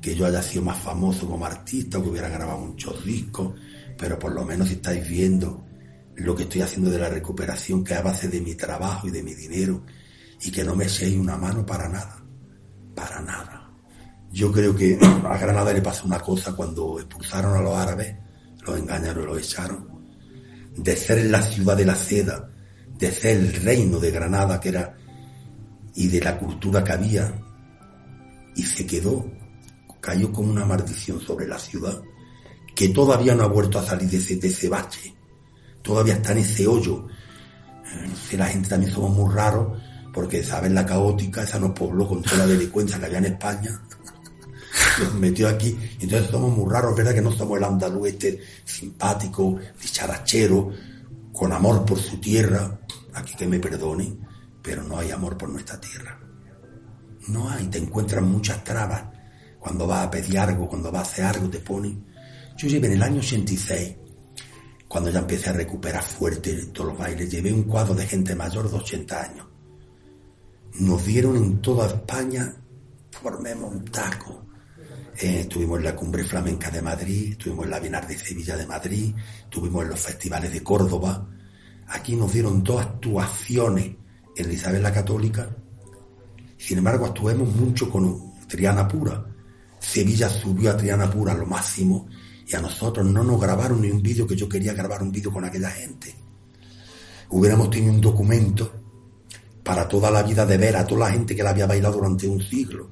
que 0.00 0.14
yo 0.14 0.24
haya 0.24 0.42
sido 0.42 0.64
más 0.64 0.78
famoso 0.78 1.28
como 1.28 1.44
artista 1.44 1.98
o 1.98 2.02
que 2.02 2.08
hubiera 2.08 2.30
grabado 2.30 2.60
muchos 2.60 3.04
discos, 3.04 3.52
pero 3.98 4.18
por 4.18 4.32
lo 4.32 4.44
menos 4.44 4.68
si 4.68 4.74
estáis 4.74 5.06
viendo 5.06 5.66
lo 6.16 6.34
que 6.34 6.44
estoy 6.44 6.62
haciendo 6.62 6.90
de 6.90 6.98
la 6.98 7.08
recuperación, 7.08 7.84
que 7.84 7.94
es 7.94 7.98
a 7.98 8.02
base 8.02 8.28
de 8.28 8.40
mi 8.40 8.54
trabajo 8.54 9.08
y 9.08 9.10
de 9.10 9.22
mi 9.22 9.34
dinero, 9.34 9.84
y 10.40 10.50
que 10.50 10.64
no 10.64 10.74
me 10.74 10.84
echéis 10.84 11.16
una 11.16 11.36
mano 11.36 11.64
para 11.64 11.88
nada, 11.88 12.22
para 12.94 13.20
nada. 13.20 13.70
Yo 14.30 14.50
creo 14.50 14.74
que 14.74 14.98
a 15.24 15.38
Granada 15.38 15.72
le 15.72 15.82
pasó 15.82 16.06
una 16.06 16.20
cosa 16.20 16.54
cuando 16.54 16.98
expulsaron 16.98 17.56
a 17.56 17.62
los 17.62 17.74
árabes, 17.74 18.16
los 18.66 18.78
engañaron 18.78 19.24
y 19.24 19.26
los 19.26 19.38
echaron, 19.38 19.88
de 20.76 20.96
ser 20.96 21.26
la 21.26 21.42
ciudad 21.42 21.76
de 21.76 21.84
la 21.84 21.94
seda, 21.94 22.48
de 22.98 23.10
ser 23.10 23.36
el 23.38 23.52
reino 23.62 23.98
de 23.98 24.10
Granada 24.10 24.60
que 24.60 24.70
era, 24.70 24.96
y 25.94 26.08
de 26.08 26.20
la 26.20 26.38
cultura 26.38 26.82
que 26.82 26.92
había, 26.92 27.32
y 28.54 28.62
se 28.62 28.86
quedó, 28.86 29.30
cayó 30.00 30.32
como 30.32 30.50
una 30.50 30.64
maldición 30.64 31.20
sobre 31.20 31.46
la 31.46 31.58
ciudad, 31.58 32.02
que 32.74 32.88
todavía 32.88 33.34
no 33.34 33.44
ha 33.44 33.48
vuelto 33.48 33.78
a 33.78 33.84
salir 33.84 34.08
de 34.08 34.16
ese, 34.16 34.36
de 34.36 34.48
ese 34.48 34.68
bache, 34.68 35.14
todavía 35.82 36.14
está 36.14 36.32
en 36.32 36.38
ese 36.38 36.66
hoyo. 36.66 37.06
Eh, 38.30 38.36
la 38.36 38.46
gente 38.46 38.68
también 38.68 38.92
somos 38.92 39.10
muy 39.10 39.34
raros, 39.34 39.78
porque 40.12 40.42
saben 40.42 40.74
la 40.74 40.86
caótica, 40.86 41.42
esa 41.42 41.58
nos 41.58 41.72
pobló 41.72 42.06
con 42.08 42.22
toda 42.22 42.38
la 42.38 42.46
delincuencia 42.46 42.98
que 42.98 43.06
había 43.06 43.18
en 43.18 43.26
España. 43.26 43.80
Nos 45.00 45.14
metió 45.14 45.48
aquí, 45.48 45.78
entonces 46.00 46.30
somos 46.30 46.56
muy 46.56 46.70
raros, 46.70 46.96
¿verdad? 46.96 47.14
Que 47.14 47.20
no 47.20 47.32
somos 47.32 47.58
el 47.58 47.64
andaluz 47.64 48.08
este 48.08 48.40
simpático, 48.64 49.58
dicharachero, 49.80 50.70
con 51.32 51.52
amor 51.52 51.84
por 51.84 51.98
su 51.98 52.18
tierra. 52.18 52.78
Aquí 53.14 53.34
que 53.34 53.46
me 53.46 53.58
perdonen, 53.58 54.18
pero 54.62 54.82
no 54.82 54.98
hay 54.98 55.10
amor 55.10 55.36
por 55.36 55.50
nuestra 55.50 55.78
tierra. 55.78 56.18
No 57.28 57.50
hay, 57.50 57.66
te 57.66 57.78
encuentras 57.78 58.22
muchas 58.22 58.64
trabas 58.64 59.02
cuando 59.58 59.86
va 59.86 60.02
a 60.02 60.10
pedir 60.10 60.38
algo, 60.38 60.68
cuando 60.68 60.90
va 60.90 61.00
a 61.00 61.02
hacer 61.02 61.24
algo, 61.24 61.48
te 61.48 61.58
ponen. 61.58 62.04
Yo 62.56 62.68
llevé 62.68 62.88
en 62.88 62.94
el 62.94 63.02
año 63.02 63.20
86, 63.20 63.96
cuando 64.92 65.08
ya 65.08 65.20
empecé 65.20 65.48
a 65.48 65.54
recuperar 65.54 66.04
fuerte 66.04 66.66
todos 66.66 66.90
los 66.90 66.98
bailes, 66.98 67.30
llevé 67.30 67.50
un 67.50 67.62
cuadro 67.62 67.94
de 67.94 68.06
gente 68.06 68.34
mayor 68.34 68.70
de 68.70 68.76
80 68.76 69.22
años. 69.22 69.46
Nos 70.80 71.06
dieron 71.06 71.34
en 71.34 71.62
toda 71.62 71.86
España, 71.86 72.54
formemos 73.10 73.72
un 73.72 73.86
taco. 73.86 74.44
Eh, 75.16 75.40
estuvimos 75.40 75.78
en 75.78 75.84
la 75.84 75.96
Cumbre 75.96 76.24
Flamenca 76.24 76.70
de 76.70 76.82
Madrid, 76.82 77.30
estuvimos 77.30 77.64
en 77.64 77.70
la 77.70 77.80
Bienal 77.80 78.06
de 78.06 78.18
Sevilla 78.18 78.54
de 78.54 78.66
Madrid, 78.66 79.14
estuvimos 79.44 79.82
en 79.82 79.88
los 79.88 80.00
festivales 80.00 80.52
de 80.52 80.62
Córdoba. 80.62 81.26
Aquí 81.86 82.14
nos 82.14 82.30
dieron 82.30 82.62
dos 82.62 82.82
actuaciones 82.82 83.96
en 84.36 84.52
Isabel 84.52 84.82
la 84.82 84.92
Católica. 84.92 85.48
Sin 86.58 86.76
embargo, 86.76 87.06
actuemos 87.06 87.48
mucho 87.48 87.88
con 87.88 88.34
Triana 88.46 88.86
Pura. 88.86 89.24
Sevilla 89.78 90.28
subió 90.28 90.70
a 90.70 90.76
Triana 90.76 91.10
Pura 91.10 91.32
lo 91.32 91.46
máximo 91.46 92.08
y 92.46 92.56
a 92.56 92.60
nosotros 92.60 93.06
no 93.06 93.22
nos 93.22 93.40
grabaron 93.40 93.80
ni 93.80 93.90
un 93.90 94.02
vídeo 94.02 94.26
que 94.26 94.36
yo 94.36 94.48
quería 94.48 94.74
grabar 94.74 95.02
un 95.02 95.12
vídeo 95.12 95.32
con 95.32 95.44
aquella 95.44 95.70
gente. 95.70 96.14
Hubiéramos 97.30 97.70
tenido 97.70 97.92
un 97.92 98.00
documento 98.00 98.72
para 99.62 99.86
toda 99.86 100.10
la 100.10 100.22
vida 100.22 100.44
de 100.44 100.56
ver 100.56 100.76
a 100.76 100.86
toda 100.86 101.08
la 101.08 101.12
gente 101.12 101.34
que 101.36 101.42
la 101.42 101.50
había 101.50 101.66
bailado 101.66 101.94
durante 101.94 102.26
un 102.26 102.42
siglo. 102.42 102.90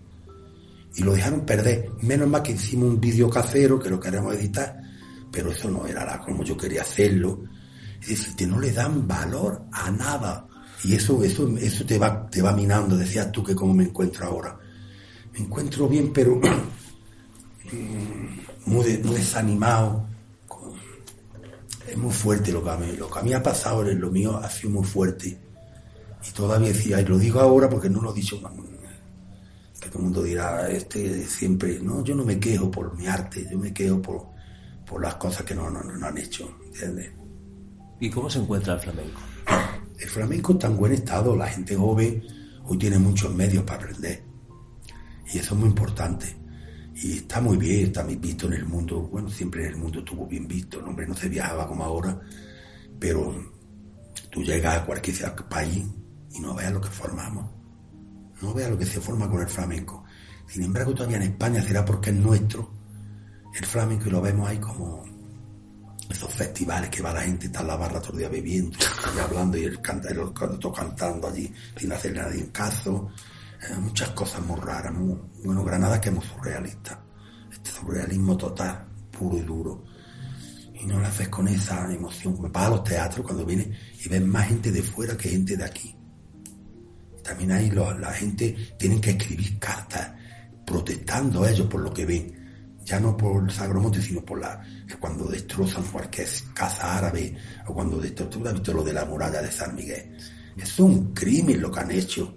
Y 0.94 1.02
lo 1.02 1.12
dejaron 1.12 1.44
perder. 1.44 1.90
Menos 2.02 2.28
mal 2.28 2.42
que 2.42 2.52
hicimos 2.52 2.88
un 2.88 3.00
vídeo 3.00 3.28
casero 3.28 3.78
que 3.78 3.90
lo 3.90 4.00
queremos 4.00 4.34
editar, 4.34 4.80
pero 5.30 5.50
eso 5.50 5.70
no 5.70 5.86
era 5.86 6.18
como 6.20 6.42
yo 6.42 6.56
quería 6.56 6.82
hacerlo. 6.82 7.44
Es 8.00 8.08
decir, 8.08 8.36
que 8.36 8.46
no 8.46 8.58
le 8.58 8.72
dan 8.72 9.06
valor 9.06 9.64
a 9.72 9.90
nada. 9.90 10.46
Y 10.84 10.94
eso, 10.94 11.22
eso, 11.22 11.46
eso 11.58 11.84
te 11.84 11.98
va, 11.98 12.28
te 12.28 12.40
va 12.40 12.52
minando. 12.52 12.96
Decías 12.96 13.30
tú 13.30 13.44
que 13.44 13.54
cómo 13.54 13.74
me 13.74 13.84
encuentro 13.84 14.26
ahora. 14.26 14.58
Me 15.34 15.40
encuentro 15.40 15.86
bien, 15.86 16.12
pero 16.12 16.40
muy, 18.66 18.96
desanimado. 18.96 20.06
Es 21.86 21.96
muy 21.96 22.12
fuerte 22.12 22.52
lo 22.52 22.62
que 22.62 22.70
a 22.70 22.76
mí, 22.76 22.92
lo 22.96 23.10
que 23.10 23.18
a 23.18 23.22
mí 23.22 23.32
ha 23.32 23.42
pasado, 23.42 23.82
lo 23.82 24.10
mío 24.10 24.36
ha 24.36 24.48
sido 24.48 24.70
muy 24.70 24.84
fuerte. 24.84 25.38
Y 26.26 26.30
todavía 26.32 26.68
decía, 26.68 27.00
y 27.00 27.04
lo 27.04 27.18
digo 27.18 27.40
ahora 27.40 27.68
porque 27.68 27.88
no 27.88 28.00
lo 28.00 28.12
he 28.12 28.14
dicho, 28.14 28.40
que 29.80 29.88
todo 29.88 29.98
el 29.98 30.04
mundo 30.04 30.22
dirá, 30.22 30.68
este 30.68 31.26
siempre, 31.26 31.80
no, 31.80 32.04
yo 32.04 32.14
no 32.14 32.24
me 32.24 32.38
quejo 32.38 32.70
por 32.70 32.94
mi 32.96 33.06
arte, 33.06 33.46
yo 33.50 33.58
me 33.58 33.72
quejo 33.72 34.02
por, 34.02 34.26
por 34.86 35.02
las 35.02 35.14
cosas 35.14 35.44
que 35.44 35.54
no, 35.54 35.70
no, 35.70 35.82
no 35.82 36.06
han 36.06 36.18
hecho, 36.18 36.54
¿entiendes? 36.66 37.10
¿Y 37.98 38.10
cómo 38.10 38.28
se 38.28 38.40
encuentra 38.40 38.74
el 38.74 38.80
flamenco? 38.80 39.20
El 39.98 40.08
flamenco 40.08 40.52
está 40.52 40.66
en 40.66 40.76
buen 40.76 40.92
estado, 40.92 41.34
la 41.34 41.46
gente 41.48 41.76
joven 41.76 42.22
hoy 42.64 42.78
tiene 42.78 42.98
muchos 42.98 43.34
medios 43.34 43.64
para 43.64 43.82
aprender. 43.82 44.22
Y 45.32 45.38
eso 45.38 45.54
es 45.54 45.60
muy 45.60 45.68
importante. 45.68 46.36
Y 47.02 47.16
está 47.18 47.40
muy 47.40 47.56
bien, 47.56 47.86
está 47.86 48.02
bien 48.02 48.20
visto 48.20 48.46
en 48.46 48.52
el 48.54 48.66
mundo. 48.66 49.00
Bueno, 49.02 49.30
siempre 49.30 49.64
en 49.64 49.72
el 49.72 49.76
mundo 49.78 50.00
estuvo 50.00 50.26
bien 50.26 50.46
visto. 50.46 50.78
hombre, 50.78 51.06
no 51.06 51.14
se 51.14 51.28
viajaba 51.28 51.66
como 51.66 51.84
ahora. 51.84 52.20
Pero 52.98 53.52
tú 54.30 54.42
llegas 54.42 54.78
a 54.78 54.84
cualquier 54.84 55.34
país 55.48 55.84
y 56.32 56.40
no 56.40 56.54
veas 56.54 56.72
lo 56.72 56.80
que 56.80 56.90
formamos. 56.90 57.50
No 58.42 58.52
veas 58.52 58.70
lo 58.70 58.78
que 58.78 58.86
se 58.86 59.00
forma 59.00 59.30
con 59.30 59.40
el 59.40 59.48
flamenco. 59.48 60.04
Sin 60.46 60.64
embargo, 60.64 60.94
todavía 60.94 61.16
en 61.16 61.22
España 61.24 61.62
será 61.62 61.84
porque 61.84 62.10
es 62.10 62.16
nuestro 62.16 62.80
el 63.54 63.66
flamenco 63.66 64.08
y 64.08 64.10
lo 64.10 64.20
vemos 64.20 64.48
ahí 64.48 64.58
como 64.58 65.04
esos 66.08 66.32
festivales 66.34 66.90
que 66.90 67.02
va 67.02 67.12
la 67.12 67.22
gente, 67.22 67.46
está 67.46 67.60
en 67.60 67.68
la 67.68 67.76
barra 67.76 68.00
todo 68.00 68.12
el 68.12 68.18
día 68.18 68.28
bebiendo 68.28 68.76
y 69.14 69.18
hablando 69.18 69.56
y 69.56 69.64
el, 69.64 69.80
canta, 69.80 70.08
el 70.08 70.32
cantando 70.32 71.28
allí 71.28 71.52
sin 71.76 71.92
hacerle 71.92 72.20
a 72.20 72.24
nadie 72.24 72.50
caso. 72.50 73.10
Eh, 73.62 73.74
muchas 73.78 74.10
cosas 74.10 74.44
muy 74.44 74.58
raras, 74.60 74.92
muy, 74.92 75.18
bueno, 75.44 75.64
Granada 75.64 76.00
que 76.00 76.08
es 76.08 76.14
muy 76.14 76.24
surrealista. 76.24 77.02
Este 77.52 77.70
surrealismo 77.70 78.36
total, 78.36 78.86
puro 79.10 79.38
y 79.38 79.42
duro. 79.42 79.84
Y 80.74 80.86
no 80.86 80.98
lo 80.98 81.06
haces 81.06 81.28
con 81.28 81.46
esa 81.48 81.92
emoción. 81.92 82.40
Me 82.40 82.48
vas 82.48 82.66
a 82.66 82.70
los 82.70 82.84
teatros 82.84 83.26
cuando 83.26 83.44
vienes 83.44 83.68
y 84.04 84.08
ves 84.08 84.24
más 84.24 84.48
gente 84.48 84.72
de 84.72 84.82
fuera 84.82 85.16
que 85.16 85.28
gente 85.28 85.56
de 85.56 85.64
aquí. 85.64 85.94
También 87.22 87.52
ahí 87.52 87.70
la 87.70 88.12
gente 88.12 88.74
tienen 88.78 89.00
que 89.00 89.10
escribir 89.10 89.58
cartas 89.58 90.12
protestando 90.64 91.46
ellos 91.46 91.66
por 91.66 91.80
lo 91.80 91.92
que 91.92 92.06
ven 92.06 92.40
ya 92.84 92.98
no 92.98 93.16
por 93.16 93.44
el 93.44 93.50
Sagromonte, 93.50 94.02
sino 94.02 94.24
por 94.24 94.40
la 94.40 94.60
que 94.86 94.96
cuando 94.96 95.26
destrozan 95.26 95.84
cualquier 95.84 96.28
casa 96.54 96.98
árabe 96.98 97.36
o 97.66 97.74
cuando 97.74 97.98
destrozan, 97.98 98.42
¿tú 98.42 98.52
visto 98.52 98.72
lo 98.72 98.82
de 98.82 98.92
la 98.92 99.04
muralla 99.04 99.40
de 99.40 99.52
San 99.52 99.74
Miguel? 99.74 100.16
es 100.56 100.78
un 100.78 101.14
crimen 101.14 101.60
lo 101.60 101.70
que 101.70 101.80
han 101.80 101.90
hecho. 101.90 102.36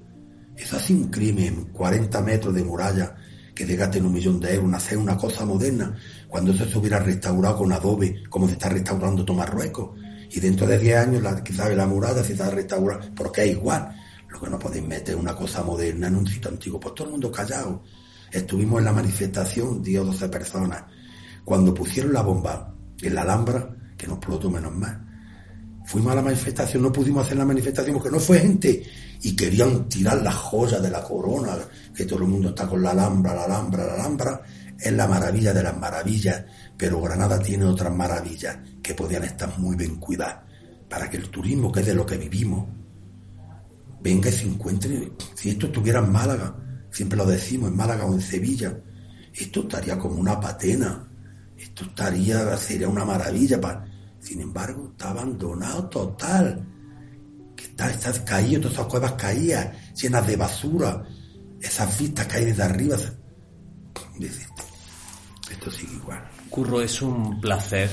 Es 0.63 0.89
un 0.89 1.09
crimen, 1.09 1.69
40 1.73 2.21
metros 2.21 2.53
de 2.53 2.63
muralla 2.63 3.15
que 3.53 3.65
te 3.65 3.73
en 3.75 4.05
un 4.05 4.13
millón 4.13 4.39
de 4.39 4.55
euros, 4.55 4.73
hacer 4.73 4.97
una 4.97 5.17
cosa 5.17 5.45
moderna, 5.45 5.93
cuando 6.27 6.53
eso 6.53 6.65
se 6.65 6.77
hubiera 6.77 6.99
restaurado 6.99 7.57
con 7.57 7.71
adobe, 7.71 8.23
como 8.29 8.47
se 8.47 8.53
está 8.53 8.69
restaurando 8.69 9.23
todo 9.23 9.37
Marruecos. 9.37 9.91
Y 10.31 10.39
dentro 10.39 10.65
de 10.65 10.79
10 10.79 10.97
años, 10.97 11.21
la, 11.21 11.43
quizás 11.43 11.75
la 11.75 11.85
muralla 11.85 12.23
se 12.23 12.31
está 12.31 12.49
restaurando, 12.49 13.13
porque 13.13 13.43
es 13.43 13.51
igual. 13.51 13.95
Lo 14.29 14.39
que 14.39 14.49
no 14.49 14.57
podéis 14.57 14.87
meter 14.87 15.15
una 15.15 15.35
cosa 15.35 15.63
moderna 15.63 16.07
en 16.07 16.15
un 16.15 16.25
sitio 16.25 16.49
antiguo, 16.49 16.79
pues 16.79 16.95
todo 16.95 17.07
el 17.07 17.11
mundo 17.11 17.31
callado. 17.31 17.83
Estuvimos 18.31 18.79
en 18.79 18.85
la 18.85 18.93
manifestación, 18.93 19.83
10 19.83 20.01
o 20.01 20.05
12 20.05 20.29
personas. 20.29 20.83
Cuando 21.45 21.73
pusieron 21.73 22.13
la 22.13 22.21
bomba 22.21 22.73
en 22.99 23.13
la 23.13 23.21
Alhambra, 23.21 23.69
que 23.95 24.07
no 24.07 24.13
explotó 24.13 24.49
menos 24.49 24.73
mal, 24.73 25.05
fuimos 25.85 26.13
a 26.13 26.15
la 26.15 26.21
manifestación, 26.23 26.81
no 26.81 26.91
pudimos 26.91 27.25
hacer 27.25 27.37
la 27.37 27.45
manifestación 27.45 27.95
porque 27.95 28.09
no 28.09 28.19
fue 28.19 28.39
gente 28.39 28.83
y 29.25 29.35
querían 29.37 29.87
tirar 29.87 30.21
las 30.21 30.35
joyas 30.35 30.81
de 30.81 30.91
la 30.91 31.01
corona, 31.01 31.57
que 31.95 32.03
todo 32.03 32.19
el 32.19 32.27
mundo 32.27 32.49
está 32.49 32.67
con 32.67 32.83
la 32.83 32.91
Alhambra, 32.91 33.33
la 33.33 33.45
Alhambra, 33.45 33.85
la 33.85 33.93
Alhambra. 33.93 34.41
Es 34.77 34.91
la 34.91 35.07
maravilla 35.07 35.53
de 35.53 35.63
las 35.63 35.77
maravillas, 35.77 36.43
pero 36.77 37.01
Granada 37.01 37.39
tiene 37.39 37.63
otras 37.63 37.95
maravillas 37.95 38.57
que 38.81 38.93
podían 38.93 39.23
estar 39.23 39.57
muy 39.57 39.77
bien 39.77 39.95
cuidadas 39.95 40.39
para 40.89 41.09
que 41.09 41.15
el 41.15 41.29
turismo, 41.29 41.71
que 41.71 41.79
es 41.79 41.85
de 41.85 41.95
lo 41.95 42.05
que 42.05 42.17
vivimos, 42.17 42.67
venga 44.01 44.29
y 44.29 44.33
se 44.33 44.45
encuentre. 44.45 45.13
Si 45.35 45.51
esto 45.51 45.67
estuviera 45.67 45.99
en 45.99 46.11
Málaga, 46.11 46.53
siempre 46.91 47.17
lo 47.17 47.25
decimos, 47.25 47.69
en 47.69 47.77
Málaga 47.77 48.05
o 48.05 48.13
en 48.13 48.21
Sevilla, 48.21 48.77
esto 49.33 49.61
estaría 49.61 49.97
como 49.97 50.15
una 50.15 50.37
patena, 50.37 51.07
esto 51.57 51.85
estaría, 51.85 52.57
sería 52.57 52.89
una 52.89 53.05
maravilla. 53.05 53.61
Para... 53.61 53.85
Sin 54.19 54.41
embargo, 54.41 54.89
está 54.91 55.11
abandonado 55.11 55.87
total. 55.87 56.72
Que 57.77 57.83
está, 57.83 58.09
está 58.09 58.25
caído, 58.25 58.61
todas 58.61 58.77
esas 58.77 58.87
cuevas 58.87 59.13
caídas, 59.13 59.69
llenas 59.95 60.27
de 60.27 60.35
basura, 60.35 61.03
esas 61.61 61.97
vistas 61.97 62.27
que 62.27 62.37
hay 62.37 62.45
desde 62.45 62.63
arriba. 62.63 62.97
Esto 65.51 65.71
sigue 65.71 65.93
igual. 65.93 66.23
Curro, 66.49 66.81
es 66.81 67.01
un 67.01 67.41
placer 67.41 67.89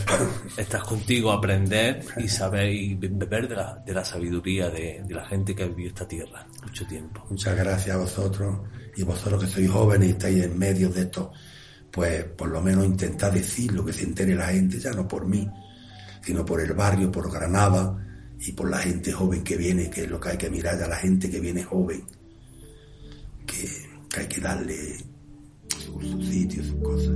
estar 0.57 0.83
contigo, 0.83 1.33
aprender 1.33 2.05
y 2.19 2.29
saber 2.29 2.71
y 2.73 2.95
beber 2.95 3.49
de 3.49 3.57
la, 3.57 3.75
de 3.77 3.95
la 3.95 4.05
sabiduría 4.05 4.69
de, 4.69 5.03
de, 5.07 5.15
la 5.15 5.25
gente 5.25 5.55
que 5.55 5.63
ha 5.63 5.67
vivido 5.67 5.89
esta 5.89 6.07
tierra 6.07 6.47
mucho 6.63 6.87
tiempo. 6.87 7.25
Muchas 7.31 7.57
gracias 7.57 7.97
a 7.97 7.99
vosotros 7.99 8.61
y 8.97 9.03
vosotros 9.03 9.43
que 9.43 9.51
sois 9.51 9.71
jóvenes 9.71 10.09
y 10.09 10.13
estáis 10.13 10.45
en 10.45 10.59
medio 10.59 10.91
de 10.91 11.03
esto, 11.03 11.33
pues 11.91 12.25
por 12.25 12.49
lo 12.49 12.61
menos 12.61 12.85
intentad 12.85 13.33
decir 13.33 13.73
lo 13.73 13.85
que 13.85 13.95
se 13.95 14.05
entere 14.05 14.35
la 14.35 14.49
gente, 14.49 14.79
ya 14.79 14.91
no 14.91 15.09
por 15.09 15.27
mí, 15.27 15.49
sino 16.23 16.45
por 16.45 16.61
el 16.61 16.75
barrio, 16.75 17.11
por 17.11 17.33
Granada 17.33 17.97
y 18.41 18.53
por 18.53 18.71
la 18.71 18.79
gente 18.79 19.13
joven 19.13 19.45
que 19.45 19.57
viene, 19.57 19.91
que 19.91 20.05
es 20.05 20.11
lo 20.11 20.19
que 20.19 20.31
hay 20.31 20.39
que 20.39 20.51
mirar 20.51 20.83
a 20.83 20.89
la 20.89 20.97
gente 20.97 21.31
que 21.31 21.41
viene 21.41 21.63
joven, 21.63 22.03
que, 23.47 23.69
hay 24.19 24.27
que 24.27 24.41
darle 24.41 24.97
su, 25.69 26.01
su 26.01 26.23
sitio, 26.23 26.65
sus 26.65 26.83
cosas. 26.83 27.15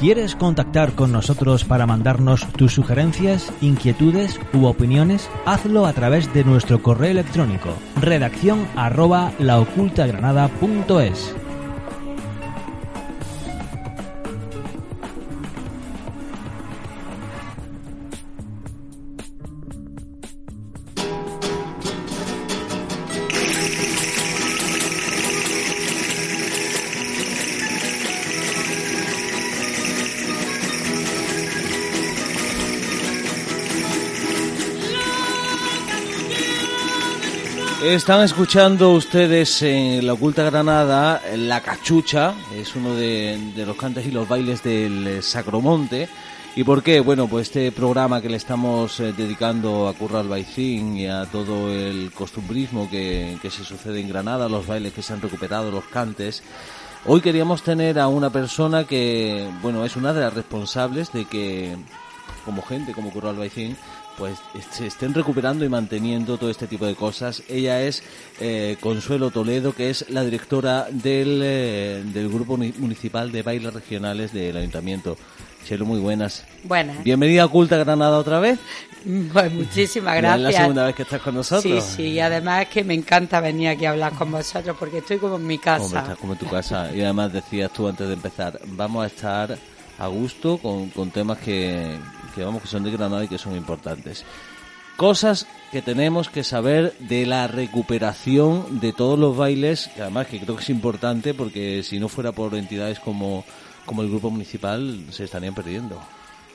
¿Quieres 0.00 0.34
contactar 0.34 0.94
con 0.94 1.12
nosotros 1.12 1.64
para 1.66 1.84
mandarnos 1.84 2.48
tus 2.54 2.72
sugerencias, 2.72 3.52
inquietudes 3.60 4.40
u 4.54 4.64
opiniones? 4.64 5.28
Hazlo 5.44 5.84
a 5.84 5.92
través 5.92 6.32
de 6.32 6.42
nuestro 6.42 6.82
correo 6.82 7.10
electrónico 7.10 7.74
redacción 8.00 8.66
arroba 8.76 9.30
laocultagranada.es. 9.38 11.36
Están 38.00 38.22
escuchando 38.24 38.92
ustedes 38.92 39.60
en 39.60 40.06
la 40.06 40.14
Oculta 40.14 40.42
Granada 40.42 41.20
La 41.36 41.60
Cachucha, 41.60 42.32
es 42.56 42.74
uno 42.74 42.94
de, 42.94 43.52
los 43.54 43.76
cantes 43.76 44.06
y 44.06 44.10
los 44.10 44.26
bailes 44.26 44.62
del 44.62 45.22
Sacromonte. 45.22 46.08
¿Y 46.56 46.64
por 46.64 46.82
qué? 46.82 47.00
Bueno, 47.00 47.28
pues 47.28 47.48
este 47.48 47.70
programa 47.72 48.22
que 48.22 48.30
le 48.30 48.38
estamos 48.38 48.98
eh, 49.00 49.12
dedicando 49.12 49.86
a 49.86 49.92
Curra 49.92 50.20
Albaicín 50.20 50.96
y 50.96 51.08
a 51.08 51.26
todo 51.26 51.70
el 51.70 52.10
costumbrismo 52.12 52.88
que, 52.88 53.36
que 53.42 53.50
se 53.50 53.64
sucede 53.64 54.00
en 54.00 54.08
Granada, 54.08 54.48
los 54.48 54.66
bailes 54.66 54.94
que 54.94 55.02
se 55.02 55.12
han 55.12 55.20
recuperado, 55.20 55.70
los 55.70 55.84
cantes, 55.84 56.42
Hoy 57.06 57.22
queríamos 57.22 57.62
tener 57.62 57.98
a 57.98 58.08
una 58.08 58.28
persona 58.28 58.84
que, 58.84 59.48
bueno, 59.62 59.86
es 59.86 59.96
una 59.96 60.12
de 60.12 60.20
las 60.20 60.34
responsables 60.34 61.10
de 61.12 61.24
que, 61.24 61.74
como 62.44 62.60
gente, 62.60 62.92
como 62.92 63.10
Curro 63.10 63.30
Albaicín, 63.30 63.74
pues 64.20 64.38
se 64.70 64.86
estén 64.86 65.14
recuperando 65.14 65.64
y 65.64 65.70
manteniendo 65.70 66.36
todo 66.36 66.50
este 66.50 66.66
tipo 66.66 66.84
de 66.84 66.94
cosas. 66.94 67.42
Ella 67.48 67.80
es 67.80 68.02
eh, 68.38 68.76
Consuelo 68.78 69.30
Toledo, 69.30 69.72
que 69.72 69.88
es 69.88 70.10
la 70.10 70.22
directora 70.22 70.88
del, 70.90 71.40
eh, 71.42 72.02
del 72.04 72.28
Grupo 72.28 72.58
Municipal 72.58 73.32
de 73.32 73.42
Bailes 73.42 73.72
Regionales 73.72 74.34
del 74.34 74.58
Ayuntamiento. 74.58 75.16
Chelo, 75.64 75.86
muy 75.86 76.00
buenas. 76.00 76.44
Buenas. 76.64 77.02
Bienvenida 77.02 77.44
a 77.44 77.48
Culta 77.48 77.78
Granada 77.78 78.18
otra 78.18 78.40
vez. 78.40 78.58
Pues 79.32 79.52
muchísimas 79.54 80.16
gracias. 80.16 80.48
Es 80.48 80.54
la 80.54 80.60
segunda 80.60 80.84
vez 80.84 80.94
que 80.94 81.02
estás 81.02 81.22
con 81.22 81.34
nosotros. 81.36 81.82
Sí, 81.82 81.94
sí, 81.96 82.02
y 82.08 82.20
además 82.20 82.64
es 82.64 82.68
que 82.68 82.84
me 82.84 82.92
encanta 82.92 83.40
venir 83.40 83.68
aquí 83.68 83.86
a 83.86 83.92
hablar 83.92 84.12
con 84.12 84.30
vosotros 84.30 84.76
porque 84.78 84.98
estoy 84.98 85.16
como 85.16 85.36
en 85.36 85.46
mi 85.46 85.56
casa. 85.56 85.82
Hombre, 85.82 86.00
estás 86.00 86.18
como 86.18 86.34
en 86.34 86.38
tu 86.38 86.46
casa. 86.46 86.94
Y 86.94 87.00
además 87.00 87.32
decías 87.32 87.72
tú 87.72 87.88
antes 87.88 88.06
de 88.06 88.12
empezar, 88.12 88.60
vamos 88.66 89.02
a 89.02 89.06
estar 89.06 89.58
a 89.98 90.06
gusto 90.08 90.58
con, 90.58 90.90
con 90.90 91.10
temas 91.10 91.38
que, 91.38 91.96
que, 92.40 92.44
vamos, 92.46 92.62
que 92.62 92.68
son 92.68 92.84
de 92.84 92.90
Granada 92.90 93.24
y 93.24 93.28
que 93.28 93.38
son 93.38 93.54
importantes. 93.54 94.24
Cosas 94.96 95.46
que 95.72 95.82
tenemos 95.82 96.28
que 96.28 96.44
saber 96.44 96.94
de 96.98 97.26
la 97.26 97.46
recuperación 97.46 98.80
de 98.80 98.92
todos 98.92 99.18
los 99.18 99.36
bailes, 99.36 99.88
que 99.94 100.02
además 100.02 100.26
que 100.26 100.40
creo 100.40 100.56
que 100.56 100.62
es 100.62 100.70
importante 100.70 101.32
porque 101.34 101.82
si 101.82 101.98
no 101.98 102.08
fuera 102.08 102.32
por 102.32 102.54
entidades 102.54 102.98
como 102.98 103.44
como 103.86 104.02
el 104.02 104.08
grupo 104.08 104.30
municipal 104.30 105.06
se 105.10 105.24
estarían 105.24 105.54
perdiendo. 105.54 106.00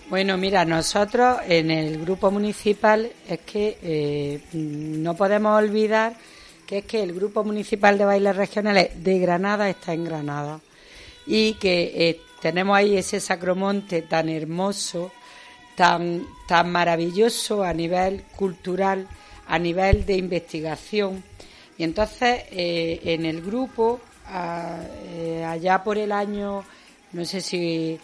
Bueno, 0.10 0.38
mira, 0.38 0.64
nosotros 0.64 1.40
en 1.48 1.72
el 1.72 2.00
grupo 2.00 2.32
municipal 2.32 3.12
es 3.28 3.40
que 3.40 3.78
eh, 3.82 4.42
no 4.54 5.16
podemos 5.16 5.58
olvidar 5.58 6.16
que 6.66 6.80
es 6.80 6.86
que 6.86 7.04
el 7.04 7.14
grupo 7.14 7.44
municipal 7.44 7.98
de 7.98 8.06
bailes 8.06 8.36
regionales 8.36 9.04
de 9.04 9.20
Granada 9.20 9.70
está 9.70 9.94
en 9.94 10.06
Granada 10.06 10.62
y 11.28 11.54
que 11.56 11.92
eh, 11.94 12.22
tenemos 12.42 12.78
ahí 12.78 12.96
ese 12.96 13.20
sacromonte 13.20 14.04
tan 14.04 14.30
hermoso, 14.30 15.12
tan, 15.76 16.26
tan 16.48 16.72
maravilloso 16.72 17.64
a 17.64 17.74
nivel 17.74 18.24
cultural, 18.36 19.08
a 19.48 19.60
nivel 19.60 20.06
de 20.06 20.18
investigación. 20.18 21.24
Y 21.78 21.84
entonces 21.84 22.44
eh, 22.52 23.02
en 23.04 23.26
el 23.26 23.42
grupo, 23.42 24.00
allá 24.28 25.84
por 25.84 25.98
el 25.98 26.12
año 26.12 26.64
no 27.16 27.24
sé 27.24 27.40
si 27.40 27.98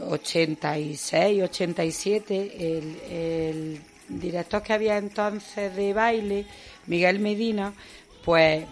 86, 0.00 1.42
87, 1.44 2.76
el, 2.78 2.96
el 3.10 3.80
director 4.08 4.62
que 4.62 4.72
había 4.72 4.98
entonces 4.98 5.74
de 5.76 5.92
baile, 5.92 6.44
Miguel 6.86 7.20
Medina, 7.20 7.72
pues 8.24 8.64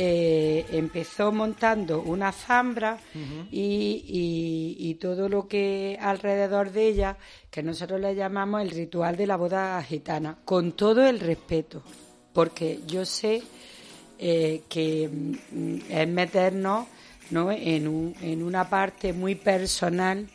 eh, 0.00 0.64
empezó 0.70 1.32
montando 1.32 2.02
una 2.02 2.30
zambra 2.30 3.00
y, 3.50 4.76
y, 4.78 4.94
todo 4.94 5.28
lo 5.28 5.48
que 5.48 5.98
alrededor 6.00 6.70
de 6.70 6.86
ella, 6.86 7.16
que 7.50 7.64
nosotros 7.64 8.00
le 8.00 8.14
llamamos 8.14 8.62
el 8.62 8.70
ritual 8.70 9.16
de 9.16 9.26
la 9.26 9.36
boda 9.36 9.82
gitana, 9.82 10.38
con 10.44 10.70
todo 10.72 11.04
el 11.04 11.18
respeto, 11.18 11.82
porque 12.32 12.78
yo 12.86 13.04
sé 13.04 13.42
eh, 14.20 14.62
que 14.68 15.08
mm, 15.08 15.76
es 15.90 16.08
meternos 16.08 16.86
¿no? 17.32 17.50
en, 17.50 17.88
un, 17.88 18.14
en 18.22 18.44
una 18.44 18.70
parte 18.70 19.12
muy 19.12 19.34
personal 19.34 20.28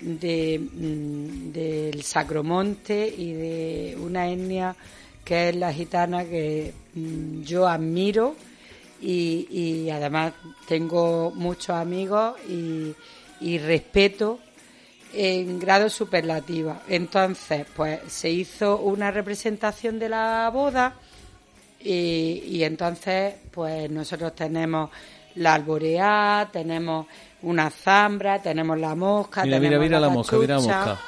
de, 0.00 0.58
mm, 0.58 1.52
del 1.52 2.02
Sacromonte 2.02 3.06
y 3.06 3.34
de 3.34 3.98
una 4.00 4.30
etnia 4.30 4.74
que 5.22 5.50
es 5.50 5.56
la 5.56 5.74
gitana 5.74 6.24
que 6.24 6.72
mm, 6.94 7.42
yo 7.42 7.68
admiro 7.68 8.34
y, 9.04 9.46
y, 9.50 9.90
además 9.90 10.32
tengo 10.66 11.30
muchos 11.34 11.76
amigos 11.76 12.36
y, 12.48 12.94
y 13.40 13.58
respeto 13.58 14.38
en 15.12 15.58
grado 15.58 15.90
superlativo. 15.90 16.76
Entonces, 16.88 17.66
pues 17.76 18.00
se 18.06 18.30
hizo 18.30 18.78
una 18.78 19.10
representación 19.10 19.98
de 19.98 20.08
la 20.08 20.50
boda 20.52 20.94
y, 21.80 22.42
y 22.46 22.64
entonces, 22.64 23.34
pues 23.50 23.90
nosotros 23.90 24.34
tenemos 24.34 24.88
la 25.34 25.54
alboreá, 25.54 26.48
tenemos 26.50 27.06
una 27.42 27.68
zambra, 27.68 28.40
tenemos 28.40 28.78
la 28.78 28.94
mosca. 28.94 29.44
Mira, 29.44 29.56
tenemos 29.58 29.80
mira, 29.80 29.80
mira 29.80 30.00
la, 30.00 30.08
mosca, 30.08 30.36
mira 30.36 30.54
la 30.56 30.60
mosca. 30.60 31.00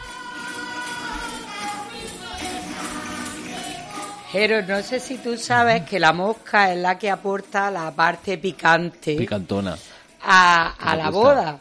Pero 4.36 4.60
no 4.60 4.82
sé 4.82 5.00
si 5.00 5.16
tú 5.16 5.38
sabes 5.38 5.84
que 5.84 5.98
la 5.98 6.12
mosca 6.12 6.70
es 6.70 6.78
la 6.78 6.98
que 6.98 7.10
aporta 7.10 7.70
la 7.70 7.90
parte 7.90 8.36
picante. 8.36 9.16
Picantona. 9.16 9.78
A, 10.20 10.94
la 10.94 11.08
boda. 11.08 11.58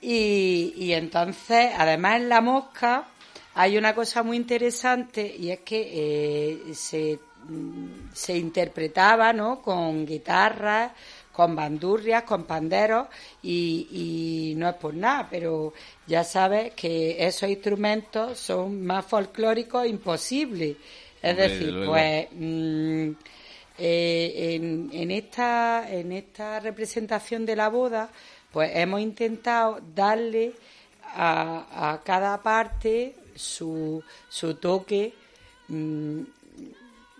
Y, 0.00 0.74
y 0.76 0.92
entonces, 0.92 1.70
además 1.78 2.16
en 2.16 2.28
la 2.28 2.40
mosca 2.40 3.04
hay 3.54 3.78
una 3.78 3.94
cosa 3.94 4.24
muy 4.24 4.36
interesante 4.36 5.32
y 5.38 5.52
es 5.52 5.60
que 5.60 6.64
eh, 6.68 6.74
se, 6.74 7.20
se 8.12 8.36
interpretaba 8.36 9.32
¿no? 9.32 9.62
con 9.62 10.04
guitarras 10.04 10.90
con 11.36 11.54
bandurrias, 11.54 12.22
con 12.22 12.44
panderos 12.44 13.08
y, 13.42 14.54
no 14.56 14.70
es 14.70 14.74
por 14.76 14.94
nada, 14.94 15.28
pero 15.30 15.74
ya 16.06 16.24
sabes 16.24 16.72
que 16.72 17.26
esos 17.26 17.50
instrumentos 17.50 18.38
son 18.38 18.86
más 18.86 19.04
folclóricos 19.04 19.86
imposibles. 19.86 20.78
Es 21.22 21.36
decir, 21.36 21.84
pues 21.86 22.28
mm, 22.32 23.10
eh, 23.78 24.88
en, 24.92 25.10
esta, 25.10 25.90
en 25.90 26.12
esta 26.12 26.60
representación 26.60 27.44
de 27.46 27.56
la 27.56 27.68
boda, 27.68 28.10
pues 28.52 28.70
hemos 28.74 29.00
intentado 29.00 29.80
darle 29.94 30.52
a, 31.02 32.00
cada 32.04 32.42
parte 32.42 33.14
su, 33.34 34.02
su 34.28 34.54
toque 34.54 35.14
mm, 35.68 36.20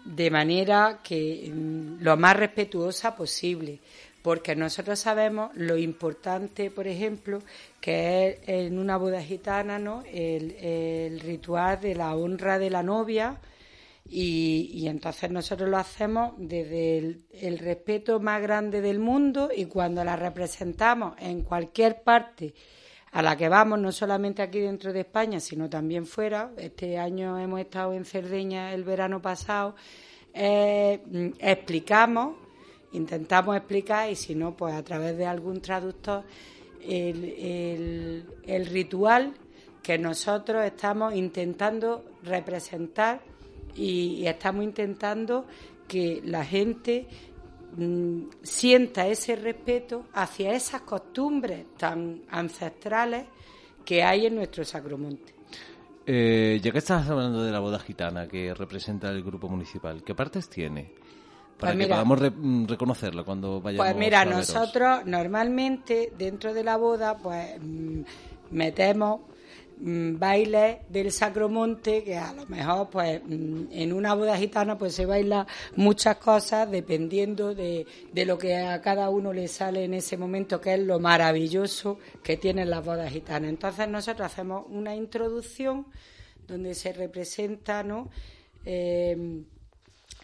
de 0.05 0.31
manera 0.31 1.01
que 1.03 1.51
mm, 1.53 2.03
lo 2.03 2.17
más 2.17 2.37
respetuosa 2.37 3.17
posible 3.17 3.81
porque 4.27 4.57
nosotros 4.57 4.99
sabemos 4.99 5.53
lo 5.55 5.77
importante, 5.77 6.69
por 6.73 6.89
ejemplo, 6.89 7.43
que 7.81 8.41
es 8.43 8.49
en 8.49 8.77
una 8.77 8.97
boda 8.97 9.23
gitana, 9.23 9.79
¿no? 9.79 10.03
El, 10.13 11.21
ritual 11.21 11.81
de 11.81 11.95
la 11.95 12.13
honra 12.17 12.59
de 12.59 12.69
la 12.69 12.83
novia 12.83 13.39
y, 14.09 14.87
entonces 14.87 15.31
nosotros 15.31 15.69
lo 15.69 15.79
hacemos 15.79 16.35
desde 16.39 16.99
el, 16.99 17.59
respeto 17.59 18.21
más 18.21 18.41
grande 18.41 18.81
del 18.81 18.99
mundo 18.99 19.51
y 19.55 19.67
cuando 19.67 20.05
la 20.05 20.17
representamos 20.17 21.15
en 21.19 21.43
cualquier 21.43 22.03
parte 22.03 22.55
a 23.13 23.23
la 23.23 23.37
que 23.37 23.49
vamos, 23.49 23.79
no 23.79 23.93
solamente 23.93 24.43
aquí 24.43 24.61
dentro 24.61 24.93
de 24.93 25.01
España, 25.01 25.41
sino 25.41 25.71
también 25.71 26.07
fuera. 26.07 26.53
Este 26.59 26.99
año 26.99 27.39
hemos 27.39 27.61
estado 27.61 27.95
en 27.95 28.05
Cerdeña 28.05 28.75
el 28.75 28.85
verano 28.85 29.23
pasado. 29.23 29.75
Eh, 30.35 31.01
explicamos 31.39 32.47
intentamos 32.93 33.57
explicar 33.57 34.11
y 34.11 34.17
si 34.17 34.35
no, 34.35 34.57
pues 34.57 34.75
a 34.75 34.83
través 34.83 35.17
de 35.17 35.27
algún 35.27 35.61
traductor 35.61 36.25
el, 36.81 38.25
ritual 38.71 39.35
que 39.83 39.99
nosotros 39.99 40.65
estamos 40.65 41.15
intentando 41.15 42.05
representar 42.23 43.21
y, 43.77 44.27
estamos 44.27 44.65
intentando 44.65 45.47
que 45.87 46.21
la 46.25 46.45
gente 46.45 47.07
mm, 47.77 48.23
sienta 48.43 49.07
ese 49.07 49.37
respeto 49.37 50.07
hacia 50.13 50.53
esas 50.53 50.83
costumbres 50.83 51.67
tan 51.77 52.23
ancestrales 52.31 53.27
que 53.85 54.03
hay 54.03 54.27
en 54.27 54.35
nuestro 54.35 54.65
Sacromonte. 54.65 55.35
Eh, 56.09 56.61
ya 56.63 56.71
que 56.71 56.79
estás 56.79 57.09
hablando 57.09 57.43
de 57.43 57.51
la 57.51 57.59
boda 57.59 57.79
gitana 57.81 58.29
que 58.29 58.55
representa 58.55 59.11
el 59.11 59.23
grupo 59.23 59.49
municipal, 59.49 60.05
¿qué 60.05 60.15
partes 60.15 60.49
tiene? 60.49 60.93
Para 61.59 61.73
pues 61.73 61.87
que 61.87 61.91
podamos 61.91 62.21
mm, 62.37 62.67
reconocerlo 62.67 63.25
cuando 63.25 63.61
vayamos 63.61 63.87
Pues 63.87 63.97
mira, 63.97 64.25
nosotros 64.25 65.05
normalmente 65.07 66.13
dentro 66.17 66.53
de 66.53 66.63
la 66.63 66.77
boda 66.77 67.17
pues 67.17 67.59
mm, 67.61 68.03
metemos 68.51 69.21
bailes 69.79 70.79
del 70.89 71.13
Sacromonte 71.13 72.03
que 72.03 72.17
a 72.17 72.33
lo 72.33 72.47
mejor 72.47 72.89
pues 72.89 73.21
en 73.29 73.93
una 73.93 74.15
boda 74.15 74.37
gitana 74.37 74.79
pues 74.79 74.95
se 74.95 75.05
baila 75.05 75.47
muchas 75.77 76.17
cosas 76.17 76.71
dependiendo 76.71 77.55
de, 77.55 77.87
de 78.13 78.25
lo 78.25 78.39
que 78.39 78.57
a 78.57 78.81
cada 78.81 79.11
uno 79.11 79.33
le 79.33 79.49
sale 79.49 79.85
en 79.85 79.95
ese 79.95 80.17
momento 80.17 80.61
que 80.61 80.75
es 80.75 80.81
lo 80.81 80.99
maravilloso 80.99 81.99
que 82.23 82.37
tienen 82.37 82.71
las 82.71 82.85
bodas 82.85 83.13
gitanas. 83.13 83.51
Entonces 83.51 83.89
nosotros 83.89 84.27
hacemos 84.27 84.65
una 84.69 84.95
introducción 84.95 85.87
donde 86.47 86.75
se 86.75 86.93
representa 86.93 87.83
¿no? 87.83 88.11
Eh, 88.65 89.43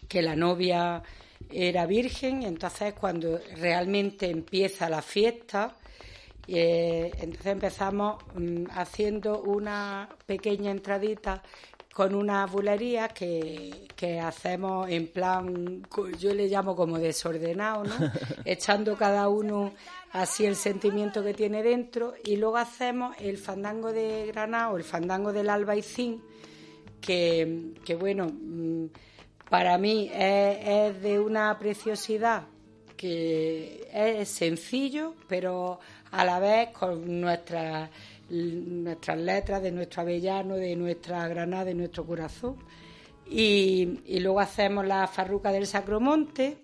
que 0.09 0.23
la 0.23 0.35
novia 0.35 1.03
era 1.51 1.87
virgen, 1.87 2.43
entonces 2.43 2.95
cuando 2.95 3.39
realmente 3.57 4.31
empieza 4.31 4.89
la 4.89 5.03
fiesta, 5.03 5.77
eh, 6.49 7.11
entonces 7.21 7.47
empezamos 7.47 8.23
mm, 8.35 8.65
haciendo 8.71 9.43
una 9.43 10.09
pequeña 10.27 10.71
entradita 10.71 11.43
con 11.93 12.15
una 12.15 12.47
bulería 12.47 13.09
que, 13.09 13.89
que, 13.95 14.19
hacemos 14.19 14.89
en 14.89 15.09
plan, 15.09 15.83
yo 16.19 16.35
le 16.35 16.49
llamo 16.49 16.75
como 16.75 16.99
desordenado, 16.99 17.85
¿no? 17.85 17.95
Echando 18.47 18.97
cada 18.97 19.29
uno 19.29 19.73
así 20.13 20.47
el 20.47 20.57
sentimiento 20.57 21.23
que 21.23 21.35
tiene 21.35 21.63
dentro 21.63 22.15
y 22.25 22.37
luego 22.37 22.57
hacemos 22.57 23.15
el 23.21 23.37
fandango 23.37 23.93
de 23.93 24.27
Granada 24.27 24.71
o 24.71 24.79
el 24.79 24.85
fandango 24.85 25.33
del 25.35 25.51
albaicín, 25.51 26.23
que, 27.01 27.75
que 27.85 27.95
bueno, 27.95 28.27
mm, 28.27 28.87
para 29.53 29.77
mí 29.77 30.11
es, 30.15 31.03
de 31.03 31.21
una 31.21 31.59
preciosidad 31.59 32.45
que 33.03 33.89
es 33.93 34.29
sencillo, 34.29 35.17
pero 35.27 35.81
a 36.13 36.25
la 36.25 36.39
vez 36.39 36.69
con 36.69 37.21
nuestras 37.21 37.91
nuestras 38.31 39.19
letras, 39.19 39.61
de 39.61 39.73
nuestro 39.73 40.03
avellano, 40.03 40.55
de 40.55 40.77
nuestra 40.77 41.27
granada, 41.27 41.65
de 41.65 41.75
nuestro 41.75 42.07
corazón. 42.07 42.59
Y, 43.29 43.99
y, 44.07 44.21
luego 44.21 44.39
hacemos 44.39 44.87
la 44.87 45.09
farruca 45.09 45.51
del 45.51 45.67
Sacromonte, 45.67 46.59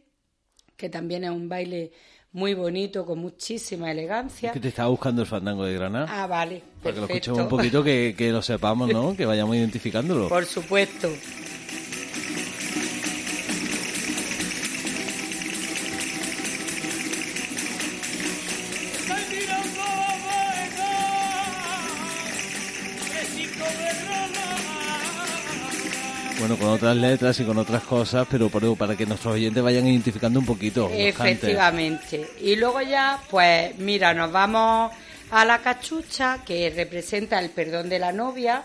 que 0.76 0.88
también 0.88 1.24
es 1.24 1.30
un 1.30 1.48
baile 1.48 1.90
muy 2.30 2.54
bonito, 2.54 3.04
con 3.04 3.18
muchísima 3.18 3.90
elegancia. 3.90 4.50
Es 4.50 4.54
que 4.54 4.60
te 4.60 4.68
estaba 4.68 4.90
buscando 4.90 5.22
el 5.22 5.28
fandango 5.28 5.64
de 5.64 5.74
Granada. 5.74 6.06
Ah, 6.08 6.28
vale. 6.28 6.62
Para 6.80 6.94
que 6.94 7.00
lo 7.00 7.06
escuchemos 7.08 7.40
un 7.40 7.48
poquito, 7.48 7.82
que, 7.82 8.14
que 8.16 8.30
lo 8.30 8.42
sepamos, 8.42 8.88
¿no? 8.92 9.14
que 9.16 9.26
vayamos 9.26 9.56
identificándolo. 9.56 10.28
Por 10.28 10.46
supuesto. 10.46 11.08
Bueno, 26.38 26.56
con 26.56 26.68
otras 26.68 26.96
letras 26.96 27.40
y 27.40 27.44
con 27.44 27.58
otras 27.58 27.82
cosas, 27.82 28.26
pero 28.30 28.48
para 28.76 28.96
que 28.96 29.06
nuestros 29.06 29.34
oyentes 29.34 29.60
vayan 29.60 29.86
identificando 29.88 30.38
un 30.38 30.46
poquito. 30.46 30.88
Efectivamente. 30.92 32.28
Y 32.40 32.54
luego 32.54 32.80
ya, 32.80 33.20
pues 33.28 33.76
mira, 33.78 34.14
nos 34.14 34.30
vamos 34.30 34.92
a 35.30 35.44
la 35.44 35.58
cachucha 35.58 36.38
que 36.46 36.70
representa 36.70 37.40
el 37.40 37.50
perdón 37.50 37.88
de 37.88 37.98
la 37.98 38.12
novia 38.12 38.62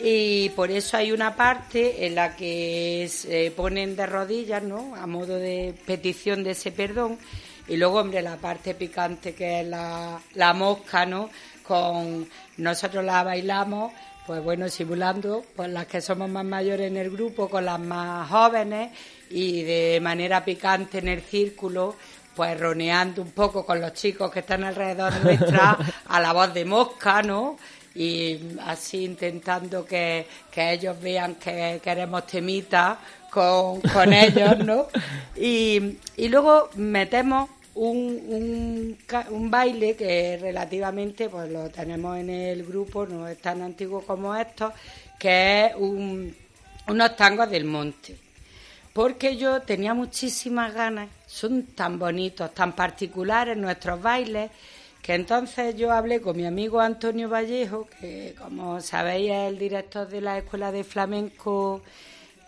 y 0.00 0.50
por 0.50 0.70
eso 0.70 0.96
hay 0.96 1.10
una 1.10 1.34
parte 1.34 2.06
en 2.06 2.14
la 2.14 2.36
que 2.36 3.08
se 3.10 3.50
ponen 3.50 3.96
de 3.96 4.06
rodillas, 4.06 4.62
¿no? 4.62 4.94
A 4.94 5.06
modo 5.08 5.36
de 5.38 5.74
petición 5.84 6.44
de 6.44 6.52
ese 6.52 6.70
perdón. 6.70 7.18
Y 7.66 7.76
luego, 7.76 7.98
hombre, 7.98 8.22
la 8.22 8.36
parte 8.36 8.74
picante 8.74 9.34
que 9.34 9.60
es 9.60 9.66
la, 9.66 10.20
la 10.34 10.52
mosca, 10.54 11.04
¿no? 11.04 11.30
Con 11.64 12.28
nosotros 12.58 13.04
la 13.04 13.24
bailamos 13.24 13.92
pues 14.26 14.42
bueno, 14.42 14.68
simulando 14.68 15.44
pues 15.56 15.70
las 15.70 15.86
que 15.86 16.00
somos 16.00 16.28
más 16.28 16.44
mayores 16.44 16.88
en 16.88 16.96
el 16.96 17.10
grupo 17.10 17.48
con 17.48 17.64
las 17.64 17.80
más 17.80 18.28
jóvenes 18.28 18.92
y 19.30 19.62
de 19.62 19.98
manera 20.00 20.44
picante 20.44 20.98
en 20.98 21.08
el 21.08 21.22
círculo, 21.22 21.96
pues 22.34 22.58
roneando 22.58 23.22
un 23.22 23.32
poco 23.32 23.66
con 23.66 23.80
los 23.80 23.92
chicos 23.94 24.30
que 24.30 24.40
están 24.40 24.64
alrededor 24.64 25.12
nuestra 25.24 25.76
a 26.06 26.20
la 26.20 26.32
voz 26.32 26.54
de 26.54 26.64
mosca, 26.64 27.22
¿no? 27.22 27.56
Y 27.94 28.38
así 28.64 29.04
intentando 29.04 29.84
que, 29.84 30.26
ellos 30.54 30.96
vean 31.00 31.34
que 31.34 31.80
queremos 31.82 32.26
temita 32.26 32.98
con, 33.30 33.80
con 33.80 34.12
ellos, 34.12 34.58
¿no? 34.58 34.86
Y, 35.36 35.98
y 36.16 36.28
luego 36.28 36.68
metemos 36.76 37.48
un, 37.74 38.96
un, 39.30 39.50
baile 39.50 39.96
que 39.96 40.38
relativamente 40.40 41.28
pues 41.28 41.50
lo 41.50 41.70
tenemos 41.70 42.18
en 42.18 42.30
el 42.30 42.64
grupo, 42.64 43.06
no 43.06 43.26
es 43.26 43.38
tan 43.38 43.62
antiguo 43.62 44.02
como 44.02 44.34
estos, 44.34 44.72
que 45.18 45.66
es 45.66 45.72
unos 45.76 47.16
tangos 47.16 47.50
del 47.50 47.64
monte. 47.64 48.16
Porque 48.92 49.36
yo 49.36 49.62
tenía 49.62 49.94
muchísimas 49.94 50.74
ganas, 50.74 51.08
son 51.26 51.62
tan 51.74 51.98
bonitos, 51.98 52.52
tan 52.52 52.74
particulares 52.74 53.56
nuestros 53.56 54.02
bailes, 54.02 54.50
que 55.00 55.14
entonces 55.14 55.74
yo 55.74 55.90
hablé 55.90 56.20
con 56.20 56.36
mi 56.36 56.44
amigo 56.44 56.78
Antonio 56.78 57.28
Vallejo, 57.28 57.88
que 58.00 58.34
como 58.38 58.80
sabéis 58.80 59.30
es 59.30 59.48
el 59.48 59.58
director 59.58 60.06
de 60.08 60.20
la 60.20 60.38
Escuela 60.38 60.70
de 60.70 60.84
Flamenco 60.84 61.82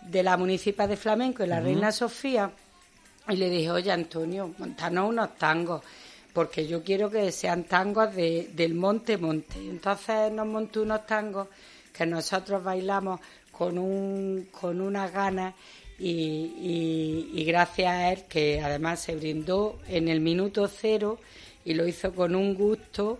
de 0.01 0.21
la 0.21 0.37
Municipal 0.37 0.87
de 0.87 0.97
Flamenco 0.97 1.43
y 1.43 1.47
la 1.47 1.59
Reina 1.59 1.91
Sofía, 1.91 2.51
y 3.27 3.35
le 3.35 3.49
dije, 3.49 3.71
oye 3.71 3.91
Antonio, 3.91 4.53
montanos 4.57 5.09
unos 5.09 5.35
tangos, 5.35 5.81
porque 6.33 6.67
yo 6.67 6.83
quiero 6.83 7.09
que 7.09 7.31
sean 7.31 7.63
tangos 7.63 8.13
de, 8.15 8.49
del 8.53 8.73
monte 8.73 9.17
monte. 9.17 9.57
Entonces 9.59 10.31
nos 10.31 10.45
montó 10.45 10.83
unos 10.83 11.05
tangos 11.05 11.47
que 11.93 12.05
nosotros 12.05 12.63
bailamos 12.63 13.19
con, 13.51 13.77
un, 13.77 14.49
con 14.51 14.81
unas 14.81 15.11
ganas 15.11 15.55
y, 15.97 17.31
y, 17.33 17.45
gracias 17.45 17.89
a 17.89 18.11
él, 18.11 18.23
que 18.27 18.61
además 18.61 18.99
se 18.99 19.15
brindó 19.15 19.79
en 19.87 20.09
el 20.09 20.19
minuto 20.19 20.67
cero 20.67 21.19
y 21.63 21.73
lo 21.73 21.87
hizo 21.87 22.13
con 22.13 22.35
un 22.35 22.53
gusto 22.53 23.17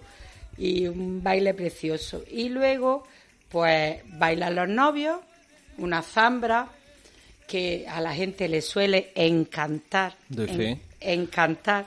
y 0.58 0.88
un 0.88 1.24
baile 1.24 1.54
precioso. 1.54 2.24
Y 2.30 2.50
luego, 2.50 3.06
pues 3.50 4.02
bailan 4.06 4.56
los 4.56 4.68
novios, 4.68 5.20
una 5.78 6.02
zambra, 6.02 6.68
que 7.48 7.86
a 7.88 8.02
la 8.02 8.14
gente 8.14 8.48
le 8.48 8.62
suele 8.62 9.12
encantar. 9.16 10.16
encantar. 11.00 11.86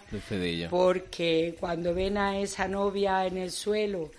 Porque 0.70 1.56
cuando 1.58 1.94
ven 1.94 2.18
a 2.18 2.38
esa 2.38 2.68
novia 2.68 3.26
en 3.26 3.38
el 3.38 3.50
suelo, 3.50 4.10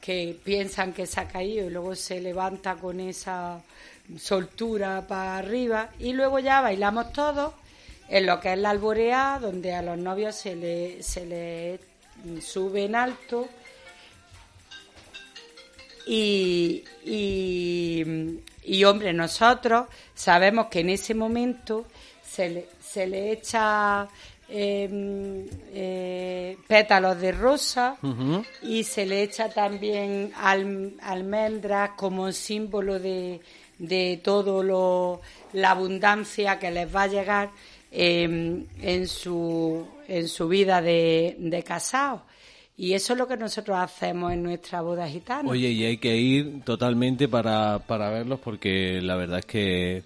que 0.00 0.38
piensan 0.44 0.92
que 0.92 1.06
se 1.06 1.20
ha 1.20 1.28
caído 1.28 1.66
y 1.66 1.70
luego 1.70 1.94
se 1.94 2.20
levanta 2.20 2.76
con 2.76 3.00
esa 3.00 3.60
soltura 4.18 5.04
para 5.06 5.38
arriba 5.38 5.90
y 5.98 6.12
luego 6.12 6.38
ya 6.38 6.60
bailamos 6.60 7.12
todos 7.12 7.54
en 8.08 8.26
lo 8.26 8.38
que 8.38 8.52
es 8.52 8.58
la 8.58 8.70
alborea, 8.70 9.38
donde 9.40 9.74
a 9.74 9.82
los 9.82 9.98
novios 9.98 10.36
se 10.36 10.54
le, 10.54 11.02
se 11.02 11.26
le 11.26 11.80
sube 12.40 12.84
en 12.84 12.94
alto 12.94 13.48
y, 16.06 16.84
y 17.04 18.04
hombre, 18.84 19.12
nosotros 19.12 19.86
sabemos 20.14 20.66
que 20.66 20.80
en 20.80 20.90
ese 20.90 21.14
momento 21.14 21.86
se 22.22 22.48
le, 22.48 22.68
se 22.80 23.06
le 23.06 23.32
echa 23.32 24.08
em, 24.48 25.46
eh, 25.72 26.56
pétalos 26.66 27.20
de 27.20 27.32
rosa 27.32 27.96
y 28.62 28.84
se 28.84 29.06
le 29.06 29.22
echa 29.22 29.48
también 29.48 30.32
almendras 30.36 31.90
como 31.96 32.30
símbolo 32.32 32.98
de, 32.98 33.40
de 33.78 34.20
todo 34.22 34.62
lo, 34.62 35.20
la 35.52 35.70
abundancia 35.70 36.58
que 36.58 36.70
les 36.70 36.94
va 36.94 37.02
a 37.02 37.06
llegar 37.06 37.50
em, 37.90 38.66
en, 38.80 39.06
su, 39.06 39.86
en 40.08 40.28
su 40.28 40.48
vida 40.48 40.82
de, 40.82 41.36
de 41.38 41.62
casados. 41.62 42.22
Y 42.78 42.92
eso 42.92 43.14
es 43.14 43.18
lo 43.18 43.26
que 43.26 43.38
nosotros 43.38 43.78
hacemos 43.78 44.32
en 44.32 44.42
nuestra 44.42 44.82
boda 44.82 45.08
gitana. 45.08 45.48
Oye, 45.48 45.70
y 45.70 45.84
hay 45.84 45.96
que 45.96 46.16
ir 46.16 46.62
totalmente 46.62 47.26
para, 47.26 47.78
para 47.78 48.10
verlos 48.10 48.38
porque 48.40 49.00
la 49.00 49.16
verdad 49.16 49.38
es 49.38 49.46
que 49.46 50.02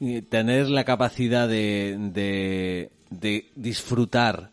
eh, 0.00 0.22
tener 0.28 0.68
la 0.70 0.84
capacidad 0.84 1.48
de, 1.48 2.88
de, 3.10 3.50
disfrutar 3.56 4.50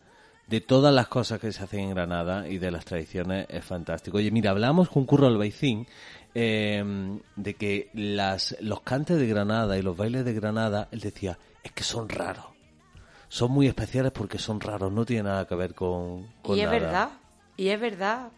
de 0.48 0.62
todas 0.62 0.92
las 0.92 1.08
cosas 1.10 1.40
que 1.40 1.52
se 1.52 1.64
hacen 1.64 1.82
en 1.82 1.90
Granada 1.92 2.48
y 2.48 2.58
de 2.58 2.72
las 2.72 2.86
tradiciones 2.86 3.46
es 3.50 3.64
fantástico. 3.64 4.18
Oye, 4.18 4.32
mira, 4.32 4.50
hablamos 4.50 4.90
con 4.90 5.06
Curro 5.06 5.28
Albaicín 5.28 5.86
eh, 6.34 7.20
de 7.36 7.54
que 7.54 7.92
las, 7.94 8.58
los 8.62 8.82
cantes 8.82 9.20
de 9.20 9.28
Granada 9.28 9.78
y 9.78 9.84
los 9.84 9.96
bailes 9.96 10.26
de 10.26 10.34
Granada, 10.34 10.88
él 10.92 11.02
decía, 11.02 11.38
es 11.64 11.72
que 11.72 11.84
son 11.84 12.10
raros. 12.10 12.46
Son 13.28 13.52
muy 13.52 13.68
especiales 13.68 14.12
porque 14.12 14.40
son 14.40 14.60
raros, 14.60 14.92
no 14.92 15.06
tiene 15.06 15.24
nada 15.24 15.46
que 15.46 15.54
ver 15.54 15.76
con, 15.76 16.26
con 16.42 16.58
y 16.58 16.62
es 16.62 16.70
verdad, 16.72 17.10
y 17.60 17.70
es 17.70 17.80
verdad. 17.80 18.32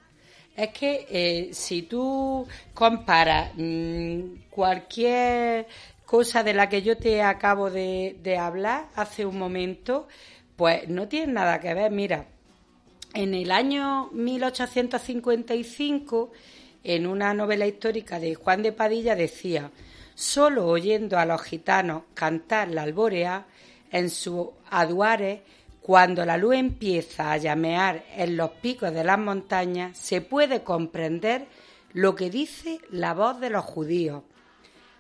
Es 0.56 0.70
que 0.70 1.06
eh, 1.10 1.50
si 1.54 1.82
tú 1.84 2.48
comparas 2.74 3.52
mm, 3.56 4.22
cualquier 4.50 5.68
cosa 6.06 6.42
de 6.42 6.56
la 6.56 6.68
que 6.68 6.82
yo 6.82 6.98
te 6.98 7.22
acabo 7.22 7.70
de, 7.70 8.18
hablar 8.40 8.88
hace 8.96 9.28
un 9.28 9.38
momento, 9.38 10.08
pues 10.56 10.90
no 10.90 11.08
tiene 11.08 11.34
nada 11.34 11.60
que 11.60 11.76
ver. 11.76 11.92
Mira, 11.92 12.26
en 13.14 13.36
el 13.36 13.52
año 13.52 14.10
1855, 14.12 16.32
en 16.84 17.06
una 17.06 17.36
novela 17.36 17.68
histórica 17.68 18.20
de 18.20 18.34
Juan 18.34 18.64
de 18.64 18.72
Padilla, 18.72 19.16
decía, 19.16 19.70
solo 20.16 20.68
oyendo 20.68 21.20
a 21.20 21.28
los 21.28 21.44
gitanos 21.44 22.02
cantar 22.16 22.70
la 22.70 22.82
albórea 22.82 23.46
en 23.92 24.10
sus 24.10 24.48
aduares 24.72 25.42
cuando 25.82 26.24
la 26.26 26.38
luz 26.38 26.56
empieza 26.56 27.32
a 27.32 27.38
llamear 27.38 28.06
en 28.16 28.38
los 28.38 28.52
picos 28.52 28.94
de 28.94 29.04
las 29.04 29.18
montañas, 29.18 29.98
se 29.98 30.22
puede 30.22 30.64
comprender 30.64 31.48
lo 31.94 32.16
que 32.16 32.30
dice 32.30 32.80
la 32.92 33.14
voz 33.14 33.40
de 33.40 33.50
los 33.50 33.66
judíos, 33.66 34.24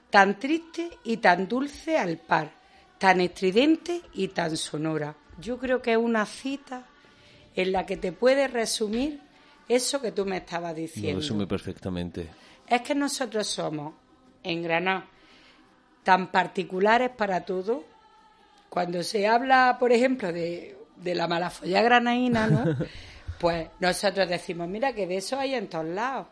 tan 0.10 0.40
triste 0.40 0.90
y 1.04 1.18
tan 1.18 1.48
dulce 1.48 1.98
al 1.98 2.18
par, 2.18 2.52
tan 2.98 3.22
estridente 3.22 4.02
y 4.14 4.30
tan 4.30 4.58
sonora. 4.58 5.16
Yo 5.40 5.58
creo 5.58 5.82
que 5.82 5.92
es 5.92 5.98
una 5.98 6.26
cita 6.26 6.88
en 7.56 7.72
la 7.72 7.86
que 7.86 7.98
te 7.98 8.12
puede 8.12 8.48
resumir 8.48 9.22
eso 9.68 10.02
que 10.02 10.12
tú 10.12 10.26
me 10.26 10.38
estabas 10.38 10.76
diciendo. 10.76 11.14
Lo 11.14 11.20
resume 11.20 11.48
perfectamente. 11.48 12.30
Es 12.68 12.82
que 12.82 12.96
nosotros 12.96 13.48
somos, 13.48 13.94
en 14.44 14.64
Granada, 14.64 15.08
tan 16.04 16.32
particulares 16.32 17.12
para 17.12 17.46
todo. 17.46 17.86
Cuando 18.72 19.04
se 19.04 19.28
habla, 19.28 19.76
por 19.78 19.92
ejemplo, 19.92 20.32
de, 20.32 20.78
de 20.96 21.14
la 21.14 21.28
malafolla 21.28 21.82
granaína, 21.82 22.48
¿no? 22.48 22.78
pues 23.38 23.68
nosotros 23.82 24.30
decimos, 24.30 24.70
mira 24.70 24.94
que 24.94 25.06
de 25.06 25.18
eso 25.18 25.38
hay 25.38 25.56
en 25.56 25.68
todos 25.68 25.88
lados. 25.88 26.28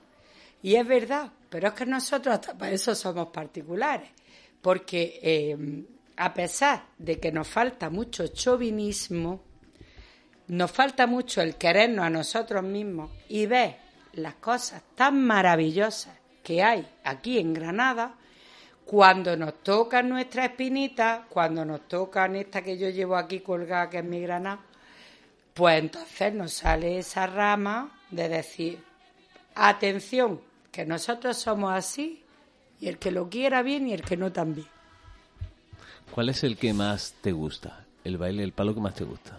Y 0.61 0.75
es 0.75 0.87
verdad, 0.87 1.33
pero 1.49 1.67
es 1.67 1.73
que 1.73 1.85
nosotros 1.85 2.35
hasta 2.35 2.57
para 2.57 2.71
eso 2.71 2.95
somos 2.95 3.27
particulares. 3.27 4.09
Porque 4.61 5.19
eh, 5.21 5.83
a 6.15 6.33
pesar 6.33 6.85
de 6.97 7.19
que 7.19 7.29
nos 7.29 7.45
falta 7.45 7.89
mucho 7.89 8.27
chauvinismo, 8.27 9.43
nos 10.47 10.71
falta 10.71 11.07
mucho 11.07 11.41
el 11.41 11.57
querernos 11.57 12.05
a 12.05 12.09
nosotros 12.09 12.63
mismos 12.63 13.11
y 13.27 13.47
ver 13.47 13.75
las 14.13 14.35
cosas 14.35 14.81
tan 14.95 15.21
maravillosas 15.21 16.15
que 16.41 16.63
hay 16.63 16.87
aquí 17.03 17.37
en 17.37 17.53
Granada, 17.53 18.15
cuando 18.89 19.37
nos 19.37 19.61
tocan 19.61 20.09
nuestra 20.09 20.45
espinita, 20.45 21.27
cuando 21.29 21.63
nos 21.63 21.87
tocan 21.87 22.35
esta 22.35 22.63
que 22.63 22.75
yo 22.75 22.89
llevo 22.89 23.17
aquí 23.17 23.41
colgada, 23.41 23.87
que 23.87 23.99
es 23.99 24.03
mi 24.03 24.19
Granada, 24.19 24.61
pues 25.53 25.79
entonces 25.79 26.33
nos 26.33 26.53
sale 26.53 26.97
esa 26.97 27.27
rama 27.27 27.91
de 28.09 28.27
decir, 28.27 28.79
atención, 29.53 30.41
que 30.71 30.87
nosotros 30.87 31.37
somos 31.37 31.71
así 31.71 32.23
y 32.81 32.87
el 32.87 32.97
que 32.97 33.11
lo 33.11 33.29
quiera 33.29 33.61
bien 33.61 33.87
y 33.87 33.93
el 33.93 34.01
que 34.01 34.17
no 34.17 34.31
también. 34.31 34.65
¿Cuál 36.09 36.29
es 36.29 36.43
el 36.43 36.57
que 36.57 36.73
más 36.73 37.13
te 37.21 37.31
gusta? 37.31 37.85
El 38.03 38.17
baile, 38.17 38.43
el 38.43 38.53
palo 38.53 38.73
que 38.73 38.81
más 38.81 38.95
te 38.95 39.03
gusta. 39.03 39.37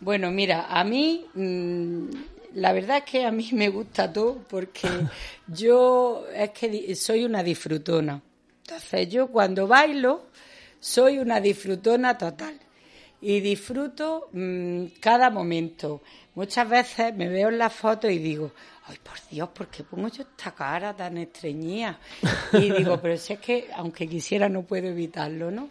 Bueno, 0.00 0.30
mira, 0.30 0.68
a 0.70 0.84
mí 0.84 1.26
mm, 1.34 2.08
la 2.54 2.72
verdad 2.72 2.96
es 2.96 3.04
que 3.04 3.26
a 3.26 3.30
mí 3.30 3.46
me 3.52 3.68
gusta 3.68 4.10
todo 4.10 4.38
porque 4.48 4.88
yo 5.48 6.24
es 6.34 6.48
que 6.52 6.96
soy 6.96 7.26
una 7.26 7.42
disfrutona. 7.42 8.22
Entonces 8.70 9.08
yo 9.08 9.26
cuando 9.26 9.66
bailo 9.66 10.26
soy 10.78 11.18
una 11.18 11.40
disfrutona 11.40 12.16
total 12.16 12.56
y 13.20 13.40
disfruto 13.40 14.28
mm, 14.32 14.84
cada 15.00 15.28
momento. 15.28 16.02
Muchas 16.36 16.68
veces 16.68 17.12
me 17.16 17.28
veo 17.28 17.48
en 17.48 17.58
la 17.58 17.68
foto 17.68 18.08
y 18.08 18.18
digo, 18.18 18.52
ay 18.86 18.96
por 19.02 19.16
Dios, 19.28 19.48
¿por 19.48 19.66
qué 19.66 19.82
pongo 19.82 20.06
yo 20.06 20.22
esta 20.22 20.52
cara 20.52 20.94
tan 20.94 21.18
estreñida? 21.18 21.98
Y 22.52 22.70
digo, 22.78 23.00
pero 23.00 23.16
si 23.16 23.32
es 23.32 23.40
que 23.40 23.70
aunque 23.74 24.08
quisiera 24.08 24.48
no 24.48 24.62
puedo 24.62 24.86
evitarlo, 24.86 25.50
¿no? 25.50 25.68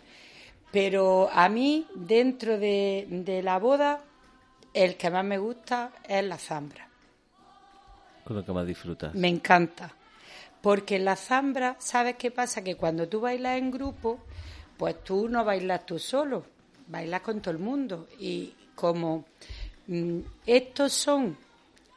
Pero 0.70 1.30
a 1.32 1.48
mí, 1.48 1.88
dentro 1.96 2.60
de, 2.60 3.08
de 3.10 3.42
la 3.42 3.60
boda, 3.60 4.04
el 4.74 4.98
que 4.98 5.10
más 5.10 5.24
me 5.24 5.38
gusta 5.38 5.94
es 6.06 6.24
la 6.26 6.38
zambra. 6.38 6.86
¿Con 8.26 8.36
lo 8.36 8.46
que 8.46 8.52
más 8.52 8.68
disfrutas? 8.68 9.16
Me 9.16 9.30
encanta. 9.30 9.96
Porque 10.62 10.98
en 10.98 11.06
la 11.06 11.16
zambra, 11.16 11.76
¿sabes 11.80 12.16
qué 12.18 12.32
pasa? 12.32 12.64
Que 12.64 12.76
cuando 12.76 13.08
tú 13.08 13.22
bailas 13.22 13.58
en 13.58 13.72
grupo, 13.72 14.20
pues 14.78 15.04
tú 15.04 15.30
no 15.30 15.46
bailas 15.46 15.86
tú 15.86 16.00
solo, 16.00 16.46
bailas 16.88 17.22
con 17.22 17.42
todo 17.42 17.52
el 17.52 17.60
mundo. 17.60 18.08
Y 18.20 18.54
como 18.76 19.26
mm, 19.88 20.20
estos 20.46 20.94
son 20.94 21.38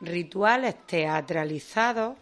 rituales 0.01 0.87
teatralizados, 0.87 2.17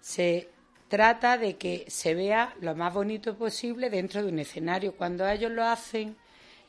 se 0.00 0.48
trata 0.88 1.38
de 1.38 1.56
que 1.56 1.86
se 1.88 2.14
vea 2.14 2.54
lo 2.60 2.74
más 2.74 2.92
bonito 2.92 3.34
posible 3.36 3.88
dentro 3.88 4.22
de 4.22 4.28
un 4.28 4.38
escenario. 4.38 4.94
Cuando 4.94 5.26
ellos 5.26 5.50
lo 5.50 5.64
hacen 5.64 6.16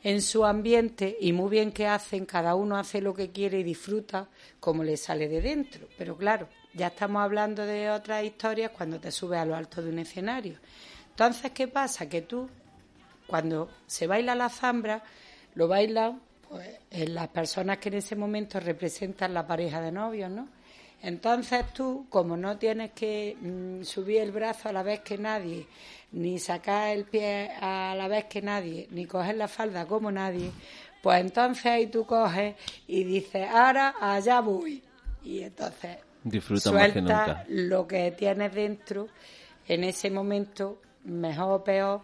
en 0.02 0.22
su 0.22 0.44
ambiente 0.44 1.16
y 1.20 1.32
muy 1.32 1.50
bien 1.50 1.72
que 1.72 1.86
hacen, 1.86 2.24
cada 2.24 2.54
uno 2.54 2.76
hace 2.76 3.00
lo 3.00 3.12
que 3.12 3.32
quiere 3.32 3.60
y 3.60 3.62
disfruta 3.64 4.28
como 4.60 4.84
le 4.84 4.96
sale 4.96 5.28
de 5.28 5.40
dentro. 5.40 5.88
Pero 5.98 6.16
claro, 6.16 6.48
ya 6.74 6.88
estamos 6.88 7.22
hablando 7.22 7.64
de 7.64 7.90
otras 7.90 8.24
historias 8.24 8.70
cuando 8.70 9.00
te 9.00 9.10
subes 9.10 9.38
a 9.38 9.44
lo 9.44 9.54
alto 9.54 9.80
de 9.80 9.90
un 9.90 9.98
escenario. 10.00 10.58
Entonces, 11.10 11.52
¿qué 11.52 11.68
pasa? 11.68 12.08
Que 12.08 12.22
tú, 12.22 12.48
cuando 13.26 13.70
se 13.86 14.06
baila 14.06 14.34
la 14.34 14.48
zambra, 14.48 15.02
lo 15.54 15.68
bailan 15.68 16.20
pues, 16.48 16.78
las 17.08 17.28
personas 17.28 17.78
que 17.78 17.88
en 17.90 17.94
ese 17.94 18.16
momento 18.16 18.58
representan 18.58 19.32
la 19.32 19.46
pareja 19.46 19.80
de 19.80 19.92
novios, 19.92 20.30
¿no? 20.30 20.48
Entonces 21.02 21.72
tú, 21.74 22.06
como 22.08 22.36
no 22.36 22.56
tienes 22.56 22.92
que 22.92 23.36
mm, 23.38 23.82
subir 23.84 24.22
el 24.22 24.32
brazo 24.32 24.70
a 24.70 24.72
la 24.72 24.82
vez 24.82 25.00
que 25.00 25.18
nadie, 25.18 25.66
ni 26.12 26.38
sacar 26.38 26.96
el 26.96 27.04
pie 27.04 27.50
a 27.60 27.94
la 27.94 28.08
vez 28.08 28.24
que 28.24 28.40
nadie, 28.40 28.88
ni 28.90 29.04
coger 29.04 29.36
la 29.36 29.46
falda 29.46 29.86
como 29.86 30.10
nadie, 30.10 30.50
pues 31.02 31.20
entonces 31.20 31.66
ahí 31.66 31.86
tú 31.88 32.06
coges 32.06 32.56
y 32.88 33.04
dices, 33.04 33.46
ahora 33.50 33.94
allá 34.00 34.40
voy. 34.40 34.82
Y 35.22 35.42
entonces 35.42 35.98
Disfruta 36.24 36.70
suelta 36.70 37.44
lo 37.48 37.86
que 37.86 38.10
tienes 38.12 38.54
dentro 38.54 39.08
en 39.68 39.84
ese 39.84 40.10
momento, 40.10 40.80
mejor 41.04 41.60
o 41.60 41.64
peor. 41.64 42.00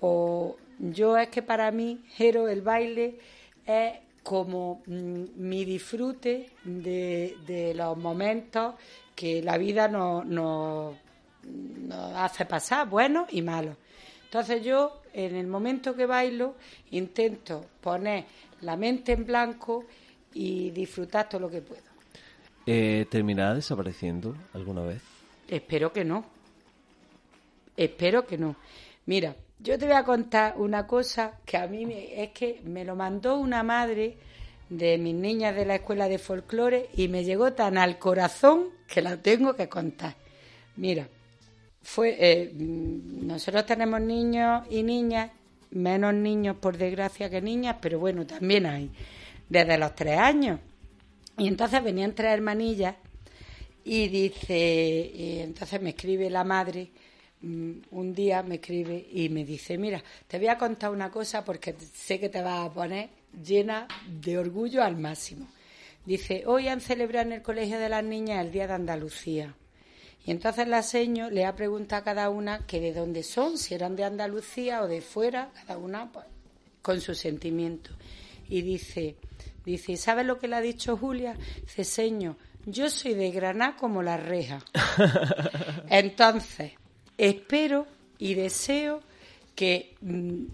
O 0.00 0.56
yo 0.78 1.16
es 1.16 1.28
que 1.28 1.42
para 1.42 1.70
mí, 1.70 2.04
Jero, 2.16 2.48
el 2.48 2.60
baile 2.60 3.18
es 3.64 3.94
como 4.22 4.82
mm, 4.86 5.24
mi 5.36 5.64
disfrute 5.64 6.50
de, 6.64 7.72
los 7.74 7.96
momentos 7.96 8.74
que 9.14 9.42
la 9.42 9.56
vida 9.56 9.88
nos, 9.88 10.26
nos, 10.26 10.94
hace 12.14 12.44
pasar, 12.44 12.88
buenos 12.88 13.32
y 13.32 13.40
malos. 13.40 13.76
Entonces 14.24 14.62
yo, 14.62 15.02
en 15.12 15.34
el 15.34 15.46
momento 15.46 15.94
que 15.94 16.06
bailo, 16.06 16.56
intento 16.90 17.64
poner 17.80 18.24
la 18.60 18.76
mente 18.76 19.12
en 19.12 19.24
blanco 19.24 19.84
y 20.34 20.70
disfrutar 20.70 21.28
todo 21.28 21.40
lo 21.40 21.50
que 21.50 21.62
puedo. 21.62 21.91
Eh, 22.66 23.06
¿Terminará 23.10 23.54
desapareciendo 23.54 24.36
alguna 24.54 24.82
vez? 24.82 25.02
Espero 25.48 25.92
que 25.92 26.04
no. 26.04 26.24
Espero 27.76 28.26
que 28.26 28.38
no. 28.38 28.56
Mira, 29.06 29.34
yo 29.58 29.78
te 29.78 29.86
voy 29.86 29.94
a 29.94 30.04
contar 30.04 30.54
una 30.56 30.86
cosa 30.86 31.38
que 31.44 31.56
a 31.56 31.66
mí 31.66 31.86
es 31.90 32.30
que 32.30 32.60
me 32.64 32.84
lo 32.84 32.94
mandó 32.94 33.36
una 33.36 33.62
madre 33.62 34.16
de 34.68 34.96
mis 34.96 35.14
niñas 35.14 35.54
de 35.54 35.66
la 35.66 35.76
escuela 35.76 36.08
de 36.08 36.18
folclore 36.18 36.88
y 36.96 37.08
me 37.08 37.24
llegó 37.24 37.52
tan 37.52 37.76
al 37.76 37.98
corazón 37.98 38.68
que 38.88 39.02
la 39.02 39.16
tengo 39.16 39.54
que 39.54 39.68
contar. 39.68 40.14
Mira, 40.76 41.08
fue 41.82 42.16
eh, 42.18 42.52
nosotros 42.54 43.66
tenemos 43.66 44.00
niños 44.00 44.64
y 44.70 44.82
niñas, 44.82 45.30
menos 45.70 46.14
niños 46.14 46.56
por 46.56 46.76
desgracia 46.76 47.28
que 47.28 47.42
niñas, 47.42 47.76
pero 47.80 47.98
bueno, 47.98 48.26
también 48.26 48.66
hay 48.66 48.90
desde 49.48 49.78
los 49.78 49.94
tres 49.94 50.18
años. 50.18 50.60
Y 51.38 51.48
entonces 51.48 51.82
venían 51.82 52.14
tres 52.14 52.32
hermanillas 52.32 52.96
y 53.84 54.08
dice, 54.08 55.42
entonces 55.42 55.80
me 55.80 55.90
escribe 55.90 56.30
la 56.30 56.44
madre 56.44 56.90
Mm, 57.42 57.80
un 57.90 58.14
día 58.14 58.44
me 58.44 58.56
escribe 58.56 59.04
y 59.12 59.28
me 59.28 59.44
dice, 59.44 59.76
mira, 59.76 60.02
te 60.28 60.38
voy 60.38 60.46
a 60.46 60.56
contar 60.56 60.90
una 60.90 61.10
cosa 61.10 61.44
porque 61.44 61.74
sé 61.92 62.20
que 62.20 62.28
te 62.28 62.40
vas 62.40 62.66
a 62.66 62.72
poner 62.72 63.10
llena 63.44 63.88
de 64.06 64.38
orgullo 64.38 64.82
al 64.84 64.96
máximo. 64.96 65.48
Dice, 66.06 66.44
hoy 66.46 66.68
han 66.68 66.80
celebrado 66.80 67.26
en 67.26 67.32
el 67.32 67.42
Colegio 67.42 67.80
de 67.80 67.88
las 67.88 68.04
Niñas 68.04 68.44
el 68.44 68.52
Día 68.52 68.68
de 68.68 68.74
Andalucía. 68.74 69.56
Y 70.24 70.30
entonces 70.30 70.68
la 70.68 70.82
seño 70.84 71.30
le 71.30 71.44
ha 71.44 71.56
preguntado 71.56 72.02
a 72.02 72.04
cada 72.04 72.30
una 72.30 72.64
que 72.64 72.80
de 72.80 72.92
dónde 72.92 73.24
son, 73.24 73.58
si 73.58 73.74
eran 73.74 73.96
de 73.96 74.04
Andalucía 74.04 74.82
o 74.82 74.86
de 74.86 75.00
fuera, 75.00 75.50
cada 75.66 75.78
una 75.78 76.12
pues, 76.12 76.26
con 76.80 77.00
su 77.00 77.16
sentimiento. 77.16 77.90
Y 78.48 78.62
dice, 78.62 79.16
dice, 79.64 79.96
¿sabes 79.96 80.26
lo 80.26 80.38
que 80.38 80.48
le 80.48 80.56
ha 80.56 80.60
dicho 80.60 80.96
Julia? 80.96 81.36
Dice, 81.62 81.84
señor, 81.84 82.36
yo 82.66 82.88
soy 82.90 83.14
de 83.14 83.30
Granada 83.30 83.76
como 83.76 84.02
la 84.02 84.16
reja. 84.16 84.60
Entonces, 85.88 86.72
espero 87.18 87.86
y 88.18 88.34
deseo 88.34 89.00
que 89.54 89.96
mm, 90.00 90.44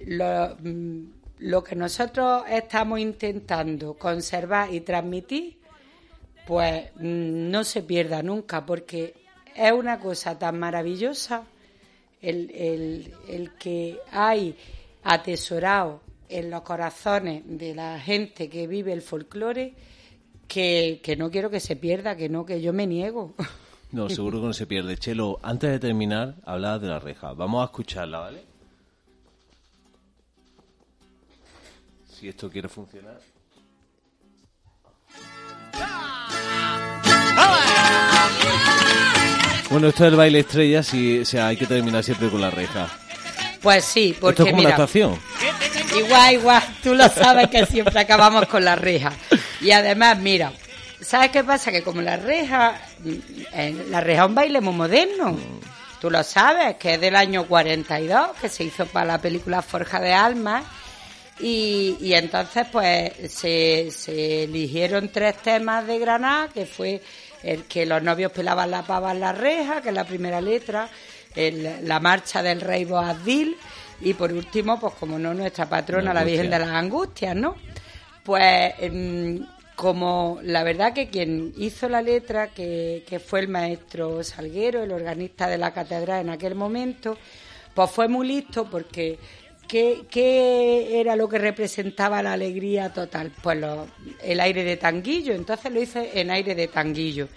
mm, 0.62 1.12
lo, 1.40 1.62
que 1.62 1.76
nosotros 1.76 2.44
estamos 2.48 2.98
intentando 2.98 3.94
conservar 3.94 4.72
y 4.72 4.80
transmitir, 4.80 5.58
pues 6.46 6.90
mm, 6.96 7.50
no 7.50 7.64
se 7.64 7.82
pierda 7.82 8.22
nunca, 8.22 8.64
porque 8.64 9.14
es 9.54 9.72
una 9.72 9.98
cosa 9.98 10.38
tan 10.38 10.58
maravillosa 10.58 11.44
el, 12.20 13.12
el 13.28 13.52
que 13.58 13.98
hay 14.10 14.56
atesorado 15.04 16.07
en 16.28 16.50
los 16.50 16.62
corazones 16.62 17.42
de 17.46 17.74
la 17.74 17.98
gente 18.00 18.48
que 18.48 18.66
vive 18.66 18.92
el 18.92 19.02
folclore, 19.02 19.74
que, 20.46 21.00
que 21.02 21.16
no 21.16 21.30
quiero 21.30 21.50
que 21.50 21.60
se 21.60 21.76
pierda, 21.76 22.16
que 22.16 22.28
no, 22.28 22.44
que 22.44 22.60
yo 22.60 22.72
me 22.72 22.86
niego. 22.86 23.34
No, 23.90 24.10
seguro 24.10 24.40
que 24.42 24.48
no 24.48 24.52
se 24.52 24.66
pierde. 24.66 24.98
Chelo, 24.98 25.40
antes 25.42 25.70
de 25.70 25.78
terminar, 25.78 26.34
hablabas 26.44 26.82
de 26.82 26.88
la 26.88 26.98
reja. 26.98 27.32
Vamos 27.32 27.62
a 27.62 27.64
escucharla, 27.64 28.18
¿vale? 28.18 28.44
Si 32.06 32.28
esto 32.28 32.50
quiere 32.50 32.68
funcionar. 32.68 33.18
Bueno, 39.70 39.88
esto 39.88 40.04
es 40.04 40.10
el 40.12 40.16
baile 40.16 40.40
estrella, 40.40 40.82
si, 40.82 41.20
o 41.20 41.24
sea, 41.24 41.48
hay 41.48 41.56
que 41.56 41.66
terminar 41.66 42.02
siempre 42.02 42.28
con 42.28 42.40
la 42.40 42.50
reja. 42.50 42.88
Pues 43.62 43.84
sí, 43.84 44.16
porque 44.18 44.42
¿Esto 44.42 44.44
es 44.44 44.50
como 44.50 44.58
mira, 44.58 44.68
una 44.76 44.84
actuación? 44.84 45.18
igual, 45.98 46.34
igual, 46.34 46.62
tú 46.82 46.94
lo 46.94 47.08
sabes 47.08 47.48
que 47.48 47.66
siempre 47.66 47.98
acabamos 48.00 48.46
con 48.46 48.64
la 48.64 48.76
reja. 48.76 49.12
Y 49.60 49.70
además, 49.72 50.18
mira, 50.18 50.52
¿sabes 51.00 51.30
qué 51.30 51.42
pasa? 51.44 51.72
Que 51.72 51.82
como 51.82 52.00
la 52.00 52.16
reja, 52.16 52.80
mm, 53.00 53.90
la 53.90 54.00
reja 54.00 54.22
es 54.22 54.28
un 54.28 54.34
baile 54.34 54.60
muy 54.60 54.74
moderno. 54.74 55.36
Tú 56.00 56.10
lo 56.10 56.22
sabes, 56.22 56.76
que 56.76 56.94
es 56.94 57.00
del 57.00 57.16
año 57.16 57.46
42, 57.48 58.28
que 58.40 58.48
se 58.48 58.62
hizo 58.64 58.86
para 58.86 59.06
la 59.06 59.18
película 59.20 59.62
Forja 59.62 59.98
de 60.00 60.12
Almas. 60.12 60.64
Y, 61.40 61.96
y 62.00 62.14
entonces, 62.14 62.66
pues, 62.70 63.12
se, 63.28 63.90
se 63.90 64.44
eligieron 64.44 65.08
tres 65.08 65.36
temas 65.38 65.86
de 65.86 65.98
Granada, 65.98 66.48
que 66.48 66.66
fue 66.66 67.00
el 67.42 67.64
que 67.64 67.86
los 67.86 68.02
novios 68.02 68.32
pelaban 68.32 68.70
la 68.70 68.82
pava 68.82 69.12
en 69.12 69.20
la 69.20 69.32
reja, 69.32 69.80
que 69.80 69.88
es 69.90 69.94
la 69.94 70.04
primera 70.04 70.40
letra, 70.40 70.88
la 71.34 72.00
marcha 72.00 72.42
del 72.42 72.60
rey 72.60 72.84
Boabdil 72.84 73.56
y 74.00 74.14
por 74.14 74.32
último, 74.32 74.78
pues 74.78 74.94
como 74.94 75.18
no, 75.18 75.34
nuestra 75.34 75.68
patrona, 75.68 76.14
la, 76.14 76.24
Virgen 76.24 76.50
de 76.50 76.58
las 76.58 76.68
Angustias, 76.68 77.34
¿no? 77.34 77.56
Pues 78.22 78.74
em, 78.78 79.46
como 79.74 80.38
la 80.42 80.62
verdad 80.62 80.92
que 80.92 81.08
quien 81.08 81.52
hizo 81.56 81.88
la 81.88 82.02
letra, 82.02 82.48
que, 82.48 83.04
que 83.08 83.18
fue 83.18 83.40
el 83.40 83.48
maestro 83.48 84.22
Salguero, 84.22 84.82
el 84.82 84.92
organista 84.92 85.48
de 85.48 85.58
la 85.58 85.72
catedral 85.72 86.22
en 86.22 86.30
aquel 86.30 86.54
momento, 86.54 87.16
pues 87.74 87.90
fue 87.90 88.08
muy 88.08 88.26
listo 88.26 88.68
porque 88.68 89.18
¿Qué, 89.68 90.06
¿Qué, 90.10 90.98
era 90.98 91.14
lo 91.14 91.28
que 91.28 91.36
representaba 91.36 92.22
la 92.22 92.32
alegría 92.32 92.90
total? 92.90 93.30
Pues 93.42 93.62
el 94.22 94.40
aire 94.40 94.64
de 94.64 94.78
tanguillo, 94.78 95.34
entonces 95.34 95.70
lo 95.70 95.82
hice 95.82 96.18
en 96.18 96.30
aire 96.30 96.54
de 96.54 96.68
tanguillo. 96.68 97.28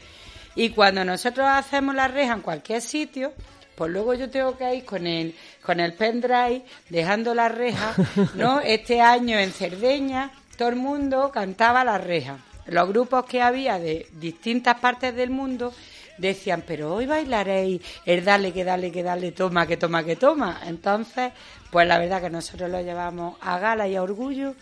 Y 0.55 0.69
cuando 0.69 1.03
nosotros 1.03 1.45
hacemos 1.45 1.93
la 1.93 2.07
reja 2.07 2.31
en 2.34 2.41
cualquier 2.41 2.81
sitio, 2.81 3.34
pues 3.76 3.91
luego 3.91 4.14
yo 4.14 4.30
tengo 4.30 4.57
que 4.57 4.76
ir 4.76 4.85
con 4.85 5.07
el, 5.07 5.35
con 5.61 5.80
el 5.80 5.93
pendrive 5.93 6.64
dejando 6.89 7.34
la 7.34 7.49
reja, 7.49 7.95
¿no? 8.35 8.60
Este 8.65 9.02
año 9.02 9.38
en 9.38 9.52
Cerdeña 9.52 10.31
todo 10.57 10.69
el 10.69 10.76
mundo 10.76 11.31
cantaba 11.34 11.84
la 11.84 11.98
reja. 11.98 12.38
Los 12.68 12.88
grupos 12.89 13.26
que 13.26 13.41
había 13.41 13.80
de 13.80 14.07
distintas 14.14 14.80
partes 14.80 15.15
del 15.15 15.31
mundo 15.31 15.73
decían, 16.18 16.64
pero 16.65 16.93
hoy 16.93 17.06
bailaréis 17.06 17.81
el 18.06 18.23
dale, 18.23 18.53
que 18.53 18.64
dale, 18.64 18.91
que 18.91 19.03
dale, 19.03 19.31
toma, 19.31 19.65
que 19.65 19.77
toma, 19.77 20.03
que 20.03 20.15
toma. 20.15 20.61
Entonces, 20.65 21.31
pues 21.72 21.88
la 21.88 21.98
verdad 21.98 22.22
que 22.22 22.30
nosotros 22.30 22.69
lo 22.69 22.81
llevamos 22.81 23.38
a 23.41 23.57
gala 23.57 23.88
y 23.88 23.95
a 23.95 24.03
orgullo, 24.03 24.56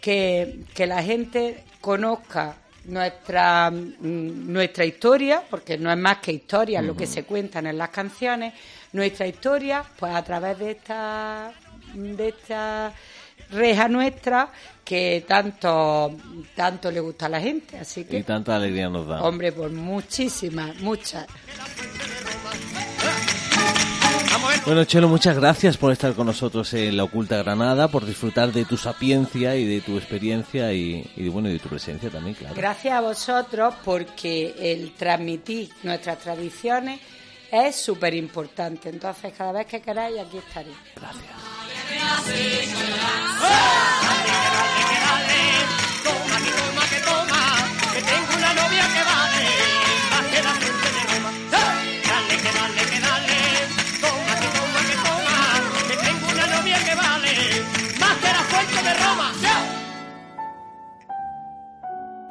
que, 0.00 0.64
la 0.76 1.02
gente 1.02 1.64
conozca 1.80 2.56
nuestra, 2.84 3.70
mm, 3.70 4.52
nuestra 4.52 4.84
historia, 4.84 5.42
porque 5.48 5.78
no 5.78 5.90
es 5.90 5.98
más 5.98 6.18
que 6.18 6.32
historia 6.32 6.82
lo 6.82 6.96
que 6.96 7.06
se 7.06 7.24
cuentan 7.24 7.66
en 7.66 7.78
las 7.78 7.90
canciones, 7.90 8.54
nuestra 8.92 9.26
historia, 9.26 9.84
pues 9.98 10.14
a 10.14 10.22
través 10.22 10.58
de 10.58 10.70
esta, 10.72 11.52
de 11.94 12.28
esta 12.28 12.92
reja 13.50 13.88
nuestra 13.88 14.50
que 14.84 15.24
tanto 15.28 16.16
tanto 16.56 16.90
le 16.90 17.00
gusta 17.00 17.26
a 17.26 17.28
la 17.28 17.40
gente 17.40 17.78
así 17.78 18.04
que 18.04 18.18
y 18.18 18.22
tanta 18.22 18.56
alegría 18.56 18.88
nos 18.88 19.06
da. 19.06 19.22
Hombre 19.22 19.52
pues 19.52 19.70
muchísimas 19.72 20.74
muchas 20.80 21.26
bueno, 24.64 24.84
Chelo, 24.84 25.08
muchas 25.08 25.36
gracias 25.36 25.76
por 25.76 25.92
estar 25.92 26.14
con 26.14 26.26
nosotros 26.26 26.72
en 26.74 26.96
la 26.96 27.04
Oculta 27.04 27.36
Granada, 27.38 27.88
por 27.88 28.06
disfrutar 28.06 28.52
de 28.52 28.64
tu 28.64 28.76
sapiencia 28.76 29.56
y 29.56 29.64
de 29.64 29.80
tu 29.80 29.96
experiencia 29.96 30.72
y, 30.72 31.10
y 31.16 31.28
bueno, 31.28 31.48
y 31.48 31.54
de 31.54 31.58
tu 31.58 31.68
presencia 31.68 32.10
también, 32.10 32.34
claro. 32.34 32.54
Gracias 32.54 32.94
a 32.94 33.00
vosotros 33.00 33.74
porque 33.84 34.54
el 34.58 34.92
transmitir 34.94 35.70
nuestras 35.82 36.18
tradiciones 36.18 37.00
es 37.50 37.76
súper 37.76 38.14
importante. 38.14 38.88
Entonces, 38.88 39.32
cada 39.36 39.52
vez 39.52 39.66
que 39.66 39.80
queráis, 39.80 40.18
aquí 40.18 40.38
estaré. 40.38 40.70
Gracias. 40.96 41.52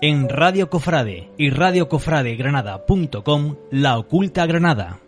En 0.03 0.29
Radio 0.29 0.67
Cofrade 0.67 1.29
y 1.37 1.51
radiocofradegranada.com, 1.51 3.57
La 3.69 3.99
Oculta 3.99 4.47
Granada. 4.47 4.99